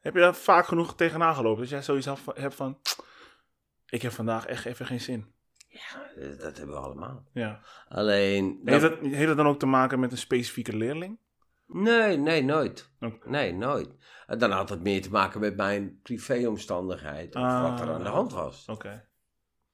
heb 0.00 0.14
je 0.14 0.20
daar 0.20 0.34
vaak 0.34 0.66
genoeg 0.66 0.94
tegenaan 0.96 1.34
gelopen? 1.34 1.60
Dat 1.60 1.70
jij 1.70 1.82
zoiets 1.82 2.08
af- 2.08 2.26
hebt 2.34 2.54
van... 2.54 2.78
Ik 3.86 4.02
heb 4.02 4.12
vandaag 4.12 4.46
echt 4.46 4.64
even 4.64 4.86
geen 4.86 5.00
zin. 5.00 5.32
Ja, 5.68 6.10
dat 6.38 6.56
hebben 6.56 6.74
we 6.74 6.80
allemaal. 6.82 7.24
Ja. 7.32 7.60
Alleen. 7.88 8.60
Heeft, 8.64 8.80
dat, 8.80 8.98
heeft 9.00 9.26
dat 9.26 9.36
dan 9.36 9.46
ook 9.46 9.58
te 9.58 9.66
maken 9.66 10.00
met 10.00 10.12
een 10.12 10.18
specifieke 10.18 10.76
leerling? 10.76 11.18
Nee, 11.66 12.16
nee, 12.16 12.44
nooit. 12.44 12.90
Nee, 13.24 13.52
nooit. 13.54 13.88
En 14.26 14.38
dan 14.38 14.50
had 14.50 14.68
het 14.68 14.82
meer 14.82 15.02
te 15.02 15.10
maken 15.10 15.40
met 15.40 15.56
mijn 15.56 16.00
privéomstandigheid. 16.02 17.34
Of 17.36 17.42
Ah. 17.42 17.62
wat 17.70 17.80
er 17.80 17.92
aan 17.94 18.02
de 18.02 18.08
hand 18.08 18.32
was. 18.32 18.64
Oké. 18.66 19.04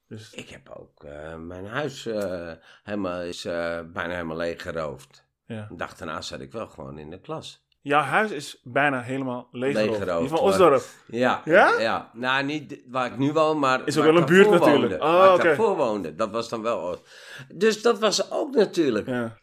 Dus, 0.09 0.33
Ik 0.35 0.49
heb 0.49 0.69
ook 0.69 1.05
eh, 1.05 1.37
mijn 1.37 1.67
huis 1.67 2.07
eh, 2.07 2.51
helemaal, 2.83 3.21
is 3.21 3.45
eh, 3.45 3.81
bijna 3.93 4.13
helemaal 4.15 4.37
leeg 4.37 4.63
geroofd. 4.63 5.27
ja. 5.47 5.67
De 5.69 5.77
dag 5.77 5.95
daarna 5.97 6.21
zat 6.21 6.41
ik 6.41 6.53
wel 6.53 6.67
gewoon 6.69 6.99
in 6.99 7.11
de 7.11 7.21
klas. 7.21 7.69
Jouw 7.83 8.03
huis 8.03 8.31
is 8.31 8.61
bijna 8.65 9.01
helemaal 9.01 9.49
leeggeroofd. 9.51 9.89
Leeggeroofd, 9.99 10.29
van. 10.31 10.39
Osdorp. 10.39 10.83
Ja. 11.07 11.43
Ja? 11.45 11.79
Ja. 11.81 12.11
Nou, 12.13 12.45
niet 12.45 12.83
waar 12.89 13.07
ik 13.07 13.19
nu 13.19 13.33
woon, 13.33 13.59
maar 13.59 13.87
Is 13.87 13.99
ook 13.99 14.05
wel 14.05 14.17
een 14.17 14.25
buurt 14.27 14.51
natuurlijk. 14.51 15.01
Woonde, 15.01 15.05
Oh, 15.15 15.19
waar 15.19 15.35
ik 15.37 15.43
daarvoor 15.43 15.77
woonde. 15.77 16.15
Dat 16.15 16.31
was 16.31 16.49
dan 16.49 16.63
wel... 16.63 16.99
Dus 17.55 17.83
dat 17.83 17.99
was 17.99 18.31
ook 18.31 18.55
natuurlijk. 18.55 19.07
Ja. 19.07 19.39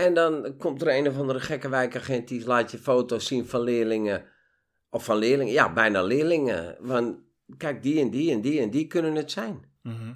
En 0.00 0.14
dan 0.14 0.56
komt 0.58 0.82
er 0.82 0.96
een 0.96 1.08
of 1.08 1.18
andere 1.18 1.40
gekke 1.40 1.68
wijkagent 1.68 2.28
die 2.28 2.46
laat 2.46 2.70
je 2.70 2.78
foto's 2.78 3.26
zien 3.26 3.46
van 3.46 3.60
leerlingen. 3.60 4.24
Of 4.90 5.04
van 5.04 5.16
leerlingen, 5.16 5.52
ja, 5.52 5.72
bijna 5.72 6.02
leerlingen. 6.02 6.76
Van, 6.80 7.22
kijk, 7.56 7.82
die 7.82 8.00
en 8.00 8.10
die 8.10 8.32
en 8.32 8.40
die 8.40 8.60
en 8.60 8.70
die 8.70 8.86
kunnen 8.86 9.14
het 9.14 9.30
zijn. 9.30 9.64
Mhm. 9.82 10.12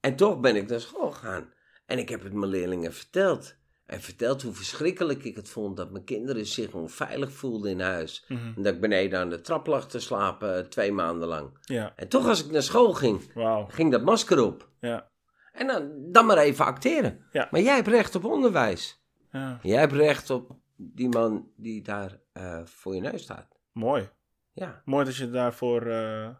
En 0.00 0.16
toch 0.16 0.40
ben 0.40 0.56
ik 0.56 0.68
naar 0.68 0.80
school 0.80 1.10
gegaan. 1.10 1.52
En 1.86 1.98
ik 1.98 2.08
heb 2.08 2.22
het 2.22 2.32
mijn 2.32 2.50
leerlingen 2.50 2.92
verteld. 2.92 3.56
En 3.86 4.00
verteld 4.00 4.42
hoe 4.42 4.52
verschrikkelijk 4.52 5.24
ik 5.24 5.36
het 5.36 5.48
vond 5.48 5.76
dat 5.76 5.90
mijn 5.90 6.04
kinderen 6.04 6.46
zich 6.46 6.72
onveilig 6.72 7.32
voelden 7.32 7.70
in 7.70 7.80
huis. 7.80 8.24
Mhm. 8.28 8.52
En 8.56 8.62
dat 8.62 8.74
ik 8.74 8.80
beneden 8.80 9.18
aan 9.18 9.30
de 9.30 9.40
trap 9.40 9.66
lag 9.66 9.88
te 9.88 10.00
slapen 10.00 10.56
eh, 10.56 10.64
twee 10.64 10.92
maanden 10.92 11.28
lang. 11.28 11.58
Ja. 11.60 11.92
En 11.96 12.08
toch 12.08 12.26
als 12.26 12.44
ik 12.44 12.50
naar 12.50 12.62
school 12.62 12.92
ging, 12.92 13.20
ging 13.68 13.90
dat 13.90 14.02
masker 14.02 14.42
op. 14.42 14.68
Ja. 14.80 15.10
En 15.52 15.66
dan, 15.66 15.92
dan 16.12 16.26
maar 16.26 16.38
even 16.38 16.64
acteren. 16.64 17.26
Ja. 17.32 17.48
Maar 17.50 17.60
jij 17.60 17.74
hebt 17.74 17.88
recht 17.88 18.14
op 18.14 18.24
onderwijs. 18.24 18.97
Ja. 19.32 19.58
Jij 19.62 19.78
hebt 19.78 19.92
recht 19.92 20.30
op 20.30 20.56
die 20.76 21.08
man 21.08 21.50
die 21.56 21.82
daar 21.82 22.20
eh, 22.32 22.64
voor 22.64 22.94
je 22.94 23.00
neus 23.00 23.22
staat. 23.22 23.58
Mooi. 23.72 24.08
Ja, 24.52 24.82
Mooi 24.84 25.04
dat 25.04 25.16
je 25.16 25.30
daarvoor, 25.30 25.86
eh, 25.86 26.30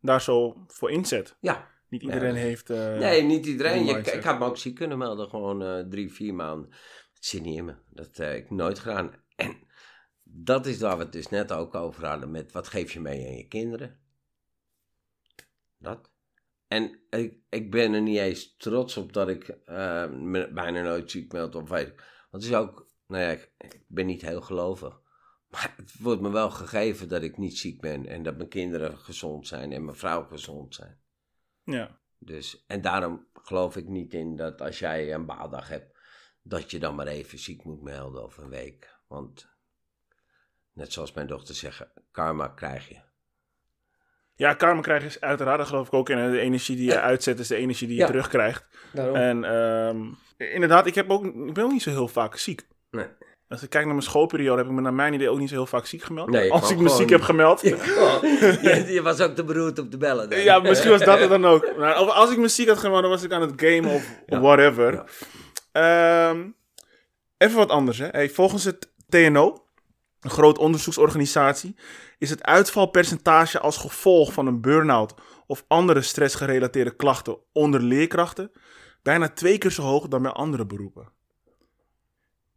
daar 0.00 0.20
zo 0.22 0.64
voor 0.66 0.90
inzet. 0.90 1.36
ja. 1.40 1.68
Niet 1.88 2.02
iedereen 2.02 2.34
Ja. 2.34 2.40
heeft... 2.40 2.70
eh, 2.70 2.98
nee, 2.98 3.22
niet 3.22 3.46
iedereen. 3.46 3.84
Je, 3.84 3.98
ik 3.98 4.22
had 4.22 4.38
me 4.38 4.44
ook 4.44 4.56
ziek 4.56 4.74
kunnen 4.74 4.98
melden, 4.98 5.28
gewoon 5.28 5.88
drie, 5.88 6.12
vier 6.12 6.34
maanden. 6.34 6.70
Het 7.14 7.24
zit 7.26 7.42
niet 7.42 7.56
in 7.56 7.64
me. 7.64 7.74
Dat 7.90 8.16
heb 8.16 8.36
ik 8.36 8.50
nooit 8.50 8.78
gedaan. 8.78 9.12
En 9.36 9.56
dat 10.22 10.66
is 10.66 10.80
waar 10.80 10.96
we 10.96 11.02
het 11.02 11.12
dus 11.12 11.28
net 11.28 11.52
ook 11.52 11.74
over 11.74 12.06
hadden 12.06 12.30
met 12.30 12.52
wat 12.52 12.68
geef 12.68 12.92
je 12.92 13.00
mee 13.00 13.26
aan 13.26 13.36
je 13.36 13.48
kinderen. 13.48 13.98
Dat. 15.78 16.10
En 16.68 17.00
ik, 17.10 17.34
ik 17.48 17.70
ben 17.70 17.92
er 17.92 18.02
niet 18.02 18.18
eens 18.18 18.56
trots 18.56 18.96
op 18.96 19.12
dat 19.12 19.28
ik 19.28 19.56
bijna 20.52 20.82
nooit 20.82 21.10
ziek 21.10 21.32
meld 21.32 21.54
of 21.54 21.68
weet 21.68 21.86
ik. 21.86 22.09
Het 22.30 22.42
is 22.42 22.54
ook, 22.54 22.90
nou 23.06 23.22
ja, 23.22 23.30
ik, 23.30 23.52
ik 23.58 23.84
ben 23.86 24.06
niet 24.06 24.22
heel 24.22 24.40
gelovig. 24.40 25.00
Maar 25.50 25.74
het 25.76 25.98
wordt 25.98 26.20
me 26.20 26.30
wel 26.30 26.50
gegeven 26.50 27.08
dat 27.08 27.22
ik 27.22 27.38
niet 27.38 27.58
ziek 27.58 27.80
ben 27.80 28.06
en 28.06 28.22
dat 28.22 28.36
mijn 28.36 28.48
kinderen 28.48 28.98
gezond 28.98 29.46
zijn 29.46 29.72
en 29.72 29.84
mijn 29.84 29.96
vrouw 29.96 30.24
gezond 30.24 30.74
zijn. 30.74 31.00
Ja. 31.64 32.00
Dus, 32.18 32.64
en 32.66 32.80
daarom 32.80 33.26
geloof 33.32 33.76
ik 33.76 33.88
niet 33.88 34.14
in 34.14 34.36
dat 34.36 34.60
als 34.60 34.78
jij 34.78 35.14
een 35.14 35.26
baaldag 35.26 35.68
hebt, 35.68 35.98
dat 36.42 36.70
je 36.70 36.78
dan 36.78 36.94
maar 36.94 37.06
even 37.06 37.38
ziek 37.38 37.64
moet 37.64 37.82
melden 37.82 38.24
of 38.24 38.36
een 38.36 38.48
week. 38.48 38.98
Want, 39.06 39.48
net 40.72 40.92
zoals 40.92 41.12
mijn 41.12 41.26
dochter 41.26 41.54
zegt, 41.54 41.86
karma 42.10 42.48
krijg 42.48 42.88
je. 42.88 43.00
Ja, 44.40 44.54
karma 44.54 44.80
krijgen 44.80 45.06
is 45.08 45.20
uiteraard, 45.20 45.66
geloof 45.68 45.86
ik 45.86 45.92
ook 45.94 46.08
in. 46.08 46.18
hè. 46.18 46.30
De 46.30 46.38
energie 46.40 46.76
die 46.76 46.84
je 46.84 46.92
Ja. 46.92 47.00
uitzet 47.00 47.38
is 47.38 47.48
de 47.48 47.56
energie 47.56 47.86
die 47.86 47.96
je 47.96 48.02
Ja. 48.02 48.08
terugkrijgt. 48.08 48.64
Daarom. 48.92 49.14
En 49.14 49.44
ehm, 49.44 49.96
inderdaad, 50.52 50.86
ik, 50.86 50.94
heb 50.94 51.10
ook, 51.10 51.24
ik 51.24 51.52
ben 51.54 51.64
ook 51.64 51.72
niet 51.72 51.82
zo 51.82 51.90
heel 51.90 52.08
vaak 52.08 52.36
ziek. 52.36 52.66
Nee. 52.90 53.06
Als 53.48 53.62
ik 53.62 53.70
kijk 53.70 53.84
naar 53.84 53.94
mijn 53.94 54.06
schoolperiode, 54.06 54.56
heb 54.58 54.66
ik 54.66 54.72
me 54.72 54.80
naar 54.80 54.94
mijn 54.94 55.12
idee 55.12 55.28
ook 55.30 55.38
niet 55.38 55.48
zo 55.48 55.54
heel 55.54 55.66
vaak 55.66 55.86
ziek 55.86 56.02
gemeld. 56.02 56.30
Nee, 56.30 56.52
Als 56.52 56.60
ik 56.62 56.66
gewoon- 56.68 56.82
me 56.82 56.88
ziek 56.90 57.10
heb 57.10 57.20
gemeld. 57.22 57.60
je, 57.64 58.84
je 58.88 59.00
was 59.02 59.20
ook 59.20 59.34
te 59.34 59.44
beroerd 59.44 59.78
om 59.78 59.90
te 59.90 59.96
bellen. 59.96 60.30
dan. 60.30 60.38
Ja, 60.40 60.58
misschien 60.58 60.90
was 60.90 61.04
dat 61.04 61.20
het 61.20 61.28
dan 61.28 61.44
ook. 61.46 61.70
Nou, 61.78 62.00
of 62.06 62.14
als 62.14 62.30
ik 62.30 62.38
me 62.38 62.48
ziek 62.48 62.68
had 62.68 62.78
gemeld, 62.78 63.00
dan 63.02 63.10
was 63.10 63.22
ik 63.22 63.32
aan 63.32 63.40
het 63.40 63.52
gamen 63.56 63.90
of 63.94 64.10
Ja. 64.26 64.40
whatever. 64.40 65.04
Ja. 65.72 66.28
Ehm, 66.30 66.40
even 67.38 67.56
wat 67.56 67.70
anders. 67.70 67.98
Hè. 67.98 68.06
Hey, 68.10 68.30
volgens 68.30 68.64
het 68.64 68.92
TNO, 69.08 69.64
een 70.20 70.30
groot 70.30 70.58
onderzoeksorganisatie, 70.58 71.76
is 72.18 72.30
het 72.30 72.42
uitvalpercentage 72.42 73.60
als 73.60 73.76
gevolg 73.76 74.32
van 74.32 74.46
een 74.46 74.60
burn-out 74.60 75.14
of 75.46 75.64
andere 75.68 76.02
stressgerelateerde 76.02 76.96
klachten 76.96 77.38
onder 77.52 77.82
leerkrachten 77.82 78.50
bijna 79.02 79.28
twee 79.28 79.58
keer 79.58 79.70
zo 79.70 79.82
hoog 79.82 80.08
dan 80.08 80.22
bij 80.22 80.30
andere 80.30 80.66
beroepen. 80.66 81.12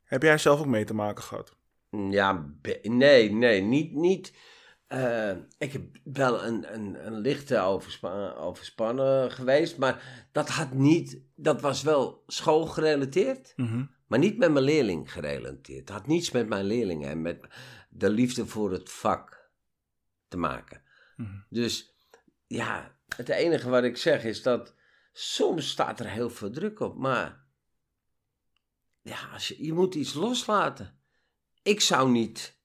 Heb 0.04 0.22
jij 0.24 0.38
zelf 0.38 0.60
ook 0.60 0.66
mee 0.66 0.84
te 0.86 0.94
maken 0.94 1.24
gehad? 1.24 1.56
Ja, 2.10 2.46
be- 2.62 2.80
nee, 2.84 3.32
nee, 3.32 3.62
niet. 3.62 3.94
niet 3.94 4.34
eh, 4.88 5.32
ik 5.58 5.72
heb 5.74 5.82
wel 6.04 6.44
een, 6.44 6.74
een, 6.74 7.06
een 7.06 7.18
lichte 7.20 7.60
overspa- 7.60 8.34
overspannen 8.34 9.32
geweest, 9.32 9.78
maar 9.78 10.28
dat 10.32 10.50
had 10.50 10.72
niet. 10.74 11.20
Dat 11.36 11.62
was 11.62 11.82
wel 11.84 12.24
schoolgerelateerd, 12.28 13.54
Mhm. 13.56 13.84
Maar 14.08 14.20
niet 14.20 14.38
met 14.38 14.52
mijn 14.52 14.66
leerling 14.66 15.12
gerelateerd. 15.12 15.80
Het 15.80 15.90
had 15.90 16.08
niets 16.08 16.32
met 16.32 16.48
mijn 16.48 16.66
leerlingen 16.66 17.10
en 17.10 17.22
met 17.22 17.48
de 17.90 18.10
liefde 18.10 18.46
voor 18.48 18.72
het 18.72 18.92
vak 18.92 19.50
te 20.28 20.38
maken. 20.38 20.82
Mhm. 21.18 21.38
Dus 21.50 21.96
ja, 22.48 22.98
het 23.16 23.30
enige 23.30 23.70
wat 23.70 23.84
ik 23.84 23.98
zeg 23.98 24.24
is 24.24 24.42
dat 24.42 24.76
soms 25.14 25.70
staat 25.70 26.00
er 26.00 26.10
heel 26.10 26.30
veel 26.30 26.50
druk 26.52 26.80
op, 26.80 26.98
maar 26.98 27.44
ja, 29.02 29.30
als 29.34 29.48
je, 29.48 29.66
je 29.66 29.74
moet 29.74 29.96
iets 29.96 30.14
loslaten. 30.14 31.00
Ik 31.64 31.82
zou 31.82 32.12
niet. 32.12 32.58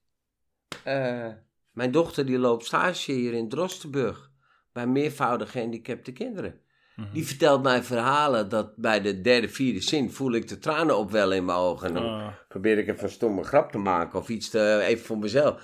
eh, 0.83 1.33
mijn 1.71 1.91
dochter 1.91 2.25
die 2.25 2.37
loopt 2.37 2.65
stage 2.65 3.11
hier 3.11 3.33
in 3.33 3.49
Drostenburg 3.49 4.31
bij 4.71 4.87
meervoudig 4.87 5.51
gehandicapte 5.51 6.11
kinderen. 6.11 6.61
Mhm. 6.99 7.13
Die 7.13 7.27
vertelt 7.27 7.63
mij 7.63 7.83
verhalen 7.83 8.49
dat 8.49 8.75
bij 8.75 9.01
de 9.01 9.21
derde, 9.21 9.49
vierde 9.49 9.81
zin 9.81 10.11
voel 10.11 10.31
ik 10.33 10.47
de 10.47 10.57
tranen 10.59 10.97
opwellen 10.97 11.37
in 11.37 11.45
mijn 11.45 11.57
ogen. 11.57 11.87
En 11.87 11.93
dan 11.93 12.03
Ah, 12.03 12.27
probeer 12.47 12.77
ik 12.77 12.87
even 12.87 13.03
een 13.03 13.09
stomme 13.09 13.43
grap 13.43 13.71
te 13.71 13.77
maken 13.77 14.19
of 14.19 14.29
iets 14.29 14.49
te, 14.49 14.79
even 14.83 15.05
voor 15.05 15.17
mezelf. 15.17 15.61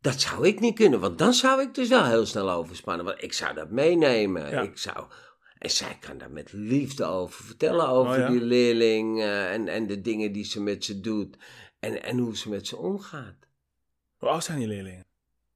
Dat 0.00 0.20
zou 0.20 0.46
ik 0.46 0.60
niet 0.60 0.74
kunnen, 0.74 1.00
want 1.00 1.18
dan 1.18 1.32
zou 1.34 1.62
ik 1.62 1.74
dus 1.74 1.88
wel 1.88 2.04
heel 2.04 2.26
snel 2.26 2.50
overspannen. 2.50 3.04
Want 3.04 3.22
ik 3.22 3.32
zou 3.32 3.54
dat 3.54 3.70
meenemen. 3.70 4.50
Ja. 4.50 4.60
Ik 4.60 4.78
zou, 4.78 5.06
en 5.58 5.70
zij 5.70 5.96
kan 6.00 6.18
daar 6.18 6.30
met 6.30 6.52
liefde 6.52 7.04
over 7.04 7.44
vertellen, 7.44 7.88
over 7.88 8.12
Oh 8.12 8.18
ja? 8.18 8.28
die 8.28 8.40
leerling 8.40 9.20
eh, 9.20 9.52
en, 9.52 9.68
en 9.68 9.86
de 9.86 10.00
dingen 10.00 10.32
die 10.32 10.44
ze 10.44 10.62
met 10.62 10.84
ze 10.84 11.00
doet. 11.00 11.36
En, 11.80 12.02
en 12.02 12.18
hoe 12.18 12.36
ze 12.36 12.48
met 12.48 12.66
ze 12.66 12.76
omgaat. 12.76 13.36
hoe 14.16 14.28
oud 14.28 14.44
zijn 14.44 14.58
die 14.58 14.68
leerlingen? 14.68 15.03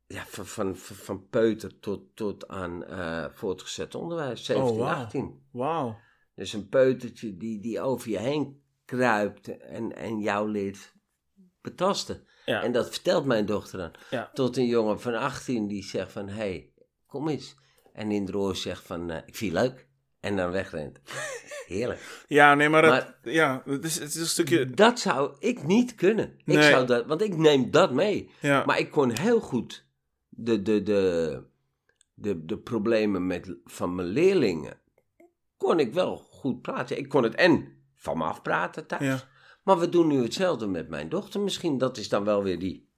Ja, 0.09 0.25
van, 0.27 0.47
van, 0.47 0.77
van, 0.77 1.29
peuter 1.29 1.79
tot, 1.79 2.17
tot 2.17 2.49
aan 2.49 2.85
eh, 2.85 3.25
voortgezet 3.33 3.95
onderwijs, 3.95 4.45
17, 4.45 4.73
Oh, 4.73 4.79
wauw. 4.79 4.95
18. 4.95 5.43
Wauw. 5.51 5.99
Dus 6.35 6.53
een 6.53 6.69
peutertje 6.69 7.37
die, 7.37 7.61
die 7.61 7.81
over 7.81 8.11
je 8.11 8.19
heen 8.19 8.63
kruipt 8.85 9.59
en, 9.59 9.97
en 9.97 10.21
jou 10.21 10.51
leert 10.51 10.93
betasten. 11.61 12.27
Ja. 12.45 12.63
En 12.63 12.73
dat 12.73 12.91
vertelt 12.91 13.25
mijn 13.25 13.47
dochter 13.47 13.79
dan. 13.79 13.95
Ja. 14.11 14.31
Tot 14.33 14.57
een 14.57 14.67
jongen 14.67 15.01
van 15.01 15.15
18 15.15 15.67
die 15.67 15.85
zegt 15.85 16.13
van, 16.13 16.29
hé, 16.29 16.35
hey, 16.35 16.73
kom 17.07 17.29
eens. 17.29 17.57
En 17.93 18.11
in 18.11 18.25
de 18.25 18.55
zegt 18.55 18.87
van, 18.87 19.11
eh, 19.11 19.17
ik 19.27 19.37
vind 19.37 19.53
je 19.53 19.59
leuk. 19.61 19.87
en 20.21 20.37
dan 20.37 20.51
wegrent. 20.51 21.01
Heerlijk. 21.67 22.25
Ja, 22.27 22.55
nee, 22.55 22.69
maar, 22.69 22.95
het, 22.95 23.15
ja, 23.23 23.63
het 23.65 23.85
is, 23.85 23.99
het 23.99 24.09
is 24.09 24.21
een 24.21 24.27
stukje... 24.27 24.71
Dat 24.71 24.99
zou 24.99 25.37
ik 25.39 25.63
niet 25.63 25.95
kunnen. 25.95 26.41
Ik 26.45 26.63
zou 26.63 26.87
dat, 26.87 27.07
want 27.07 27.23
ik 27.23 27.37
neem 27.37 27.71
dat 27.71 27.93
mee. 27.93 28.31
Ja, 28.41 28.65
Maar 28.65 28.79
ik 28.79 28.91
kon 28.91 29.11
heel 29.11 29.41
goed 29.41 29.87
de, 30.41 30.63
de, 30.63 30.83
de, 30.83 31.43
de, 32.15 32.45
de 32.45 32.59
problemen 32.59 33.27
met, 33.27 33.57
van 33.65 33.95
mijn 33.95 34.09
leerlingen, 34.09 34.81
kon 35.57 35.79
ik 35.81 35.93
wel 35.93 36.17
goed 36.17 36.63
praten. 36.63 36.99
Ik 36.99 37.09
kon 37.09 37.23
het 37.23 37.35
en 37.35 37.77
van 37.95 38.19
me 38.19 38.25
afpraten 38.25 38.87
thuis. 38.87 39.05
ja, 39.05 39.21
Maar 39.63 39.79
we 39.79 39.89
doen 39.89 40.07
nu 40.07 40.23
hetzelfde 40.23 40.67
met 40.67 40.89
mijn 40.89 41.09
dochter 41.09 41.41
misschien. 41.41 41.79
Dat 41.79 41.97
is 41.97 42.09
dan 42.09 42.25
wel 42.25 42.43
weer 42.43 42.59
die, 42.59 42.89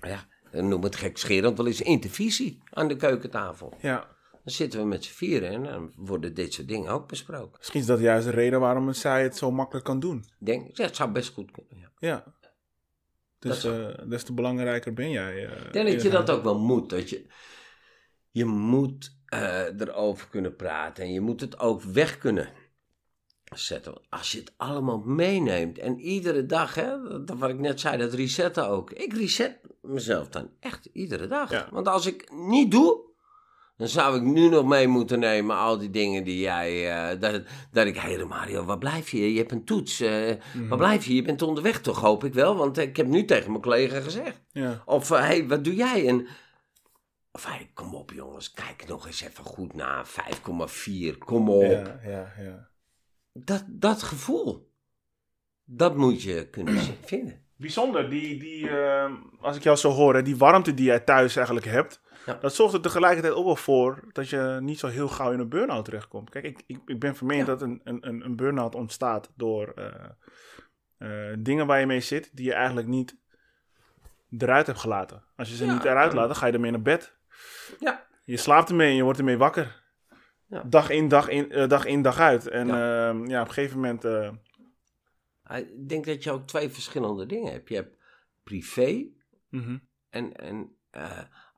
ja, 0.00 0.26
noem 0.52 0.82
het 0.82 0.96
gekscherend 0.96 1.56
wel 1.56 1.66
eens 1.66 1.80
intervisie 1.82 2.62
aan 2.70 2.88
de 2.88 2.96
keukentafel. 2.96 3.74
ja. 3.80 4.18
Dan 4.44 4.52
zitten 4.54 4.80
we 4.80 4.86
met 4.86 5.04
z'n 5.04 5.12
vieren 5.12 5.50
en 5.50 5.62
dan 5.62 5.92
worden 5.96 6.34
dit 6.34 6.52
soort 6.54 6.68
dingen 6.68 6.90
ook 6.90 7.08
besproken. 7.08 7.56
Misschien 7.58 7.80
is 7.80 7.86
dat 7.86 8.00
juist 8.00 8.24
de 8.26 8.32
reden 8.32 8.60
waarom 8.60 8.92
zij 8.92 9.22
het 9.22 9.36
zo 9.36 9.50
makkelijk 9.50 9.84
kan 9.84 10.00
doen. 10.00 10.24
Denk, 10.38 10.76
het 10.76 10.96
zou 10.96 11.10
best 11.10 11.32
goed 11.32 11.50
kunnen. 11.50 11.76
Ja. 11.78 11.90
Ja. 11.98 12.24
Dus 13.40 13.60
Dat 13.60 13.72
eh, 13.98 14.08
des 14.08 14.22
te 14.22 14.32
belangrijker 14.32 14.92
ben 14.94 15.10
jij. 15.10 15.46
eh, 15.46 15.64
Ik 15.66 15.72
denk 15.72 15.88
dat 15.92 16.02
je 16.02 16.10
dat 16.10 16.30
ook 16.30 16.42
wel 16.42 16.58
moet. 16.58 16.90
Dat 16.90 17.10
je, 17.10 17.26
je 18.30 18.44
moet 18.44 19.16
eh, 19.26 19.80
erover 19.80 20.28
kunnen 20.28 20.56
praten 20.56 21.04
en 21.04 21.12
je 21.12 21.20
moet 21.20 21.40
het 21.40 21.58
ook 21.58 21.82
weg 21.82 22.18
kunnen 22.18 22.48
zetten. 23.54 23.94
Als 24.08 24.32
je 24.32 24.38
het 24.38 24.52
allemaal 24.56 24.98
meeneemt 24.98 25.78
en 25.78 25.98
iedere 26.00 26.46
dag, 26.46 26.74
hè, 26.74 26.96
wat 27.38 27.50
ik 27.50 27.58
net 27.58 27.80
zei, 27.80 27.96
dat 27.98 28.12
resetten 28.14 28.68
ook. 28.68 28.90
Ik 28.90 29.12
reset 29.12 29.58
mezelf 29.82 30.28
dan 30.28 30.50
echt 30.60 30.88
iedere 30.92 31.26
dag. 31.26 31.50
Ja. 31.50 31.68
Want 31.70 31.88
als 31.88 32.06
ik 32.06 32.30
niet 32.32 32.70
doe, 32.70 33.00
dan 33.80 33.88
zou 33.88 34.16
ik 34.16 34.22
nu 34.22 34.48
nog 34.48 34.66
mee 34.66 34.86
moeten 34.88 35.18
nemen 35.18 35.56
al 35.56 35.78
die 35.78 35.90
dingen 35.90 36.24
die 36.24 36.38
jij. 36.40 36.90
eh, 37.12 37.20
dat, 37.20 37.42
dat 37.70 37.86
ik, 37.86 37.96
hé 37.96 38.14
hey 38.14 38.24
Mario, 38.24 38.64
waar 38.64 38.78
blijf 38.78 39.10
je? 39.10 39.32
Je 39.32 39.38
hebt 39.38 39.52
een 39.52 39.64
toets. 39.64 40.00
eh, 40.00 40.36
Mhm. 40.54 40.68
Waar 40.68 40.78
blijf 40.78 41.04
je? 41.06 41.14
Je 41.14 41.22
bent 41.22 41.42
onderweg 41.42 41.80
toch, 41.80 42.00
hoop 42.00 42.24
ik 42.24 42.34
wel. 42.34 42.56
Want 42.56 42.78
ik 42.78 42.96
heb 42.96 43.06
nu 43.06 43.24
tegen 43.24 43.50
mijn 43.50 43.62
collega 43.62 44.00
gezegd. 44.00 44.42
Ja, 44.52 44.82
Of 44.84 45.08
hé, 45.08 45.16
hey, 45.16 45.46
wat 45.48 45.64
doe 45.64 45.74
jij? 45.74 46.08
En, 46.08 46.26
of 47.32 47.44
hé, 47.44 47.50
hey, 47.52 47.70
kom 47.74 47.94
op 47.94 48.12
jongens, 48.12 48.50
kijk 48.52 48.84
nog 48.88 49.06
eens 49.06 49.20
even 49.22 49.44
goed 49.44 49.74
na. 49.74 50.04
5,4, 50.06 51.18
kom 51.18 51.48
op. 51.50 51.62
ja, 51.62 52.00
ja, 52.04 52.32
ja. 52.38 52.68
Dat, 53.32 53.64
dat 53.68 54.02
gevoel, 54.02 54.72
dat 55.64 55.96
moet 55.96 56.22
je 56.22 56.48
kunnen 56.50 56.78
vinden. 57.04 57.44
Bijzonder, 57.56 58.10
die, 58.10 58.38
die 58.38 58.68
eh, 58.68 59.12
als 59.40 59.56
ik 59.56 59.62
jou 59.62 59.76
zo 59.76 59.90
hoor, 59.90 60.22
die 60.24 60.36
warmte 60.36 60.74
die 60.74 60.84
jij 60.86 61.00
thuis 61.00 61.36
eigenlijk 61.36 61.66
hebt, 61.66 62.00
Ja. 62.32 62.38
dat 62.40 62.54
zorgt 62.54 62.74
er 62.74 62.80
tegelijkertijd 62.80 63.34
ook 63.34 63.44
wel 63.44 63.56
voor 63.56 64.04
dat 64.12 64.28
je 64.28 64.58
niet 64.60 64.78
zo 64.78 64.86
heel 64.86 65.08
gauw 65.08 65.32
in 65.32 65.38
een 65.38 65.48
burn-out 65.48 65.84
terechtkomt. 65.84 66.30
Kijk, 66.30 66.44
ik, 66.44 66.62
ik, 66.66 66.80
ik 66.86 67.00
ben 67.00 67.16
vermeend 67.16 67.46
Ja. 67.46 67.52
dat 67.52 67.62
een, 67.62 67.80
een, 67.84 68.24
een 68.24 68.36
burn-out 68.36 68.74
ontstaat 68.74 69.32
door 69.36 69.72
eh, 69.74 70.10
eh, 70.96 71.36
dingen 71.38 71.66
waar 71.66 71.80
je 71.80 71.86
mee 71.86 72.00
zit 72.00 72.36
die 72.36 72.44
je 72.44 72.54
eigenlijk 72.54 72.86
niet 72.86 73.18
eruit 74.38 74.66
hebt 74.66 74.78
gelaten. 74.78 75.24
Als 75.36 75.48
je 75.48 75.56
ze 75.56 75.64
Ja. 75.64 75.72
niet 75.72 75.84
eruit 75.84 76.12
laat, 76.12 76.26
dan 76.26 76.36
ga 76.36 76.46
je 76.46 76.52
ermee 76.52 76.70
naar 76.70 76.82
bed. 76.82 77.16
Ja. 77.78 78.06
Je 78.24 78.36
slaapt 78.36 78.68
ermee 78.68 78.90
en 78.90 78.96
je 78.96 79.02
wordt 79.02 79.18
ermee 79.18 79.38
wakker. 79.38 79.82
Ja. 80.46 80.62
Dag 80.62 80.90
in, 80.90 81.08
dag 81.08 81.28
in, 81.28 81.52
eh, 81.52 81.68
dag 81.68 81.84
in, 81.84 82.02
dag 82.02 82.18
uit. 82.18 82.48
En 82.48 82.66
ja, 82.66 83.08
ja 83.08 83.40
op 83.40 83.48
een 83.48 83.54
gegeven 83.54 83.76
moment... 83.76 84.04
Ik 85.54 85.88
denk 85.88 86.04
dat 86.04 86.24
je 86.24 86.30
ook 86.30 86.46
twee 86.46 86.68
verschillende 86.68 87.26
dingen 87.26 87.52
hebt. 87.52 87.68
Je 87.68 87.74
hebt 87.74 87.96
privé 88.42 89.06
mhm. 89.48 89.78
en, 90.10 90.36
en 90.36 90.76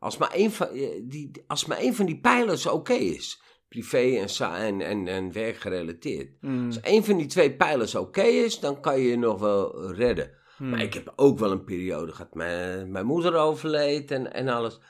als, 0.03 0.17
maar 0.17 0.31
één 0.33 0.51
van, 0.51 0.67
eh, 0.69 0.89
die, 1.03 1.31
als 1.47 1.65
maar 1.67 1.79
één 1.79 1.95
van 1.95 2.07
die 2.07 2.21
pijlers 2.21 2.67
oké 2.67 2.93
is, 2.93 3.43
privé 3.69 3.99
en, 3.99 4.29
en, 4.55 4.81
en, 4.81 5.09
en 5.09 5.33
werkgerelateerd. 5.33 6.37
Mm, 6.41 6.67
Als 6.67 6.81
één 6.81 7.05
van 7.05 7.17
die 7.17 7.27
twee 7.27 7.57
pijlers 7.57 7.95
oké 7.95 8.23
is, 8.23 8.61
dan 8.61 8.81
kan 8.81 9.01
je 9.01 9.09
je 9.09 9.17
nog 9.17 9.41
wel 9.41 9.93
redden. 9.93 10.31
mm. 10.59 10.71
Maar 10.71 10.83
ik 10.83 10.95
heb 10.95 11.13
ook 11.17 11.39
wel 11.39 11.51
een 11.51 11.65
periode 11.65 12.13
gehad. 12.13 12.35
Mijn, 12.35 12.91
mijn 12.91 13.07
moeder 13.07 13.35
overleed 13.35 14.11
en, 14.11 14.33
en 14.33 14.49
alles. 14.49 14.81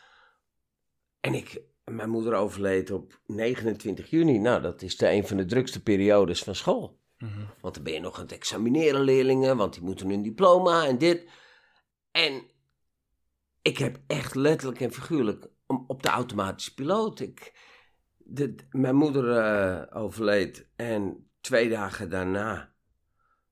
En 1.20 1.34
ik, 1.34 1.62
mijn 1.84 2.10
moeder 2.10 2.34
overleed 2.34 2.90
op 2.90 3.20
29 3.26 4.10
juni. 4.10 4.38
Nou, 4.38 4.62
dat 4.62 4.82
is 4.82 4.96
de, 4.96 5.10
een 5.10 5.26
van 5.26 5.36
de 5.36 5.44
drukste 5.44 5.82
periodes 5.82 6.42
van 6.42 6.54
school. 6.54 7.00
Mhm. 7.18 7.40
Want 7.60 7.74
dan 7.74 7.82
ben 7.84 7.92
je 7.92 8.00
nog 8.00 8.16
aan 8.16 8.22
het 8.22 8.32
examineren 8.32 9.00
leerlingen, 9.00 9.56
want 9.56 9.72
die 9.74 9.82
moeten 9.82 10.10
een 10.10 10.22
diploma 10.22 10.86
en 10.86 10.98
dit. 10.98 11.28
En 12.10 12.42
ik 13.62 13.78
heb 13.78 14.00
echt 14.06 14.34
letterlijk 14.34 14.80
en 14.80 14.92
figuurlijk 14.92 15.48
op 15.86 16.02
de 16.02 16.08
automatische 16.08 16.74
piloot. 16.74 17.20
Ik, 17.20 17.58
de, 18.16 18.54
mijn 18.70 18.96
moeder 18.96 19.38
eh, 19.38 20.02
overleed 20.02 20.68
en 20.76 21.30
twee 21.40 21.68
dagen 21.68 22.10
daarna 22.10 22.72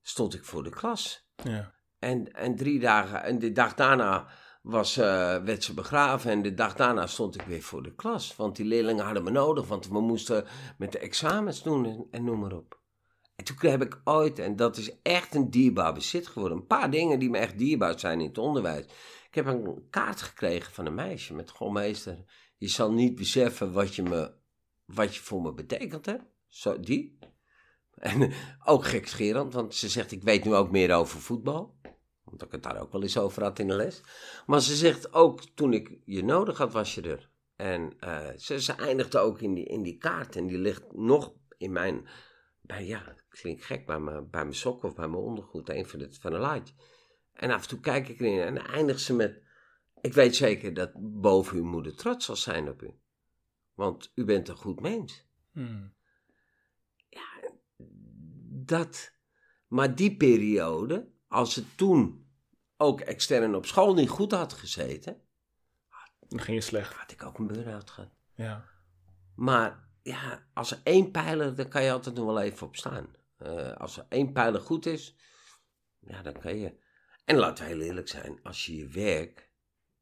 stond 0.02 0.34
ik 0.34 0.44
voor 0.44 0.62
de 0.62 0.70
klas. 0.70 1.28
Ja. 1.44 1.74
En, 1.98 2.32
en 2.32 2.56
drie 2.56 2.80
dagen, 2.80 3.22
en 3.22 3.38
de 3.38 3.52
dag 3.52 3.74
daarna 3.74 4.28
was, 4.62 4.96
eh, 4.96 5.36
werd 5.36 5.64
ze 5.64 5.74
begraven. 5.74 6.30
En 6.30 6.42
de 6.42 6.54
dag 6.54 6.74
daarna 6.74 7.06
stond 7.06 7.34
ik 7.34 7.42
weer 7.42 7.62
voor 7.62 7.82
de 7.82 7.94
klas. 7.94 8.36
Want 8.36 8.56
die 8.56 8.66
leerlingen 8.66 9.04
hadden 9.04 9.24
me 9.24 9.30
nodig, 9.30 9.66
want 9.66 9.88
we 9.88 10.00
moesten 10.00 10.44
met 10.78 10.92
de 10.92 10.98
examens 10.98 11.62
doen 11.62 11.86
en, 11.86 12.06
en 12.10 12.24
noem 12.24 12.38
maar 12.38 12.52
op. 12.52 12.80
En 13.36 13.44
toen 13.44 13.70
heb 13.70 13.82
ik 13.82 14.00
ooit, 14.04 14.38
en 14.38 14.56
dat 14.56 14.76
is 14.76 15.00
echt 15.02 15.34
een 15.34 15.50
dierbaar 15.50 15.92
bezit 15.92 16.26
geworden, 16.26 16.58
een 16.58 16.66
paar 16.66 16.90
dingen 16.90 17.18
die 17.18 17.30
me 17.30 17.38
echt 17.38 17.58
dierbaar 17.58 17.98
zijn 17.98 18.20
in 18.20 18.26
het 18.26 18.38
onderwijs. 18.38 18.86
Ik 19.30 19.36
heb 19.36 19.46
een 19.46 19.86
kaart 19.90 20.22
gekregen 20.22 20.72
van 20.72 20.86
een 20.86 20.94
meisje 20.94 21.34
met 21.34 21.50
goh 21.50 21.72
meester, 21.72 22.24
je 22.56 22.68
zal 22.68 22.92
niet 22.92 23.14
beseffen 23.14 23.72
wat 23.72 23.94
je, 23.94 24.02
me, 24.02 24.32
wat 24.84 25.14
je 25.14 25.20
voor 25.20 25.42
me 25.42 25.52
betekent 25.52 26.06
hebt. 26.06 26.24
Zo, 26.48 26.80
die. 26.80 27.18
En 27.94 28.32
ook 28.64 28.84
gekscherend, 28.84 29.52
want 29.52 29.74
ze 29.74 29.88
zegt 29.88 30.12
ik 30.12 30.22
weet 30.22 30.44
nu 30.44 30.54
ook 30.54 30.70
meer 30.70 30.94
over 30.94 31.20
voetbal. 31.20 31.78
Omdat 32.24 32.46
ik 32.46 32.52
het 32.52 32.62
daar 32.62 32.80
ook 32.80 32.92
wel 32.92 33.02
eens 33.02 33.18
over 33.18 33.42
had 33.42 33.58
in 33.58 33.68
de 33.68 33.74
les. 33.74 34.00
Maar 34.46 34.60
ze 34.60 34.76
zegt 34.76 35.12
ook, 35.14 35.42
toen 35.54 35.72
ik 35.72 35.98
je 36.04 36.24
nodig 36.24 36.58
had, 36.58 36.72
was 36.72 36.94
je 36.94 37.02
er. 37.02 37.30
En 37.56 37.92
eh, 37.98 38.28
ze, 38.36 38.60
ze 38.60 38.72
eindigde 38.72 39.18
ook 39.18 39.40
in 39.40 39.54
die, 39.54 39.64
in 39.64 39.82
die 39.82 39.98
kaart. 39.98 40.36
En 40.36 40.46
die 40.46 40.58
ligt 40.58 40.92
nog 40.92 41.32
in 41.56 41.72
mijn, 41.72 42.08
bij, 42.60 42.86
ja, 42.86 43.14
klinkt 43.28 43.64
gek, 43.64 43.86
bij 43.86 44.00
mijn, 44.00 44.30
bij 44.30 44.42
mijn 44.42 44.54
sok 44.54 44.82
of 44.82 44.94
bij 44.94 45.08
mijn 45.08 45.22
ondergoed. 45.22 45.68
Een 45.68 45.86
van 45.86 45.98
de, 45.98 46.08
van 46.20 46.32
de 46.32 46.38
laadje. 46.38 46.74
En 47.40 47.50
af 47.50 47.62
en 47.62 47.68
toe 47.68 47.80
kijk 47.80 48.08
ik 48.08 48.20
erin 48.20 48.40
en 48.40 48.54
dan 48.54 48.66
eindigt 48.66 49.00
ze 49.00 49.14
met... 49.14 49.42
Ik 50.00 50.12
weet 50.12 50.36
zeker 50.36 50.74
dat 50.74 50.90
boven 50.94 51.56
uw 51.56 51.64
moeder 51.64 51.96
trots 51.96 52.24
zal 52.24 52.36
zijn 52.36 52.68
op 52.68 52.82
u. 52.82 52.94
Want 53.74 54.12
u 54.14 54.24
bent 54.24 54.48
een 54.48 54.56
goed 54.56 54.80
mens. 54.80 55.28
Mm. 55.52 55.94
dat. 58.64 59.12
Maar 59.66 59.94
die 59.94 60.16
periode, 60.16 61.08
als 61.28 61.54
het 61.54 61.76
toen 61.76 62.30
ook 62.76 63.00
extern 63.00 63.54
op 63.54 63.66
school 63.66 63.94
niet 63.94 64.08
goed 64.08 64.32
had 64.32 64.52
gezeten, 64.52 65.20
Dan 66.28 66.40
ging 66.40 66.56
je 66.56 66.62
slecht. 66.62 66.94
had 66.94 67.12
ik 67.12 67.22
ook 67.22 67.38
een 67.38 67.46
burn-out 67.46 67.90
gehad. 67.90 68.10
Ja. 68.34 68.64
Maar 69.34 69.88
ja, 70.02 70.46
als 70.54 70.70
er 70.70 70.80
één 70.82 71.10
pijler, 71.10 71.54
dan 71.54 71.68
kan 71.68 71.82
je 71.82 71.92
altijd 71.92 72.14
nog 72.14 72.24
wel 72.24 72.40
even 72.40 72.66
op 72.66 72.76
staan. 72.76 73.14
Eh, 73.36 73.72
als 73.72 73.96
er 73.96 74.06
één 74.08 74.32
pijler 74.32 74.60
goed 74.60 74.86
is, 74.86 75.16
ja, 75.98 76.22
dan 76.22 76.32
kan 76.32 76.56
je. 76.56 76.88
En 77.24 77.36
laten 77.36 77.64
we 77.64 77.70
heel 77.70 77.80
eerlijk 77.80 78.08
zijn, 78.08 78.38
als 78.42 78.66
je 78.66 78.76
je 78.76 78.86
werk, 78.88 79.50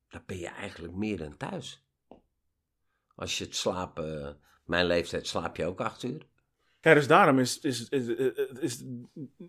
dan 0.09 0.23
ben 0.27 0.39
je 0.39 0.49
eigenlijk 0.49 0.95
meer 0.95 1.19
dan 1.19 1.37
thuis. 1.37 1.83
Als 3.15 3.39
je 3.39 3.45
het 3.45 3.57
slapen, 3.57 4.39
mijn 4.65 4.87
leeftijd 4.87 5.27
slaap 5.27 5.57
je 5.57 5.67
ook 5.67 5.81
acht 5.81 6.03
uur. 6.03 6.27
Ja, 6.81 6.95
dus 6.95 7.07
daarom 7.07 7.39
is, 7.39 7.61
is, 7.61 7.89
is, 7.89 8.07
is, 8.61 8.83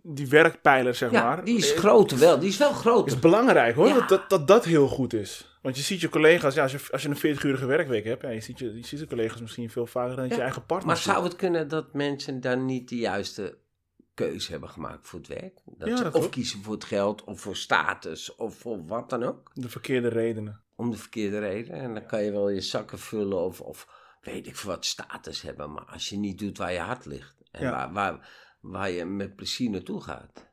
die 0.03 0.27
werkpijler, 0.27 0.95
zeg 0.95 1.11
Ja, 1.11 1.23
maar... 1.23 1.45
die 1.45 1.57
is 1.57 1.73
is- 1.73 1.79
groter 1.79 2.17
wel, 2.17 2.39
die 2.39 2.49
is 2.49 2.57
wel 2.57 2.73
groter. 2.73 3.13
is 3.13 3.19
belangrijk 3.19 3.75
hoor, 3.75 3.87
Ja. 3.87 4.07
dat, 4.07 4.29
dat, 4.29 4.47
dat 4.47 4.65
heel 4.65 4.87
goed 4.87 5.13
is. 5.13 5.57
Want 5.61 5.75
je 5.77 5.81
ziet 5.83 6.01
je 6.01 6.09
collega's, 6.09 6.53
ja, 6.53 6.61
als, 6.63 6.71
je, 6.71 6.79
als 6.91 7.01
je 7.01 7.09
een 7.09 7.37
40-urige 7.37 7.65
werkweek 7.65 8.03
hebt, 8.03 8.21
ja, 8.21 8.29
je, 8.29 8.41
ziet 8.41 8.59
je, 8.59 8.75
je 8.75 8.85
ziet 8.85 8.99
de 8.99 9.07
collega's 9.07 9.41
misschien 9.41 9.69
veel 9.69 9.85
vaker 9.85 10.15
dan 10.15 10.27
je 10.27 10.41
eigen 10.41 10.65
partner 10.65 10.87
Maar 10.87 10.97
zou 11.03 11.23
het 11.23 11.35
kunnen 11.35 11.67
dat 11.67 11.93
mensen 11.93 12.41
dan 12.41 12.65
niet 12.65 12.89
de 12.89 12.95
juiste 12.97 13.57
keuze 14.27 14.51
hebben 14.51 14.69
gemaakt 14.69 15.07
voor 15.07 15.19
het 15.19 15.27
werk? 15.27 15.61
Dat 15.65 15.87
Ja, 15.87 15.97
ze 15.97 16.03
dat 16.03 16.15
of 16.15 16.25
ook. 16.25 16.31
kiezen 16.31 16.63
voor 16.63 16.73
het 16.73 16.83
geld, 16.83 17.23
of 17.23 17.41
voor 17.41 17.55
status, 17.55 18.35
of 18.35 18.55
voor 18.57 18.85
wat 18.85 19.09
dan 19.09 19.23
ook. 19.23 19.51
De 19.53 19.69
verkeerde 19.69 20.07
redenen. 20.07 20.61
Om 20.75 20.91
de 20.91 20.97
verkeerde 20.97 21.39
reden. 21.39 21.73
En 21.73 21.93
dan 21.93 22.05
kan 22.05 22.23
je 22.23 22.31
wel 22.31 22.49
je 22.49 22.61
zakken 22.61 22.99
vullen 22.99 23.37
of, 23.43 23.61
of 23.61 23.87
weet 24.21 24.47
ik 24.47 24.55
veel 24.55 24.69
wat 24.69 24.85
status 24.85 25.41
hebben. 25.41 25.71
Maar 25.71 25.85
als 25.85 26.09
je 26.09 26.17
niet 26.17 26.39
doet 26.39 26.57
waar 26.57 26.71
je 26.73 26.79
hart 26.79 27.05
ligt. 27.05 27.37
En 27.51 27.61
Ja. 27.63 27.71
waar, 27.71 27.91
waar, 27.93 28.29
waar 28.61 28.89
je 28.89 29.05
met 29.05 29.35
plezier 29.35 29.69
naartoe 29.69 30.01
gaat. 30.01 30.47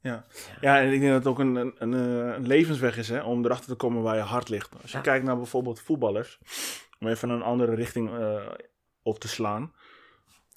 Ja. 0.00 0.26
ja, 0.60 0.80
en 0.80 0.92
ik 0.92 1.00
denk 1.00 1.12
dat 1.12 1.24
het 1.24 1.26
ook 1.32 1.38
een, 1.38 1.54
een, 1.56 1.74
een, 1.78 1.94
eh, 1.94 2.34
een 2.36 2.46
levensweg 2.46 2.96
is 2.96 3.08
hè, 3.08 3.22
om 3.22 3.44
erachter 3.44 3.68
te 3.68 3.74
komen 3.74 4.02
waar 4.02 4.16
je 4.16 4.22
hart 4.22 4.48
ligt. 4.48 4.74
Als 4.82 4.90
je 4.90 4.96
Ja. 4.96 5.02
kijkt 5.02 5.24
naar 5.24 5.36
bijvoorbeeld 5.36 5.80
voetballers, 5.80 6.38
om 7.00 7.08
even 7.08 7.28
een 7.30 7.42
andere 7.42 7.74
richting 7.74 8.18
eh, 8.18 8.48
op 9.02 9.18
te 9.18 9.28
slaan. 9.28 9.72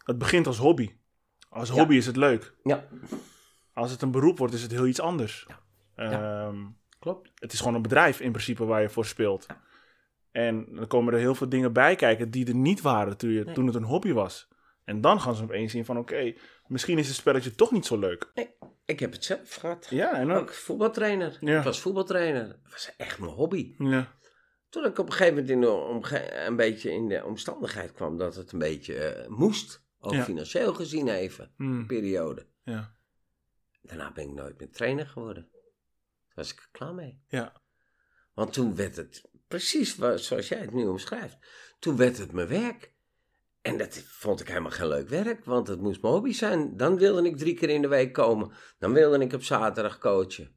Het 0.04 0.18
begint 0.18 0.48
als 0.48 0.58
hobby. 0.58 0.96
Als 1.56 1.70
Ja. 1.70 1.76
hobby 1.76 1.96
is 1.96 2.06
het 2.06 2.16
leuk. 2.16 2.54
Ja, 2.64 2.88
Als 3.74 3.92
het 3.92 4.02
een 4.02 4.12
beroep 4.12 4.38
wordt, 4.38 4.54
is 4.54 4.62
het 4.62 4.72
heel 4.72 4.88
iets 4.88 5.00
anders. 5.00 5.48
Ja. 5.96 6.48
Ehm, 6.48 6.58
klopt. 7.00 7.32
het 7.36 7.54
is 7.54 7.60
gewoon 7.60 7.76
een 7.76 7.82
bedrijf 7.82 8.20
in 8.20 8.32
principe 8.32 8.66
waar 8.66 8.82
je 8.82 8.90
voor 8.90 9.06
speelt. 9.06 9.46
En 10.32 10.66
dan 10.76 10.88
komen 10.88 11.14
er 11.14 11.20
heel 11.20 11.36
veel 11.36 11.50
dingen 11.50 11.74
bij 11.74 11.96
kijken 11.96 12.32
die 12.32 12.48
er 12.48 12.56
niet 12.56 12.82
waren 12.82 13.18
toen, 13.18 13.30
je, 13.30 13.44
Nee. 13.44 13.54
toen 13.54 13.66
het 13.66 13.76
een 13.76 13.84
hobby 13.84 14.12
was. 14.12 14.48
En 14.84 15.02
dan 15.02 15.22
gaan 15.22 15.36
ze 15.36 15.44
opeens 15.44 15.72
zien 15.72 15.86
van, 15.86 15.98
oké, 15.98 16.34
misschien 16.68 16.98
is 16.98 17.08
het 17.08 17.16
spelletje 17.16 17.56
toch 17.56 17.72
niet 17.72 17.86
zo 17.86 18.00
leuk. 18.00 18.32
Ik 18.86 19.00
heb 19.00 19.12
het 19.12 19.24
zelf 19.24 19.56
gehad. 19.56 19.88
Ja, 19.90 20.14
en 20.14 20.28
dan... 20.28 20.38
Ook 20.38 20.54
voetbaltrainer. 20.54 21.38
Ja. 21.40 21.58
Ik 21.58 21.64
was 21.64 21.80
voetbaltrainer. 21.82 22.48
Dat 22.48 22.72
was 22.72 22.94
echt 22.98 23.20
mijn 23.20 23.32
hobby. 23.32 23.76
Ja. 23.78 24.08
Toen 24.70 24.86
ik 24.86 25.00
op 25.00 25.06
een 25.06 25.12
gegeven 25.12 25.34
moment 25.34 25.52
in 25.52 25.62
de 25.62 25.70
omge- 25.72 26.46
een 26.46 26.56
beetje 26.56 26.92
in 26.92 27.08
de 27.08 27.26
omstandigheid 27.26 27.92
kwam 27.94 28.18
dat 28.18 28.36
het 28.36 28.52
een 28.52 28.60
beetje 28.60 28.96
eh, 28.96 29.28
moest. 29.28 29.85
Ook 30.06 30.14
Ja. 30.14 30.24
financieel 30.24 30.74
gezien 30.74 31.08
even. 31.08 31.54
Hmm. 31.58 31.88
Periode. 31.88 32.48
Ja. 32.64 32.96
Daarna 33.82 34.12
ben 34.12 34.24
ik 34.24 34.34
nooit 34.34 34.60
meer 34.60 34.72
trainer 34.72 35.08
geworden. 35.08 35.50
Daar 35.52 36.36
was 36.36 36.52
ik 36.52 36.60
er 36.60 36.68
klaar 36.72 36.94
mee. 36.94 37.22
Ja. 37.28 37.62
Want 38.34 38.54
toen 38.54 38.76
werd 38.76 38.96
het 38.96 39.30
precies 39.48 39.96
zoals 39.96 40.48
jij 40.48 40.60
het 40.60 40.74
nu 40.74 40.86
omschrijft. 40.86 41.38
Toen 41.80 41.98
werd 41.98 42.18
het 42.18 42.32
mijn 42.32 42.48
werk. 42.48 42.94
En 43.62 43.78
dat 43.78 43.98
vond 43.98 44.40
ik 44.40 44.48
helemaal 44.48 44.72
geen 44.72 44.88
leuk 44.88 45.10
werk, 45.10 45.46
want 45.46 45.68
het 45.68 45.82
moest 45.82 46.02
mijn 46.02 46.14
hobby 46.14 46.32
zijn. 46.32 46.78
Dan 46.78 46.98
wilde 46.98 47.28
ik 47.28 47.38
drie 47.38 47.54
keer 47.54 47.70
in 47.70 47.82
de 47.82 47.88
week 47.88 48.14
komen. 48.14 48.52
Dan 48.80 48.94
wilde 48.94 49.20
ik 49.20 49.34
op 49.34 49.44
zaterdag 49.44 49.98
coachen. 49.98 50.56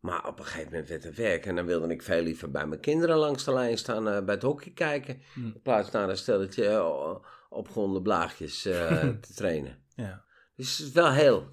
Maar 0.00 0.26
op 0.26 0.38
een 0.38 0.44
gegeven 0.44 0.70
moment 0.70 0.88
werd 0.88 1.04
het 1.04 1.16
werk. 1.16 1.46
En 1.46 1.56
dan 1.56 1.66
wilde 1.66 1.88
ik 1.88 2.02
veel 2.02 2.22
liever 2.22 2.50
bij 2.50 2.66
mijn 2.66 2.80
kinderen 2.80 3.16
langs 3.16 3.44
de 3.44 3.52
lijn 3.52 3.78
staan 3.78 4.08
eh, 4.08 4.24
bij 4.24 4.34
het 4.34 4.42
hockey 4.42 4.72
kijken. 4.72 5.22
Hm. 5.34 5.40
In 5.40 5.62
plaats 5.62 5.90
naar 5.90 6.08
een 6.08 6.16
stelletje 6.16 6.64
uh, 6.64 7.16
opgewonden 7.54 8.02
blaagjes 8.02 8.64
eh, 8.64 9.08
te 9.26 9.34
trainen. 9.34 9.84
Ja. 9.94 10.24
Dus 10.56 10.78
het 10.78 10.86
is 10.86 10.92
wel 10.92 11.12
heel. 11.12 11.48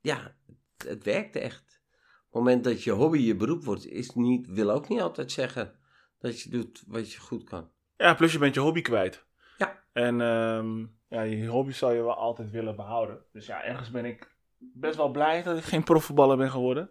Ja, 0.00 0.34
het, 0.46 0.88
het 0.88 1.04
werkt 1.04 1.36
echt. 1.36 1.80
Op 2.18 2.36
het 2.36 2.44
moment 2.44 2.64
dat 2.64 2.82
je 2.82 2.90
hobby 2.90 3.18
je 3.18 3.36
beroep 3.36 3.64
wordt, 3.64 3.86
is 3.86 4.10
niet, 4.14 4.46
wil 4.46 4.70
ook 4.70 4.88
niet 4.88 5.00
altijd 5.00 5.32
zeggen 5.32 5.74
dat 6.18 6.40
je 6.40 6.50
doet 6.50 6.82
wat 6.86 7.12
je 7.12 7.20
goed 7.20 7.44
kan. 7.44 7.70
Ja, 7.96 8.14
plus 8.14 8.32
je 8.32 8.38
bent 8.38 8.54
je 8.54 8.60
hobby 8.60 8.80
kwijt. 8.80 9.24
Ja. 9.58 9.82
En 9.92 10.20
ehm, 10.20 10.86
ja, 11.08 11.22
je 11.22 11.46
hobby 11.46 11.72
zal 11.72 11.92
je 11.92 12.02
wel 12.02 12.14
altijd 12.14 12.50
willen 12.50 12.76
behouden. 12.76 13.24
Dus 13.32 13.46
ja, 13.46 13.62
ergens 13.62 13.90
ben 13.90 14.04
ik 14.04 14.36
best 14.58 14.96
wel 14.96 15.10
blij 15.10 15.42
dat 15.42 15.56
ik 15.56 15.64
geen 15.64 15.84
profvoetballer 15.84 16.36
ben 16.36 16.50
geworden. 16.50 16.90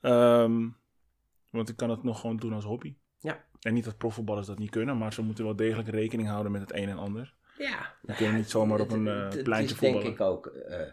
Ehm, 0.00 0.68
want 1.50 1.68
ik 1.68 1.76
kan 1.76 1.90
het 1.90 2.02
nog 2.02 2.20
gewoon 2.20 2.36
doen 2.36 2.52
als 2.52 2.64
hobby. 2.64 2.96
Ja. 3.18 3.44
En 3.60 3.74
niet 3.74 3.84
dat 3.84 3.96
profvoetballers 3.96 4.46
dat 4.46 4.58
niet 4.58 4.70
kunnen, 4.70 4.98
maar 4.98 5.12
ze 5.12 5.22
moeten 5.22 5.44
wel 5.44 5.56
degelijk 5.56 5.88
rekening 5.88 6.28
houden 6.28 6.52
met 6.52 6.60
het 6.60 6.74
een 6.74 6.88
en 6.88 6.98
ander. 6.98 7.34
Ja. 7.66 7.94
Je 8.18 8.26
niet 8.28 8.50
zomaar 8.50 8.80
op 8.80 8.90
een 8.90 9.08
eh, 9.08 9.22
Het- 9.24 9.34
het 9.34 9.42
pleintje 9.42 9.74
is 9.74 9.80
denk 9.80 9.92
voetballen. 10.02 10.14
ik 10.16 10.20
ook 10.20 10.46
eh, 10.46 10.92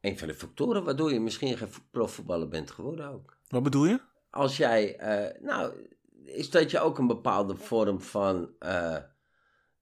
een 0.00 0.18
van 0.18 0.28
de 0.28 0.34
factoren 0.34 0.84
waardoor 0.84 1.12
je 1.12 1.20
misschien 1.20 1.56
geen 1.56 1.68
vo- 1.68 1.82
profvoetballer 1.90 2.48
bent 2.48 2.70
geworden 2.70 3.08
ook. 3.08 3.38
Wat 3.48 3.62
bedoel 3.62 3.84
je? 3.86 4.00
Als 4.30 4.56
jij, 4.56 4.96
eh, 4.96 5.40
nou, 5.42 5.88
is 6.24 6.50
dat 6.50 6.70
je 6.70 6.80
ook 6.80 6.98
een 6.98 7.06
bepaalde 7.06 7.56
vorm 7.56 8.00
van, 8.00 8.54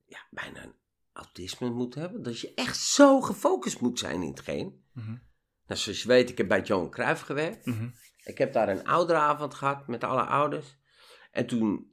ja, 0.07 0.26
bijna 0.30 0.62
een 0.62 0.74
autisme 1.12 1.70
moet 1.70 1.95
hebben. 1.95 2.22
Dat 2.22 2.41
je 2.41 2.53
echt 2.55 2.76
zo 2.78 3.20
gefocust 3.20 3.80
moet 3.80 3.99
zijn 3.99 4.22
in 4.22 4.28
hetgeen. 4.28 4.85
Mhm. 4.93 5.11
Nou, 5.66 5.80
zoals 5.80 6.03
je 6.03 6.09
weet, 6.09 6.30
ik 6.30 6.39
heb 6.39 6.49
bij 6.49 6.61
Johan 6.62 6.91
Cruijff 6.91 7.22
gewerkt. 7.22 7.66
Mhm. 7.66 7.89
Ik 8.24 8.39
heb 8.39 8.53
daar 8.53 8.68
een 8.68 8.87
ouderavond 8.87 9.55
gehad 9.55 9.87
met 9.87 10.05
alle 10.05 10.22
ouders. 10.22 10.76
En 11.30 11.47
toen, 11.47 11.91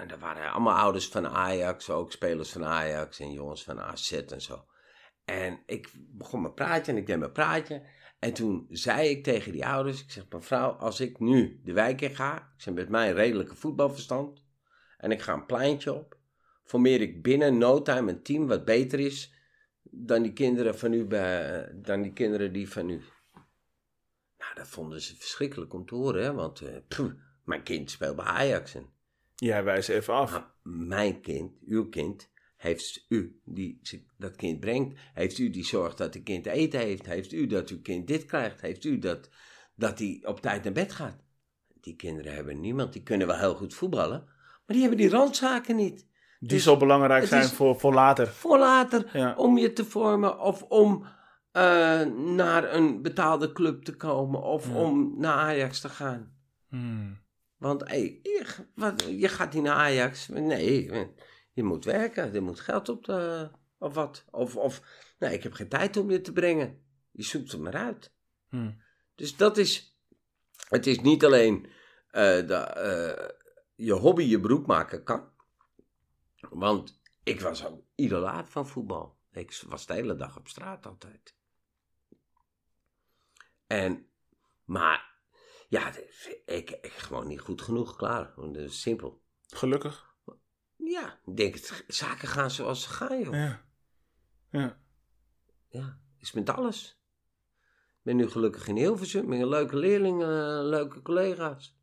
en 0.00 0.10
er 0.10 0.18
waren 0.18 0.52
allemaal 0.52 0.76
ouders 0.76 1.08
van 1.08 1.26
Ajax, 1.26 1.90
ook 1.90 2.12
spelers 2.12 2.52
van 2.52 2.64
Ajax 2.64 3.20
en 3.20 3.32
jongens 3.32 3.64
van 3.64 3.80
AZ 3.80 4.12
en 4.12 4.40
zo. 4.40 4.64
En 5.24 5.62
ik 5.66 5.90
begon 5.94 6.40
mijn 6.40 6.54
praatje 6.54 6.92
en 6.92 6.98
ik 6.98 7.06
deed 7.06 7.18
mijn 7.18 7.32
praatje. 7.32 7.82
En 8.18 8.32
toen 8.32 8.66
zei 8.70 9.08
ik 9.08 9.24
tegen 9.24 9.52
die 9.52 9.66
ouders, 9.66 10.02
ik 10.02 10.10
zeg, 10.10 10.24
mevrouw, 10.30 10.70
als 10.70 11.00
ik 11.00 11.18
nu 11.18 11.60
de 11.64 11.72
wijk 11.72 12.00
in 12.00 12.14
ga, 12.14 12.36
ik 12.36 12.62
zeg 12.62 12.74
met 12.74 12.88
mijn 12.88 13.12
redelijke 13.12 13.54
voetbalverstand, 13.54 14.44
en 14.98 15.10
ik 15.10 15.20
ga 15.20 15.32
een 15.32 15.46
pleintje 15.46 15.94
op, 15.94 16.18
formeer 16.64 17.00
ik 17.00 17.22
binnen 17.22 17.58
no 17.58 17.82
time 17.82 18.10
een 18.10 18.22
team 18.22 18.46
wat 18.46 18.64
beter 18.64 19.00
is 19.00 19.34
dan 19.82 20.22
die 20.22 20.32
kinderen 20.32 20.78
van 20.78 20.92
u, 20.92 21.04
bij, 21.04 21.72
dan 21.74 22.02
die 22.02 22.12
kinderen 22.12 22.52
die 22.52 22.70
van 22.70 22.90
u. 22.90 23.02
Nou, 24.38 24.54
dat 24.54 24.68
vonden 24.68 25.00
ze 25.00 25.16
verschrikkelijk 25.16 25.72
om 25.72 25.86
te 25.86 25.94
horen, 25.94 26.22
hè? 26.22 26.32
want 26.32 26.60
eh, 26.60 26.76
pff, 26.88 27.12
mijn 27.44 27.62
kind 27.62 27.90
speelt 27.90 28.16
bij 28.16 28.24
Ajax. 28.24 28.74
En, 28.74 28.98
Ja, 29.40 29.62
wijs 29.62 29.88
even 29.88 30.14
af. 30.14 30.30
maar 30.32 30.46
mijn 30.62 31.20
kind, 31.20 31.52
uw 31.66 31.88
kind, 31.88 32.30
heeft 32.56 33.04
u 33.08 33.40
die 33.44 33.80
dat 34.16 34.36
kind 34.36 34.60
brengt. 34.60 34.98
Heeft 35.14 35.38
u 35.38 35.50
die 35.50 35.64
zorgt 35.64 35.98
dat 35.98 36.14
het 36.14 36.22
kind 36.22 36.46
eten 36.46 36.80
heeft. 36.80 37.06
Heeft 37.06 37.32
u 37.32 37.46
dat 37.46 37.68
uw 37.68 37.80
kind 37.82 38.06
dit 38.06 38.24
krijgt. 38.24 38.60
Heeft 38.60 38.84
u 38.84 38.98
dat, 38.98 39.28
dat 39.74 39.98
hij 39.98 40.22
op 40.24 40.40
tijd 40.40 40.64
naar 40.64 40.72
bed 40.72 40.92
gaat. 40.92 41.16
Die 41.80 41.96
kinderen 41.96 42.34
hebben 42.34 42.60
niemand. 42.60 42.92
Die 42.92 43.02
kunnen 43.02 43.26
wel 43.26 43.38
heel 43.38 43.54
goed 43.54 43.74
voetballen. 43.74 44.24
Maar 44.66 44.76
die 44.76 44.80
hebben 44.80 44.98
die 44.98 45.08
randzaken 45.08 45.76
niet. 45.76 46.06
Die 46.40 46.48
dus 46.48 46.62
zo 46.62 46.76
belangrijk 46.76 47.26
zijn 47.26 47.44
voor, 47.48 47.80
voor 47.80 47.94
later. 47.94 48.26
Voor 48.28 48.58
later 48.58 49.10
Ja. 49.18 49.34
om 49.36 49.58
je 49.58 49.72
te 49.72 49.84
vormen 49.84 50.40
of 50.40 50.62
om 50.62 51.06
eh, 51.52 52.02
naar 52.12 52.74
een 52.74 53.02
betaalde 53.02 53.52
club 53.52 53.82
te 53.84 53.96
komen 53.96 54.42
of 54.42 54.68
Ja. 54.68 54.74
om 54.74 55.14
naar 55.18 55.34
Ajax 55.36 55.80
te 55.80 55.88
gaan. 55.88 56.32
Hmm. 56.68 57.18
Want 57.60 57.88
hey, 57.88 58.20
je, 58.22 58.46
wat, 58.74 59.02
je 59.02 59.28
gaat 59.28 59.52
niet 59.54 59.62
naar 59.62 59.76
Ajax. 59.76 60.28
Nee, 60.28 60.90
je 61.52 61.62
moet 61.62 61.84
werken. 61.84 62.34
Er 62.34 62.42
moet 62.42 62.60
geld 62.60 62.88
op 62.88 63.04
de... 63.04 63.50
Of 63.78 63.94
wat. 63.94 64.24
Of, 64.30 64.56
of 64.56 64.82
nee, 65.18 65.32
ik 65.32 65.42
heb 65.42 65.52
geen 65.52 65.68
tijd 65.68 65.96
om 65.96 66.10
je 66.10 66.20
te 66.20 66.32
brengen. 66.32 66.84
Je 67.10 67.22
zoekt 67.22 67.52
het 67.52 67.60
maar 67.60 67.74
uit. 67.74 68.12
Hmm. 68.48 68.82
Dus 69.14 69.36
dat 69.36 69.56
is... 69.56 69.98
Het 70.68 70.86
is 70.86 71.00
niet 71.00 71.24
alleen 71.24 71.70
dat 72.46 72.76
eh, 72.76 73.28
je 73.74 73.92
hobby 73.92 74.22
je 74.22 74.40
beroep 74.40 74.66
maken 74.66 75.04
kan. 75.04 75.28
Want 76.50 77.00
ik 77.22 77.40
was 77.40 77.66
ook 77.66 77.82
idolaat 77.94 78.48
van 78.48 78.68
voetbal. 78.68 79.18
Ik 79.32 79.62
was 79.66 79.86
de 79.86 79.92
hele 79.92 80.16
dag 80.16 80.36
op 80.36 80.48
straat 80.48 80.86
altijd. 80.86 81.34
En, 83.66 84.06
maar, 84.64 85.09
ja, 85.70 85.92
ik, 86.44 86.70
ik 86.70 86.92
gewoon 86.92 87.26
niet 87.26 87.40
goed 87.40 87.62
genoeg, 87.62 87.96
klaar. 87.96 88.32
Dat 88.36 88.56
is 88.56 88.80
simpel. 88.80 89.22
Gelukkig. 89.46 90.14
Ja, 90.76 91.18
ik 91.24 91.36
denk 91.36 91.54
het, 91.54 91.84
zaken 91.86 92.28
gaan 92.28 92.50
zoals 92.50 92.82
ze 92.82 92.88
gaan, 92.88 93.20
joh. 93.20 93.34
Ja. 93.34 93.64
Ja. 94.50 94.78
Ja, 95.68 95.98
is 96.18 96.32
met 96.32 96.50
alles. 96.50 97.00
Ik 97.70 98.00
ben 98.02 98.16
nu 98.16 98.28
gelukkig 98.28 98.66
in 98.66 98.76
Hilversum, 98.76 99.28
met 99.28 99.40
een 99.40 99.48
leuke 99.48 99.76
leerlingen, 99.76 100.28
eh, 100.28 100.68
leuke 100.68 101.02
collega's. 101.02 101.78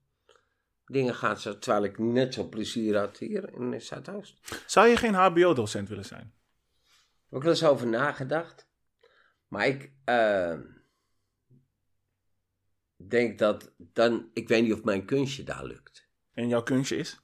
Dingen 0.86 1.16
gaan 1.16 1.38
zo, 1.38 1.60
terwijl 1.60 1.84
ik 1.84 1.98
net 1.98 2.34
zo 2.34 2.48
plezier 2.48 2.98
had 2.98 3.18
hier 3.18 3.54
in 3.54 3.82
Zuidoost. 3.82 4.64
Zou 4.66 4.88
je 4.88 4.98
geen 4.98 5.14
HBO-docent 5.14 5.90
willen 5.90 6.06
zijn? 6.06 6.34
Heb 7.30 7.38
ik 7.38 7.42
wel 7.42 7.52
eens 7.52 7.64
over 7.64 7.88
nagedacht. 7.88 8.70
Maar 9.48 9.68
ik 9.68 9.92
eh, 10.04 10.60
denk 13.10 13.40
dat 13.40 13.74
dan, 13.78 14.30
ik 14.34 14.48
weet 14.48 14.64
niet 14.64 14.74
of 14.74 14.84
mijn 14.84 15.06
kunstje 15.06 15.44
daar 15.44 15.66
lukt. 15.66 16.08
En 16.34 16.48
jouw 16.48 16.64
kunstje 16.64 16.96
is? 16.96 17.20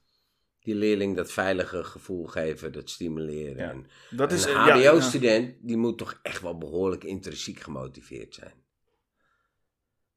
Die 0.60 0.74
leerling 0.74 1.16
dat 1.16 1.32
veilige 1.32 1.84
gevoel 1.84 2.26
geven, 2.26 2.72
dat 2.72 2.90
stimuleren. 2.90 3.56
Ja. 3.56 3.70
En 3.70 3.86
Dat 4.10 4.32
is 4.32 4.44
een 4.44 4.50
eh, 4.50 4.66
ja, 4.66 4.74
ja. 4.74 4.90
HBO-student, 4.90 5.56
die 5.60 5.76
moet 5.76 5.98
toch 5.98 6.18
echt 6.22 6.42
wel 6.42 6.58
behoorlijk 6.58 7.04
intrinsiek 7.04 7.60
gemotiveerd 7.60 8.34
zijn. 8.34 8.62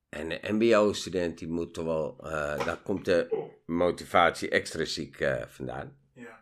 En 0.09 0.47
een 0.47 0.55
MBO-student, 0.55 1.38
die 1.38 1.47
moet 1.47 1.74
toch 1.74 1.86
wel, 1.86 2.18
eh, 2.24 2.65
daar 2.65 2.82
komt 2.84 3.05
de 3.05 3.49
motivatie 3.65 4.49
extrinsiek 4.49 5.20
eh 5.20 5.43
vandaan. 5.47 5.97
Ja. 6.13 6.39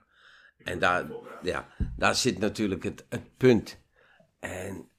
En 0.57 0.80
daar, 0.80 1.11
ja, 1.41 1.73
daar 1.97 2.15
zit 2.15 2.39
natuurlijk 2.39 2.84
het, 2.84 3.05
het 3.09 3.38
punt. 3.38 3.80
En 4.39 4.89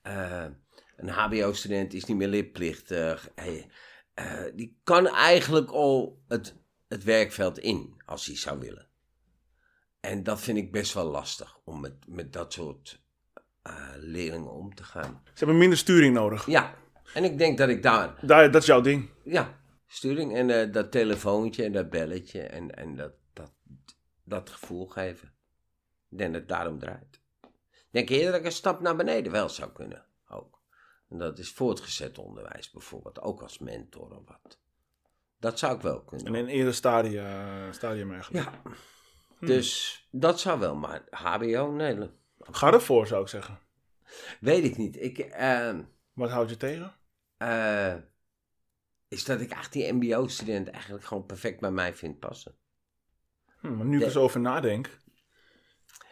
een 0.96 1.08
HBO-student 1.08 1.94
is 1.94 2.04
niet 2.04 2.16
meer 2.16 2.28
leerplichtig. 2.28 3.30
Hij, 3.34 3.70
eh, 4.16 4.42
die 4.54 4.78
kan 4.84 5.06
eigenlijk 5.06 5.70
al 5.70 6.22
het, 6.28 6.54
het 6.88 7.04
werkveld 7.04 7.58
in, 7.58 8.02
als 8.04 8.26
hij 8.26 8.36
zou 8.36 8.58
willen. 8.58 8.88
En 10.00 10.22
dat 10.22 10.40
vind 10.40 10.58
ik 10.58 10.72
best 10.72 10.94
wel 10.94 11.04
lastig, 11.04 11.58
om 11.64 11.80
met, 11.80 11.94
met 12.08 12.32
dat 12.32 12.52
soort 12.52 13.02
eh, 13.62 13.90
leerlingen 13.96 14.52
om 14.52 14.74
te 14.74 14.84
gaan. 14.84 15.22
Ze 15.24 15.32
hebben 15.34 15.58
minder 15.58 15.78
sturing 15.78 16.14
nodig. 16.14 16.46
Ja, 16.46 16.74
en 17.14 17.24
ik 17.24 17.38
denk 17.38 17.58
dat 17.58 17.68
ik 17.68 17.82
daar 17.82 18.26
Daar, 18.26 18.50
dat 18.50 18.60
is 18.60 18.68
jouw 18.68 18.80
ding. 18.80 19.10
ja, 19.24 19.60
sturing 19.86 20.34
en 20.34 20.50
eh, 20.50 20.72
dat 20.72 20.90
telefoontje 20.92 21.64
en 21.64 21.72
dat 21.72 21.90
belletje 21.90 22.40
en, 22.42 22.76
en 22.76 22.96
dat, 22.96 23.12
dat, 23.32 23.52
dat 24.24 24.50
gevoel 24.50 24.86
geven. 24.86 25.28
Ik 26.10 26.18
denk 26.18 26.32
dat 26.32 26.40
het 26.40 26.50
daarom 26.50 26.78
draait. 26.78 27.20
Ik 27.70 27.88
denk 27.90 28.08
eerder 28.08 28.30
dat 28.30 28.40
ik 28.40 28.46
een 28.46 28.52
stap 28.52 28.80
naar 28.80 28.96
beneden 28.96 29.32
wel 29.32 29.48
zou 29.48 29.72
kunnen. 29.72 30.05
En 31.08 31.18
dat 31.18 31.38
is 31.38 31.52
voortgezet 31.52 32.18
onderwijs 32.18 32.70
bijvoorbeeld, 32.70 33.20
ook 33.20 33.42
als 33.42 33.58
mentor 33.58 34.10
of 34.16 34.22
wat. 34.26 34.58
Dat 35.38 35.58
zou 35.58 35.76
ik 35.76 35.80
wel 35.82 36.04
kunnen. 36.04 36.26
En 36.26 36.34
in 36.34 36.46
eerder 36.46 36.74
stadia, 36.74 37.72
stadium 37.72 38.12
eigenlijk. 38.12 38.44
Ja, 38.44 38.62
dus 39.40 40.00
dat 40.10 40.40
zou 40.40 40.58
wel, 40.60 40.74
maar 40.74 41.04
HBO, 41.10 41.70
nee, 41.70 42.10
Ga 42.38 42.72
ervoor, 42.72 43.06
zou 43.06 43.22
ik 43.22 43.28
zeggen. 43.28 43.58
weet 44.40 44.64
ik 44.64 44.76
niet. 44.76 45.00
Ik, 45.00 45.18
eh, 45.18 45.78
Wat 46.12 46.30
houd 46.30 46.50
je 46.50 46.56
tegen? 46.56 46.94
eh, 47.36 47.94
is 49.08 49.24
dat 49.24 49.40
ik 49.40 49.50
echt 49.50 49.72
die 49.72 49.92
MBO-student 49.92 50.68
eigenlijk 50.68 51.04
gewoon 51.04 51.26
perfect 51.26 51.60
bij 51.60 51.70
mij 51.70 51.94
vind 51.94 52.18
passen. 52.18 52.54
Hm, 53.60 53.76
maar 53.76 53.86
nu 53.86 53.98
ik 53.98 54.04
er 54.04 54.10
zo 54.10 54.22
over 54.22 54.40
nadenk. 54.40 54.98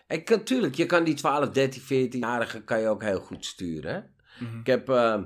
Ik, 0.07 0.29
natuurlijk, 0.31 0.75
je 0.75 0.87
kan 0.87 1.05
die 1.05 1.15
12, 1.15 1.49
13, 1.51 1.83
14-jarigen 1.83 2.65
kan 2.65 2.81
je 2.81 2.89
ook 2.89 3.03
heel 3.03 3.21
goed 3.21 3.45
sturen. 3.45 4.14
Mhm. 4.39 4.59
Ik 4.59 4.67
heb, 4.67 4.89
eh, 4.89 5.23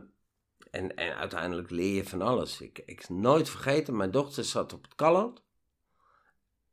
en, 0.71 0.95
en 0.97 1.17
uiteindelijk 1.17 1.71
leer 1.71 1.95
je 1.95 2.05
van 2.05 2.23
alles. 2.23 2.61
Ik, 2.61 2.83
ik 2.87 3.09
nooit 3.09 3.51
vergeten, 3.51 3.97
mijn 3.97 4.11
dochter 4.11 4.45
zat 4.45 4.73
op 4.73 4.83
het 4.83 4.95
Kalland. 4.95 5.43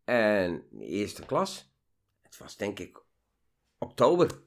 En 0.03 0.67
eerste 0.79 1.25
klas. 1.25 1.73
Het 2.21 2.37
was 2.37 2.57
denk 2.57 2.79
ik 2.79 3.03
oktober. 3.77 4.41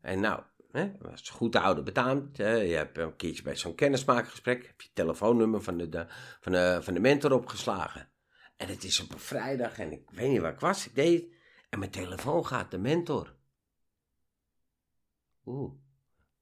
En 0.00 0.20
nou, 0.20 0.42
hè, 0.72 0.92
was 0.98 1.30
goed 1.30 1.52
de 1.52 1.60
oude 1.60 1.82
betaamd. 1.82 2.36
hè. 2.36 2.52
je 2.52 2.74
hebt 2.74 2.98
een 2.98 3.16
keertje 3.16 3.42
bij 3.42 3.56
zo'n 3.56 3.74
kennismakingsgesprek. 3.74 4.66
Heb 4.66 4.80
je 4.80 4.88
telefoonnummer 4.92 5.62
van 5.62 5.76
de, 5.76 6.06
van, 6.40 6.52
de, 6.52 6.78
van 6.82 6.94
de 6.94 7.00
mentor 7.00 7.32
opgeslagen. 7.32 8.10
En 8.56 8.68
het 8.68 8.84
is 8.84 9.00
op 9.00 9.12
een 9.12 9.18
vrijdag 9.18 9.78
en 9.78 9.92
ik 9.92 10.10
weet 10.10 10.30
niet 10.30 10.40
waar 10.40 10.52
ik 10.52 10.60
was. 10.60 10.86
Ik 10.86 10.94
deed. 10.94 11.32
En 11.68 11.78
mijn 11.78 11.90
telefoon 11.90 12.46
gaat 12.46 12.70
de 12.70 12.78
mentor. 12.78 13.34
Oeh. 15.44 15.81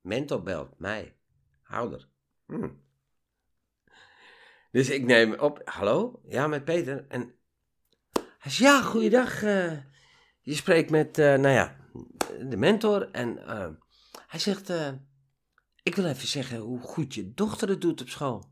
Mentor 0.00 0.42
belt 0.42 0.78
mij. 0.78 1.16
Houder. 1.62 2.08
Hm. 2.46 2.68
Dus 4.70 4.88
ik 4.90 5.04
neem 5.04 5.38
op. 5.38 5.60
Hallo? 5.64 6.20
Ja, 6.24 6.46
met 6.46 6.64
Peter. 6.64 7.06
En 7.08 7.34
hij 8.12 8.50
zegt, 8.52 8.56
ja, 8.56 8.82
goeiedag. 8.82 9.42
eh, 9.42 9.78
je 10.40 10.54
spreekt 10.54 10.90
met, 10.90 11.18
eh, 11.18 11.26
nou 11.26 11.48
ja, 11.54 11.76
de 12.48 12.56
mentor. 12.56 13.10
En 13.10 13.46
eh, 13.46 13.70
hij 14.26 14.40
zegt, 14.40 14.72
ik 15.82 15.94
wil 15.94 16.04
even 16.04 16.28
zeggen 16.28 16.58
hoe 16.58 16.80
goed 16.80 17.14
je 17.14 17.34
dochter 17.34 17.68
het 17.68 17.80
doet 17.80 18.00
op 18.00 18.08
school. 18.08 18.48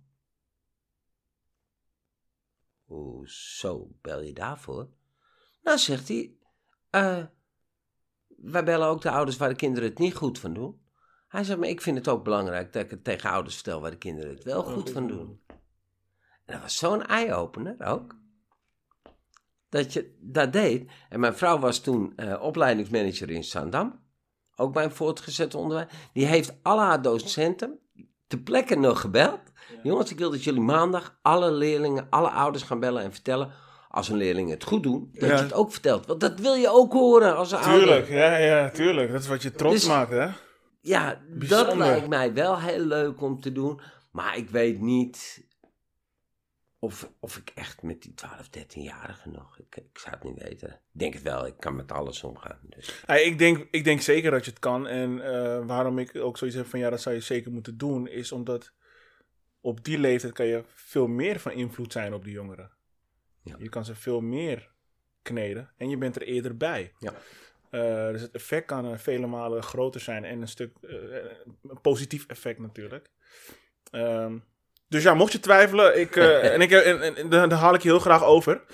Hoezo 2.84 3.90
bel 4.00 4.20
je 4.20 4.32
daarvoor? 4.32 4.88
Nou, 5.62 5.78
zegt 5.78 6.08
hij, 6.08 6.36
wij 8.36 8.64
bellen 8.64 8.88
ook 8.88 9.02
de 9.02 9.10
ouders 9.10 9.36
waar 9.36 9.48
de 9.48 9.54
kinderen 9.54 9.88
het 9.88 9.98
niet 9.98 10.14
goed 10.14 10.38
van 10.38 10.54
doen. 10.54 10.80
Hij 11.28 11.44
zegt, 11.44 11.58
maar 11.58 11.68
ik 11.68 11.80
vind 11.80 11.96
het 11.96 12.08
ook 12.08 12.24
belangrijk 12.24 12.72
dat 12.72 12.82
ik 12.82 12.90
het 12.90 13.04
tegen 13.04 13.30
ouders 13.30 13.54
vertel 13.54 13.80
waar 13.80 13.90
de 13.90 13.96
kinderen 13.98 14.34
het 14.34 14.44
wel 14.44 14.62
goed 14.62 14.90
van 14.90 15.06
doen. 15.06 15.40
En 15.46 16.54
dat 16.54 16.60
was 16.62 16.76
zo'n 16.76 17.06
eye-opener 17.06 17.76
ook. 17.84 18.16
Dat 19.68 19.92
je 19.92 20.16
dat 20.20 20.52
deed. 20.52 20.90
En 21.08 21.20
mijn 21.20 21.34
vrouw 21.36 21.58
was 21.58 21.78
toen 21.80 22.12
eh, 22.16 22.42
opleidingsmanager 22.42 23.30
in 23.30 23.44
Zandam. 23.44 24.00
Ook 24.56 24.72
bij 24.72 24.84
een 24.84 24.90
voortgezet 24.90 25.54
onderwijs. 25.54 25.88
Die 26.12 26.26
heeft 26.26 26.54
alle 26.62 26.80
haar 26.80 27.02
docenten 27.02 27.78
ter 28.26 28.38
plekke 28.38 28.74
nog 28.76 29.00
gebeld. 29.00 29.40
Jongens, 29.82 30.10
ik 30.10 30.18
wil 30.18 30.30
dat 30.30 30.44
jullie 30.44 30.60
maandag 30.60 31.18
alle 31.22 31.50
leerlingen, 31.52 32.06
alle 32.10 32.30
ouders 32.30 32.64
gaan 32.64 32.80
bellen 32.80 33.02
en 33.02 33.12
vertellen. 33.12 33.52
Als 33.88 34.08
een 34.08 34.16
leerling 34.16 34.50
het 34.50 34.64
goed 34.64 34.82
doen, 34.82 35.10
dat 35.12 35.28
Ja. 35.28 35.36
je 35.36 35.42
het 35.42 35.52
ook 35.52 35.70
vertelt. 35.72 36.06
Want 36.06 36.20
dat 36.20 36.38
wil 36.40 36.54
je 36.54 36.68
ook 36.68 36.92
horen 36.92 37.36
als 37.36 37.52
een 37.52 37.58
ouder. 37.58 37.78
Tuurlijk, 37.80 38.08
ja, 38.08 38.36
ja, 38.36 38.70
tuurlijk. 38.70 39.12
Dat 39.12 39.20
is 39.20 39.28
wat 39.28 39.42
je 39.42 39.52
trots 39.52 39.74
Dus- 39.74 39.86
maakt, 39.86 40.10
hè? 40.10 40.28
Ja, 40.80 41.20
dat 41.28 41.76
lijkt 41.76 42.08
mij 42.08 42.34
wel 42.34 42.60
heel 42.60 42.84
leuk 42.84 43.20
om 43.20 43.40
te 43.40 43.52
doen. 43.52 43.80
Maar 44.10 44.36
ik 44.36 44.50
weet 44.50 44.80
niet 44.80 45.46
of, 46.78 47.12
of 47.20 47.36
ik 47.36 47.52
echt 47.54 47.82
met 47.82 48.02
die 48.02 48.14
12, 48.14 48.48
13-jarigen 48.58 49.30
nog. 49.30 49.58
Ik, 49.58 49.76
ik 49.76 49.98
zou 49.98 50.14
het 50.14 50.24
niet 50.24 50.42
weten. 50.42 50.68
Ik 50.68 51.00
denk 51.00 51.14
het 51.14 51.22
wel, 51.22 51.46
ik 51.46 51.56
kan 51.58 51.76
met 51.76 51.92
alles 51.92 52.22
omgaan. 52.22 52.58
Dus. 52.62 53.02
Ja, 53.06 53.14
ik, 53.14 53.38
denk, 53.38 53.66
ik 53.70 53.84
denk 53.84 54.00
zeker 54.00 54.30
dat 54.30 54.44
je 54.44 54.50
het 54.50 54.60
kan. 54.60 54.86
En 54.86 55.20
eh, 55.24 55.66
waarom 55.66 55.98
ik 55.98 56.16
ook 56.16 56.38
zoiets 56.38 56.56
heb 56.56 56.66
van 56.66 56.78
ja, 56.78 56.90
dat 56.90 57.00
zou 57.00 57.14
je 57.14 57.20
zeker 57.20 57.52
moeten 57.52 57.78
doen, 57.78 58.08
is 58.08 58.32
omdat 58.32 58.72
op 59.60 59.84
die 59.84 59.98
leeftijd 59.98 60.32
kan 60.32 60.46
je 60.46 60.64
veel 60.66 61.06
meer 61.06 61.40
van 61.40 61.52
invloed 61.52 61.92
zijn 61.92 62.14
op 62.14 62.24
die 62.24 62.32
jongeren. 62.32 62.70
Ja. 63.42 63.56
Je 63.58 63.68
kan 63.68 63.84
ze 63.84 63.94
veel 63.94 64.20
meer 64.20 64.70
kneden 65.22 65.70
en 65.76 65.88
je 65.88 65.96
bent 65.98 66.16
er 66.16 66.22
eerder 66.22 66.56
bij. 66.56 66.92
Ja. 66.98 67.14
Eh, 67.70 68.08
dus 68.08 68.20
het 68.20 68.30
effect 68.30 68.66
kan 68.66 68.92
eh, 68.92 68.98
vele 68.98 69.26
malen 69.26 69.62
groter 69.62 70.00
zijn 70.00 70.24
en 70.24 70.40
een 70.40 70.48
stuk 70.48 70.72
eh, 70.80 70.90
een 71.62 71.80
positief 71.80 72.26
effect 72.26 72.58
natuurlijk. 72.58 73.10
Ehm, 73.90 74.38
dus 74.88 75.02
ja, 75.02 75.14
mocht 75.14 75.32
je 75.32 75.40
twijfelen, 75.40 76.00
ik, 76.00 76.16
en 76.54 76.60
ik, 76.60 76.70
en, 76.70 77.16
en, 77.16 77.28
daar 77.28 77.50
haal 77.52 77.74
ik 77.74 77.82
je 77.82 77.88
heel 77.88 77.98
graag 77.98 78.24
over. 78.24 78.64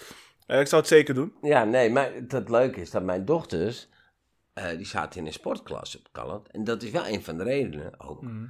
Ik 0.47 0.67
zou 0.67 0.81
het 0.81 0.91
zeker 0.91 1.15
doen. 1.15 1.35
Ja, 1.43 1.65
nee, 1.65 1.91
maar 1.91 2.13
het 2.29 2.49
leuke 2.49 2.81
is 2.81 2.91
dat 2.91 3.03
mijn 3.03 3.25
dochters, 3.25 3.89
die 4.77 4.87
zaten 4.87 5.21
in 5.21 5.27
een 5.27 5.33
sportklas 5.33 5.97
op 5.99 6.09
Calland. 6.13 6.49
En 6.51 6.65
dat 6.65 6.83
is 6.83 6.91
wel 6.91 7.07
een 7.07 7.23
van 7.25 7.39
de 7.39 7.45
redenen 7.45 8.01
ook. 8.01 8.23
Mhm. 8.23 8.47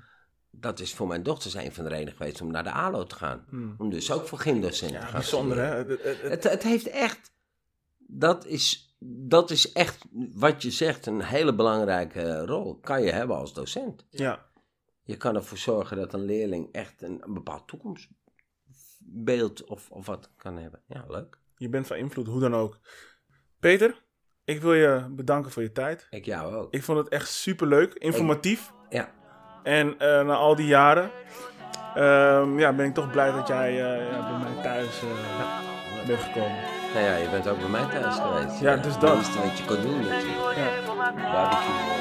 Dat 0.51 0.81
is 0.81 0.95
voor 0.95 1.07
mijn 1.07 1.23
dochters 1.23 1.55
een 1.55 1.73
van 1.73 1.85
de 1.85 1.91
redenen 1.91 2.15
geweest 2.17 2.41
om 2.41 2.51
naar 2.51 2.65
de 2.65 2.73
ALO 2.73 3.05
te 3.05 3.15
gaan. 3.15 3.45
Mhm. 3.51 3.73
Om 3.79 3.91
dus 3.91 4.11
ook 4.13 4.29
voor 4.29 4.39
te 4.43 4.89
Ja, 4.93 5.01
gaan 5.01 5.13
bijzonder 5.13 5.57
hè. 5.59 5.75
Het- 5.77 5.89
het- 5.89 6.03
het- 6.03 6.21
Het, 6.23 6.45
het 6.45 6.63
heeft 6.63 6.87
echt. 6.87 7.33
Dat 7.99 8.47
is, 8.47 8.94
dat 9.07 9.51
is 9.51 9.73
echt 9.73 10.05
wat 10.35 10.63
je 10.63 10.71
zegt, 10.71 11.07
een 11.07 11.23
hele 11.23 11.55
belangrijke 11.55 12.47
rol. 12.47 12.79
Kan 12.81 13.03
je 13.03 13.11
hebben 13.13 13.37
als 13.37 13.53
docent. 13.53 14.07
ja. 14.11 14.53
Je 15.07 15.17
kan 15.17 15.35
ervoor 15.35 15.59
zorgen 15.59 15.97
dat 15.97 16.13
een 16.13 16.25
leerling 16.25 16.73
echt 16.73 17.03
een, 17.03 17.23
een 17.25 17.35
bepaald 17.35 17.69
toekomstbeeld 17.69 19.65
of, 19.65 19.91
of 19.91 20.07
wat 20.07 20.31
kan 20.37 20.59
hebben. 20.59 20.83
Ja, 20.87 21.05
leuk. 21.09 21.39
Je 21.57 21.69
bent 21.69 21.87
van 21.87 21.97
invloed, 21.97 22.27
hoe 22.27 22.41
dan 22.41 22.55
ook. 22.55 22.79
Peter, 23.59 24.03
ik 24.45 24.61
wil 24.61 24.75
je 24.75 25.07
bedanken 25.11 25.51
voor 25.51 25.63
je 25.63 25.73
tijd. 25.73 26.07
Ik 26.11 26.25
jou 26.25 26.55
ook. 26.55 26.75
Ik 26.75 26.83
vond 26.83 26.99
het 26.99 27.09
echt 27.09 27.29
super 27.29 27.67
leuk, 27.67 27.95
informatief. 27.95 28.73
Ja, 28.89 29.13
En 29.63 29.99
eh, 29.99 30.27
na 30.27 30.35
al 30.35 30.55
die 30.55 30.67
jaren 30.67 31.11
ehm, 31.95 32.59
ja, 32.59 32.73
ben 32.73 32.87
ik 32.87 32.95
toch 32.95 33.11
blij 33.11 33.33
dat 33.33 33.49
jij 33.49 33.71
eh, 33.71 34.29
bij 34.31 34.53
mij 34.53 34.63
thuis 34.63 35.03
eh, 35.03 36.07
bent 36.07 36.21
gekomen. 36.21 36.74
Nou 36.95 37.07
ja, 37.07 37.17
je 37.17 37.29
bent 37.29 37.49
ook 37.49 37.59
bij 37.59 37.69
mij 37.69 37.85
thuis 37.85 38.15
geweest. 38.15 38.61
Ja, 38.61 38.77
dus 38.77 38.99
dat. 38.99 39.21
is 39.21 39.35
wat 39.35 39.59
je 39.59 39.65
kon 39.65 39.83
doen 39.83 40.01
natuurlijk. 40.01 40.57
Ja. 40.57 41.33
Barbecue. 41.33 41.95